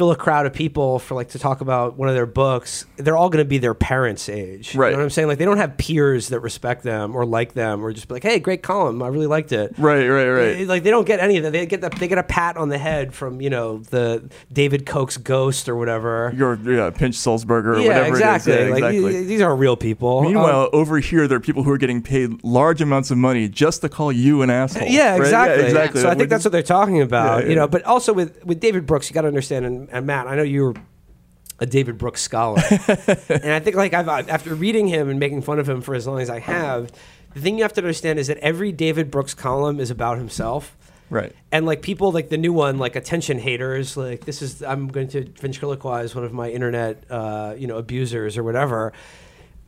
Fill 0.00 0.12
a 0.12 0.16
crowd 0.16 0.46
of 0.46 0.54
people 0.54 0.98
for 0.98 1.14
like 1.14 1.28
to 1.28 1.38
talk 1.38 1.60
about 1.60 1.98
one 1.98 2.08
of 2.08 2.14
their 2.14 2.24
books. 2.24 2.86
They're 2.96 3.18
all 3.18 3.28
going 3.28 3.44
to 3.44 3.48
be 3.48 3.58
their 3.58 3.74
parents' 3.74 4.30
age. 4.30 4.74
Right. 4.74 4.86
You 4.88 4.92
know 4.92 5.00
what 5.00 5.04
I'm 5.04 5.10
saying? 5.10 5.28
Like 5.28 5.36
they 5.36 5.44
don't 5.44 5.58
have 5.58 5.76
peers 5.76 6.28
that 6.28 6.40
respect 6.40 6.84
them 6.84 7.14
or 7.14 7.26
like 7.26 7.52
them 7.52 7.84
or 7.84 7.92
just 7.92 8.08
be 8.08 8.14
like, 8.14 8.22
"Hey, 8.22 8.38
great 8.38 8.62
column. 8.62 9.02
I 9.02 9.08
really 9.08 9.26
liked 9.26 9.52
it." 9.52 9.74
right, 9.76 10.08
right, 10.08 10.26
right. 10.30 10.52
They- 10.56 10.64
Like 10.64 10.84
they 10.84 10.90
don't 10.90 11.06
get 11.06 11.20
any 11.20 11.36
of 11.36 11.42
that. 11.42 11.52
They 11.52 11.66
get 11.66 11.82
the, 11.82 11.90
they 11.90 12.08
get 12.08 12.16
a 12.16 12.22
pat 12.22 12.56
on 12.56 12.70
the 12.70 12.78
head 12.78 13.12
from 13.12 13.42
you 13.42 13.50
know 13.50 13.80
the 13.90 14.30
David 14.50 14.86
Koch's 14.86 15.18
ghost 15.18 15.68
or 15.68 15.76
whatever. 15.76 16.32
Your 16.34 16.54
yeah, 16.54 16.88
Pinch 16.88 17.16
Sulzberger 17.16 17.76
or 17.76 17.80
yeah, 17.80 17.88
whatever 17.88 18.08
exactly. 18.16 18.52
it 18.54 18.58
is. 18.60 18.66
Yeah, 18.68 18.72
Like 18.72 18.94
exactly. 18.94 19.24
these- 19.26 19.40
are 19.42 19.54
real 19.54 19.76
people. 19.76 20.22
Meanwhile, 20.22 20.62
Um, 20.62 20.68
over 20.72 20.98
here, 20.98 21.28
there 21.28 21.36
are 21.36 21.40
people 21.42 21.62
who 21.62 21.72
are 21.72 21.78
getting 21.78 22.00
paid 22.00 22.42
large 22.42 22.80
amounts 22.80 23.10
of 23.10 23.18
money 23.18 23.50
just 23.50 23.82
to 23.82 23.90
call 23.90 24.10
you 24.12 24.40
an 24.40 24.48
asshole. 24.48 24.88
yeah, 24.88 25.10
right? 25.10 25.20
exactly. 25.20 25.64
exactly. 25.66 26.00
So 26.00 26.08
I 26.08 26.14
think 26.14 26.30
that's 26.30 26.44
what 26.46 26.52
they're 26.52 26.62
talking 26.62 27.02
about. 27.02 27.42
Yeah, 27.44 27.50
You 27.50 27.56
know, 27.56 27.68
but 27.68 27.84
also 27.84 28.14
with 28.14 28.42
with 28.46 28.60
David 28.60 28.86
Brooks, 28.86 29.10
you 29.10 29.14
got 29.14 29.22
to 29.22 29.28
understand. 29.28 29.66
And, 29.66 29.89
and 29.92 30.06
Matt, 30.06 30.26
I 30.26 30.36
know 30.36 30.42
you're 30.42 30.74
a 31.58 31.66
David 31.66 31.98
Brooks 31.98 32.22
scholar, 32.22 32.62
and 33.28 33.52
I 33.52 33.60
think 33.60 33.76
like 33.76 33.92
I've 33.92 34.08
after 34.28 34.54
reading 34.54 34.86
him 34.88 35.08
and 35.08 35.18
making 35.20 35.42
fun 35.42 35.58
of 35.58 35.68
him 35.68 35.80
for 35.82 35.94
as 35.94 36.06
long 36.06 36.20
as 36.20 36.30
I 36.30 36.38
have, 36.38 36.90
the 37.34 37.40
thing 37.40 37.56
you 37.58 37.62
have 37.64 37.72
to 37.74 37.80
understand 37.80 38.18
is 38.18 38.28
that 38.28 38.38
every 38.38 38.72
David 38.72 39.10
Brooks 39.10 39.34
column 39.34 39.78
is 39.80 39.90
about 39.90 40.18
himself. 40.18 40.76
Right. 41.10 41.34
And 41.50 41.66
like 41.66 41.82
people 41.82 42.12
like 42.12 42.28
the 42.28 42.38
new 42.38 42.52
one, 42.52 42.78
like 42.78 42.94
attention 42.94 43.38
haters, 43.38 43.96
like 43.96 44.24
this 44.24 44.42
is 44.42 44.62
I'm 44.62 44.86
going 44.88 45.08
to 45.08 45.24
ventriloquize 45.24 46.14
one 46.14 46.24
of 46.24 46.32
my 46.32 46.48
internet, 46.50 47.04
uh, 47.10 47.54
you 47.58 47.66
know, 47.66 47.78
abusers 47.78 48.38
or 48.38 48.44
whatever. 48.44 48.92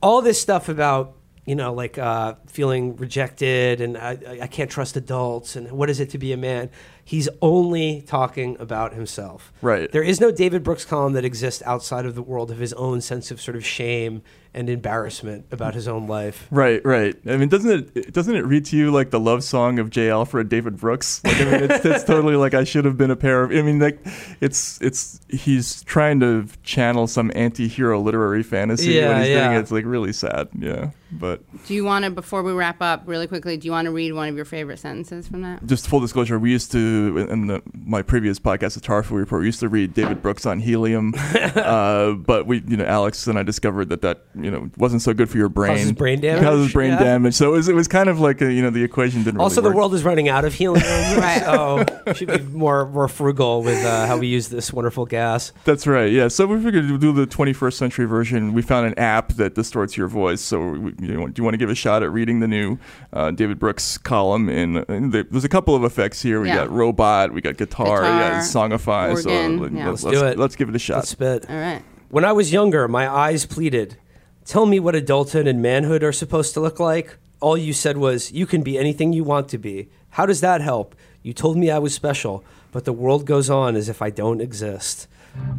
All 0.01 0.23
this 0.23 0.41
stuff 0.41 0.68
about 0.68 1.16
you 1.45 1.57
know 1.57 1.75
like 1.75 1.99
uh, 1.99 2.35
feeling 2.47 2.95
rejected 2.97 3.81
and 3.81 3.99
I- 3.99 4.39
I 4.43 4.47
can't 4.47 4.70
trust 4.70 4.97
adults 4.97 5.57
and 5.57 5.70
what 5.73 5.91
is 5.91 5.99
it 5.99 6.11
to 6.11 6.18
be 6.18 6.33
a 6.33 6.37
man. 6.37 6.70
He's 7.05 7.28
only 7.40 8.03
talking 8.03 8.57
about 8.61 8.94
himself. 8.94 9.53
Right. 9.61 9.90
There 9.90 10.03
is 10.03 10.20
no 10.20 10.30
David 10.30 10.62
Brooks 10.62 10.84
column 10.84 11.12
that 11.14 11.24
exists 11.24 11.62
outside 11.66 12.07
of 12.07 12.14
the 12.14 12.22
world 12.22 12.50
of 12.50 12.59
his 12.59 12.72
own 12.74 13.00
sense 13.00 13.30
of 13.30 13.40
sort 13.40 13.57
of 13.57 13.64
shame 13.64 14.22
and 14.55 14.68
embarrassment 14.68 15.46
about 15.50 15.74
his 15.74 15.88
own 15.88 16.07
life. 16.07 16.46
Right, 16.50 16.84
right. 16.84 17.16
I 17.26 17.36
mean, 17.36 17.48
doesn't 17.48 17.96
it 17.96 18.12
doesn't 18.12 18.34
it 18.34 18.44
read 18.44 18.64
to 18.66 18.76
you 18.76 18.90
like 18.90 19.11
the 19.11 19.20
love 19.20 19.42
song 19.44 19.78
of 19.78 19.88
J. 19.90 20.11
Alfred 20.11 20.48
David 20.48 20.76
Brooks? 20.76 21.22
Like, 21.24 21.40
I 21.40 21.44
mean, 21.44 21.70
it's, 21.70 21.84
it's 21.84 22.05
totally 22.12 22.36
like 22.36 22.53
I 22.55 22.64
should 22.64 22.84
have 22.84 22.98
been 22.98 23.11
a 23.11 23.16
pair 23.16 23.42
of. 23.44 23.50
I 23.50 23.62
mean, 23.62 23.78
like, 23.78 23.98
it's 24.40 24.80
it's 24.82 25.20
he's 25.28 25.82
trying 25.84 26.20
to 26.20 26.46
channel 26.62 27.07
some 27.07 27.32
anti-hero 27.34 28.00
literary 28.00 28.42
fantasy 28.42 28.92
Yeah, 28.92 29.09
when 29.09 29.18
he's 29.20 29.28
yeah. 29.30 29.44
doing 29.46 29.57
it. 29.57 29.61
It's 29.61 29.72
like 29.72 29.84
really 29.86 30.12
sad. 30.12 30.48
Yeah, 30.59 30.90
but 31.11 31.40
Do 31.66 31.74
you 31.74 31.84
want 31.84 32.05
to, 32.05 32.11
before 32.11 32.42
we 32.42 32.53
wrap 32.53 32.80
up, 32.82 33.03
really 33.07 33.26
quickly, 33.26 33.57
do 33.57 33.66
you 33.66 33.72
want 33.72 33.86
to 33.86 33.90
read 33.92 34.12
one 34.12 34.28
of 34.28 34.36
your 34.36 34.44
favorite 34.44 34.78
sentences 34.78 35.28
from 35.28 35.42
that? 35.42 35.64
just 35.66 35.86
full 35.88 36.00
disclosure, 36.00 36.38
we 36.38 36.50
used 36.50 36.72
to 36.72 37.26
in 37.30 37.46
the, 37.46 37.62
my 37.84 38.03
previous 38.03 38.38
podcast, 38.38 38.74
the 38.74 38.80
Tarfu 38.80 39.12
Report, 39.12 39.40
we 39.40 39.46
used 39.46 39.61
to 39.61 39.68
read 39.68 39.94
David 39.94 40.20
Brooks 40.22 40.44
on 40.46 40.61
helium, 40.61 41.14
uh, 41.34 42.12
but 42.12 42.46
we, 42.46 42.62
you 42.66 42.76
know, 42.76 42.84
Alex 42.84 43.26
and 43.26 43.38
I 43.38 43.42
discovered 43.42 43.88
that 43.90 44.03
that 44.03 44.24
you 44.43 44.51
know 44.51 44.70
wasn't 44.76 45.03
so 45.03 45.14
good 45.14 45.30
for 45.30 45.36
your 45.38 45.49
brain. 45.49 45.76
Causes 45.76 45.93
brain 45.93 46.20
damage? 46.20 46.43
Causes 46.43 46.72
brain 46.72 46.90
Yeah. 46.90 46.99
damage. 47.03 47.34
So 47.34 47.49
it 47.53 47.57
was, 47.57 47.68
it 47.68 47.74
was 47.74 47.88
kind 47.88 48.09
of 48.09 48.20
like 48.20 48.40
a, 48.43 48.53
you 48.53 48.62
know 48.62 48.70
the 48.70 48.82
equation 48.82 49.22
didn't. 49.22 49.40
Also, 49.40 49.61
really 49.61 49.72
the 49.72 49.76
world 49.76 49.95
is 49.95 50.05
running 50.05 50.28
out 50.28 50.45
of 50.45 50.55
helium, 50.55 50.84
Right. 51.18 51.43
so 51.43 51.84
we 52.07 52.14
should 52.14 52.28
be 52.28 52.38
more 52.57 52.86
more 52.88 53.09
frugal 53.09 53.62
with 53.62 53.84
uh, 53.84 54.07
how 54.07 54.16
we 54.18 54.26
use 54.26 54.49
this 54.49 54.72
wonderful 54.72 55.07
gas. 55.07 55.53
That's 55.64 55.86
right. 55.86 56.11
Yeah. 56.12 56.28
So 56.28 56.47
we 56.47 56.62
figured 56.62 56.88
to 56.88 56.99
do 56.99 57.12
the 57.12 57.26
21st 57.26 57.72
century 57.74 58.07
version. 58.07 58.53
We 58.53 58.62
found 58.62 58.86
an 58.86 58.99
app 58.99 59.34
that 59.34 59.55
distorts 59.55 59.97
your 59.97 60.09
voice. 60.09 60.40
So 60.40 60.61
we, 60.70 60.95
you 61.01 61.14
know, 61.14 61.26
do 61.28 61.40
you 61.40 61.45
want 61.45 61.55
to 61.55 61.59
give 61.59 61.70
a 61.70 61.74
shot 61.74 62.03
at 62.03 62.11
reading 62.11 62.40
the 62.40 62.49
new 62.49 62.78
uh, 63.12 63.30
David 63.30 63.59
Brooks 63.59 63.99
column? 63.99 64.49
In, 64.49 64.78
in 64.88 65.11
the, 65.11 65.26
there's 65.30 65.45
a 65.45 65.49
couple 65.49 65.74
of 65.74 65.84
effects 65.84 66.20
here. 66.22 66.40
We 66.40 66.49
Yeah. 66.49 66.57
got 66.57 66.70
robot. 66.70 67.32
We 67.32 67.40
got 67.40 67.57
guitar. 67.57 68.03
yeah, 68.03 68.40
Guitar, 68.45 68.68
songify. 68.68 69.22
so 69.22 69.30
organ, 69.30 69.59
let- 69.61 69.72
yeah. 69.72 69.88
let's, 69.90 70.03
Let's 70.05 70.18
do 70.20 70.26
it. 70.26 70.38
Let's 70.38 70.57
give 70.57 70.68
it 70.68 70.74
a 70.74 70.78
shot. 70.78 70.97
Let's 70.97 71.09
spit. 71.11 71.49
All 71.49 71.57
right. 71.57 71.82
When 72.11 72.24
I 72.24 72.32
was 72.32 72.53
younger, 72.53 72.88
my 72.88 73.09
eyes 73.09 73.47
pleaded, 73.47 73.97
Tell 74.45 74.66
me 74.66 74.80
what 74.80 74.95
adulthood 74.97 75.47
and 75.47 75.62
manhood 75.62 76.03
are 76.03 76.12
supposed 76.12 76.53
to 76.55 76.61
look 76.61 76.80
like. 76.80 77.16
All 77.40 77.57
you 77.57 77.72
said 77.72 77.97
was, 77.97 78.32
You 78.32 78.45
can 78.47 78.62
be 78.62 78.76
anything 78.76 79.12
you 79.12 79.24
want 79.24 79.49
to 79.51 79.59
be. 79.59 79.88
How 80.11 80.26
does 80.26 80.40
that 80.40 80.61
help? 80.61 80.95
You 81.22 81.32
told 81.32 81.57
me 81.57 81.70
I 81.70 81.78
was 81.78 81.95
special, 81.95 82.45
but 82.72 82.84
the 82.84 82.93
world 82.93 83.24
goes 83.24 83.49
on 83.49 83.76
as 83.76 83.88
if 83.88 84.03
I 84.03 84.11
don't 84.11 84.40
exist. 84.40 85.07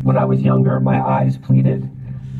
When 0.01 0.17
I 0.17 0.25
was 0.25 0.41
younger, 0.41 0.79
my 0.79 0.99
eyes 1.01 1.38
pleaded, 1.38 1.89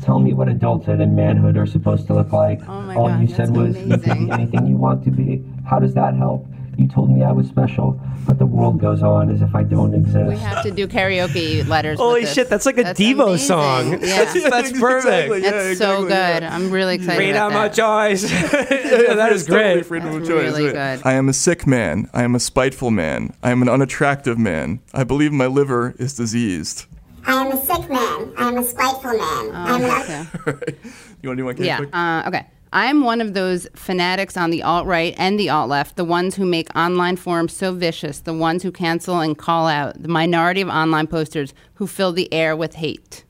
Tell 0.02 0.18
me 0.18 0.34
what 0.34 0.48
adulthood 0.48 1.00
and 1.00 1.16
manhood 1.16 1.56
are 1.56 1.66
supposed 1.66 2.06
to 2.08 2.14
look 2.14 2.30
like. 2.30 2.60
Oh 2.68 2.90
All 2.94 3.08
God, 3.08 3.22
you 3.22 3.34
said 3.34 3.56
was, 3.56 3.76
You 3.78 3.96
can 3.96 4.26
be 4.26 4.30
anything 4.32 4.66
you 4.66 4.76
want 4.76 5.02
to 5.04 5.10
be. 5.10 5.42
How 5.66 5.78
does 5.78 5.94
that 5.94 6.14
help? 6.14 6.46
You 6.76 6.88
told 6.88 7.10
me 7.10 7.22
I 7.22 7.30
was 7.32 7.46
special, 7.48 8.00
but 8.26 8.38
the 8.38 8.46
world 8.46 8.80
goes 8.80 9.02
on 9.02 9.30
as 9.30 9.42
if 9.42 9.54
I 9.54 9.62
don't 9.62 9.94
exist. 9.94 10.26
We 10.28 10.36
have 10.38 10.62
to 10.64 10.70
do 10.70 10.88
karaoke 10.88 11.66
letters. 11.68 11.98
Holy 11.98 12.22
with 12.22 12.32
shit, 12.32 12.48
that's 12.48 12.66
like 12.66 12.78
a 12.78 12.84
Devo 12.84 13.28
amazing. 13.28 13.46
song. 13.46 13.90
Yeah. 13.92 13.98
That's, 14.24 14.32
that's 14.50 14.72
perfect. 14.72 15.32
Exactly, 15.32 15.42
yeah, 15.42 15.50
That's 15.50 15.78
so 15.78 16.02
good. 16.02 16.10
yeah. 16.42 16.54
I'm 16.54 16.70
really 16.70 16.96
excited 16.96 17.18
Rain 17.18 17.30
about 17.30 17.52
out 17.52 17.54
my 17.54 17.68
that. 17.68 17.74
choice. 17.76 18.22
that 18.30 19.30
is 19.32 19.46
Totally 19.46 19.74
great. 19.74 19.86
freedom 19.86 20.08
of 20.16 20.22
choice, 20.26 20.52
really 20.52 20.72
good. 20.72 21.00
I 21.04 21.12
am 21.12 21.28
a 21.28 21.32
sick 21.32 21.66
man. 21.66 22.08
I 22.12 22.22
am 22.24 22.34
a 22.34 22.40
spiteful 22.40 22.90
man. 22.90 23.32
I 23.42 23.50
am 23.50 23.62
an 23.62 23.68
unattractive 23.68 24.38
man. 24.38 24.80
I 24.92 25.04
believe 25.04 25.32
my 25.32 25.46
liver 25.46 25.94
is 25.98 26.14
diseased. 26.14 26.86
I 27.26 27.32
am 27.46 27.52
a 27.52 27.64
sick 27.64 27.88
man. 27.88 28.32
I 28.36 28.48
am 28.48 28.58
a 28.58 28.64
spiteful 28.64 29.12
man. 29.12 29.54
I 29.54 29.74
am 29.76 29.84
an 29.84 30.48
Okay. 30.48 30.74
You 31.22 31.30
want 31.30 31.38
to 31.38 31.40
do 31.40 31.44
one? 31.46 31.56
Kate, 31.56 31.64
Yeah. 31.66 31.76
quick? 31.78 31.88
Uh, 31.94 32.24
okay. 32.26 32.46
I'm 32.76 33.04
one 33.04 33.20
of 33.20 33.34
those 33.34 33.68
fanatics 33.76 34.36
on 34.36 34.50
the 34.50 34.64
alt 34.64 34.84
right 34.84 35.14
and 35.16 35.38
the 35.38 35.48
alt 35.48 35.68
left, 35.68 35.94
the 35.94 36.04
ones 36.04 36.34
who 36.34 36.44
make 36.44 36.74
online 36.74 37.14
forums 37.14 37.52
so 37.52 37.72
vicious, 37.72 38.18
the 38.18 38.34
ones 38.34 38.64
who 38.64 38.72
cancel 38.72 39.20
and 39.20 39.38
call 39.38 39.68
out, 39.68 40.02
the 40.02 40.08
minority 40.08 40.60
of 40.60 40.68
online 40.68 41.06
posters 41.06 41.54
who 41.74 41.86
fill 41.86 42.10
the 42.10 42.32
air 42.34 42.56
with 42.56 42.74
hate. 42.74 43.24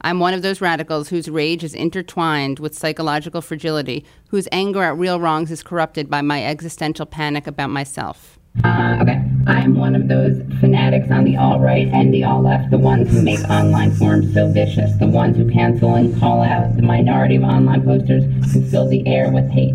I'm 0.00 0.18
one 0.18 0.32
of 0.32 0.40
those 0.40 0.62
radicals 0.62 1.10
whose 1.10 1.28
rage 1.28 1.62
is 1.62 1.74
intertwined 1.74 2.58
with 2.58 2.74
psychological 2.74 3.42
fragility, 3.42 4.02
whose 4.28 4.48
anger 4.50 4.82
at 4.82 4.96
real 4.96 5.20
wrongs 5.20 5.50
is 5.50 5.62
corrupted 5.62 6.08
by 6.08 6.22
my 6.22 6.42
existential 6.42 7.04
panic 7.04 7.46
about 7.46 7.68
myself. 7.68 8.39
Uh, 8.64 8.98
okay. 9.02 9.24
I'm 9.46 9.74
one 9.74 9.96
of 9.96 10.08
those 10.08 10.36
fanatics 10.60 11.10
on 11.10 11.24
the 11.24 11.36
alt 11.36 11.60
right 11.60 11.88
and 11.88 12.12
the 12.12 12.24
alt 12.24 12.44
left, 12.44 12.70
the 12.70 12.78
ones 12.78 13.10
who 13.10 13.22
make 13.22 13.40
online 13.48 13.90
forums 13.92 14.34
so 14.34 14.50
vicious, 14.52 14.94
the 14.98 15.06
ones 15.06 15.36
who 15.36 15.50
cancel 15.50 15.94
and 15.94 16.18
call 16.20 16.42
out, 16.42 16.76
the 16.76 16.82
minority 16.82 17.36
of 17.36 17.42
online 17.42 17.82
posters 17.82 18.24
who 18.52 18.62
fill 18.70 18.88
the 18.88 19.06
air 19.06 19.30
with 19.30 19.48
hate. 19.50 19.74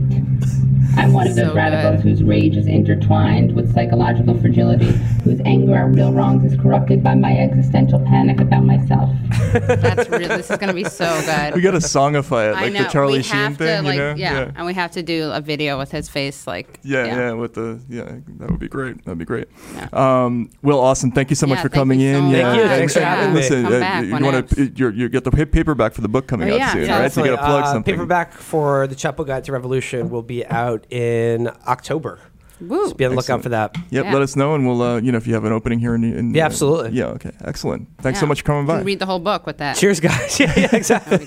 I'm 0.97 1.13
one 1.13 1.27
of 1.27 1.35
those 1.35 1.47
So 1.47 1.53
radicals 1.53 2.03
good. 2.03 2.09
whose 2.09 2.23
rage 2.23 2.55
is 2.57 2.67
intertwined 2.67 3.55
with 3.55 3.73
psychological 3.73 4.37
fragility, 4.39 4.91
whose 5.23 5.39
anger 5.45 5.75
at 5.75 5.93
real 5.95 6.11
wrongs 6.13 6.51
is 6.51 6.59
corrupted 6.59 7.03
by 7.03 7.15
my 7.15 7.37
existential 7.37 7.99
panic 8.05 8.39
about 8.39 8.63
myself. 8.63 9.09
That's 9.53 10.09
really, 10.09 10.27
this 10.27 10.49
is 10.49 10.57
going 10.57 10.67
to 10.69 10.73
be 10.73 10.83
so 10.85 11.05
good. 11.25 11.55
We 11.55 11.61
got 11.61 11.71
to 11.71 11.77
songify 11.77 12.49
it, 12.51 12.53
like 12.53 12.73
the 12.73 12.89
Charlie 12.91 13.17
we 13.19 13.23
Sheen 13.23 13.35
have 13.37 13.57
thing, 13.57 13.83
to, 13.83 13.87
like, 13.87 13.95
you 13.95 13.99
know? 14.01 14.13
yeah. 14.17 14.51
and 14.55 14.65
we 14.65 14.73
have 14.73 14.91
to 14.91 15.03
do 15.03 15.31
a 15.31 15.41
video 15.41 15.77
with 15.77 15.91
his 15.91 16.09
face, 16.09 16.45
like, 16.47 16.79
Yeah, 16.83 17.05
yeah, 17.05 17.31
with 17.33 17.53
the 17.53 17.79
yeah, 17.89 18.03
that 18.39 18.49
would 18.51 18.59
be 18.59 18.67
great. 18.67 19.03
That'd 19.05 19.17
be 19.19 19.25
great. 19.25 19.47
Um, 19.93 20.49
Will 20.61 20.79
Austin, 20.79 21.11
thank 21.11 21.29
you 21.29 21.35
so 21.35 21.47
much 21.47 21.59
for 21.59 21.69
coming 21.69 21.99
you 21.99 22.13
so 22.13 22.17
in. 22.19 22.23
much. 22.25 22.35
Yeah, 22.35 22.43
Thank 22.43 22.55
you. 22.57 22.61
and- 22.63 22.71
Thanks 22.75 22.93
for 22.93 22.99
having 23.01 23.33
me. 23.33 23.39
listen, 23.41 23.63
Come 23.63 23.73
uh, 23.73 23.79
back 23.79 24.05
you 24.05 24.11
want 24.25 24.49
to 24.49 24.71
you 24.75 24.89
you 24.89 25.09
get 25.09 25.23
the 25.23 25.31
paperback 25.31 25.93
for 25.93 26.01
the 26.01 26.07
book 26.09 26.27
coming 26.27 26.49
Oh, 26.49 26.53
out 26.53 26.59
yeah, 26.59 26.73
soon, 26.73 26.85
yeah, 26.85 26.99
right? 26.99 27.11
So 27.11 27.23
you 27.23 27.31
got 27.31 27.37
to 27.41 27.45
plug 27.45 27.63
Uh, 27.63 27.73
something. 27.73 27.93
Paperback 27.95 28.33
for 28.33 28.87
the 28.87 28.95
Chapo 28.95 29.25
Guide 29.25 29.43
to 29.45 29.51
Revolution 29.51 30.09
will 30.09 30.21
be 30.21 30.45
out 30.47 30.74
in 30.89 31.49
October. 31.67 32.19
Woo. 32.61 32.87
So 32.87 32.93
be 32.93 33.03
on 33.03 33.11
the 33.11 33.17
lookout 33.17 33.43
for 33.43 33.49
that. 33.49 33.75
Yep, 33.89 34.05
let 34.13 34.21
us 34.21 34.37
know, 34.37 34.55
and 34.55 34.65
we'll 34.65 34.81
uh, 34.81 34.97
you 35.01 35.11
know 35.11 35.17
if 35.17 35.27
you 35.27 35.33
have 35.33 35.43
an 35.43 35.51
opening 35.51 35.77
here. 35.79 35.93
In, 35.93 36.03
in 36.05 36.33
Yeah, 36.33 36.43
uh, 36.43 36.45
absolutely. 36.45 36.91
yeah, 36.91 37.07
okay, 37.07 37.31
excellent. 37.43 37.89
Thanks 37.99 38.19
so 38.19 38.25
much 38.25 38.39
for 38.41 38.45
coming 38.45 38.61
You 38.61 38.67
by. 38.67 38.77
can 38.77 38.85
read 38.85 38.99
the 38.99 39.05
whole 39.05 39.19
book 39.19 39.45
with 39.45 39.57
that. 39.57 39.75
Cheers, 39.75 39.99
guys. 39.99 40.39
yeah, 40.39 40.53
yeah, 40.55 40.69
exactly. 40.75 41.25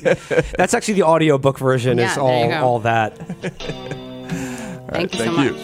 That's 0.57 0.73
actually 0.73 0.95
the 0.95 1.03
audiobook 1.03 1.59
version. 1.59 1.99
Yeah, 1.99 2.13
is 2.13 2.19
all 2.19 2.53
all 2.55 2.79
that. 2.81 3.17
Thank 4.91 5.13
you 5.13 5.19
so 5.19 5.25
thank 5.27 5.37
much. 5.37 5.53
you. 5.53 5.59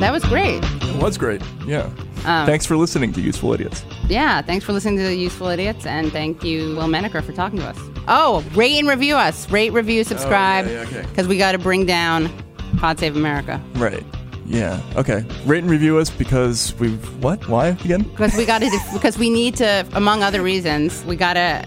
That 0.00 0.10
was 0.10 0.24
great. 0.24 0.62
It 0.64 1.02
was 1.02 1.18
great. 1.18 1.42
Yeah. 1.66 1.90
Um, 2.24 2.46
Thanks 2.46 2.66
for 2.66 2.76
listening 2.76 3.12
to 3.14 3.20
Useful 3.20 3.52
Idiots. 3.52 3.84
Yeah, 4.08 4.42
thanks 4.42 4.64
for 4.64 4.72
listening 4.72 4.98
to 4.98 5.14
Useful 5.14 5.48
Idiots, 5.48 5.86
and 5.86 6.12
thank 6.12 6.44
you, 6.44 6.76
Will 6.76 6.86
Menaker, 6.88 7.20
for 7.22 7.32
talking 7.32 7.58
to 7.58 7.66
us. 7.66 7.78
Oh, 8.08 8.44
rate 8.54 8.78
and 8.78 8.88
review 8.88 9.16
us. 9.16 9.50
Rate, 9.50 9.70
review, 9.72 10.04
subscribe, 10.04 10.66
Oh, 10.66 10.70
yeah, 10.70 10.78
okay. 10.82 11.02
because 11.08 11.26
we 11.26 11.36
got 11.38 11.52
to 11.52 11.58
bring 11.58 11.84
down 11.86 12.30
Pod 12.78 12.98
Save 12.98 13.16
America. 13.16 13.60
Right. 13.74 14.04
Yeah. 14.46 14.80
Okay. 14.96 15.24
Rate 15.46 15.62
and 15.62 15.70
review 15.70 15.98
us 15.98 16.10
because 16.10 16.74
we've 16.78 17.22
what? 17.22 17.48
Why 17.48 17.68
again? 17.68 18.02
Because 18.02 18.36
we 18.36 18.44
got 18.44 18.60
to, 18.60 18.70
because 18.92 19.18
we 19.18 19.30
need 19.30 19.56
to, 19.56 19.86
among 19.94 20.22
other 20.22 20.42
reasons, 20.42 21.04
we 21.04 21.16
got 21.16 21.34
to 21.34 21.64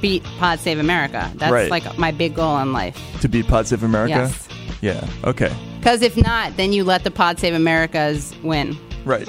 beat 0.00 0.22
Pod 0.38 0.58
Save 0.58 0.78
America. 0.78 1.30
That's 1.36 1.52
Right. 1.52 1.70
like 1.70 1.98
my 1.98 2.10
big 2.10 2.34
goal 2.34 2.58
in 2.58 2.72
life. 2.72 2.98
To 3.20 3.28
beat 3.28 3.46
Pod 3.46 3.66
Save 3.66 3.82
America. 3.84 4.30
Yes. 4.30 4.48
Yeah. 4.80 5.06
Okay. 5.24 5.54
Because 5.78 6.02
if 6.02 6.16
not, 6.16 6.56
then 6.56 6.72
you 6.72 6.82
let 6.84 7.04
the 7.04 7.10
Pod 7.10 7.38
Save 7.38 7.54
Americas 7.54 8.34
win. 8.42 8.76
Right. 9.04 9.28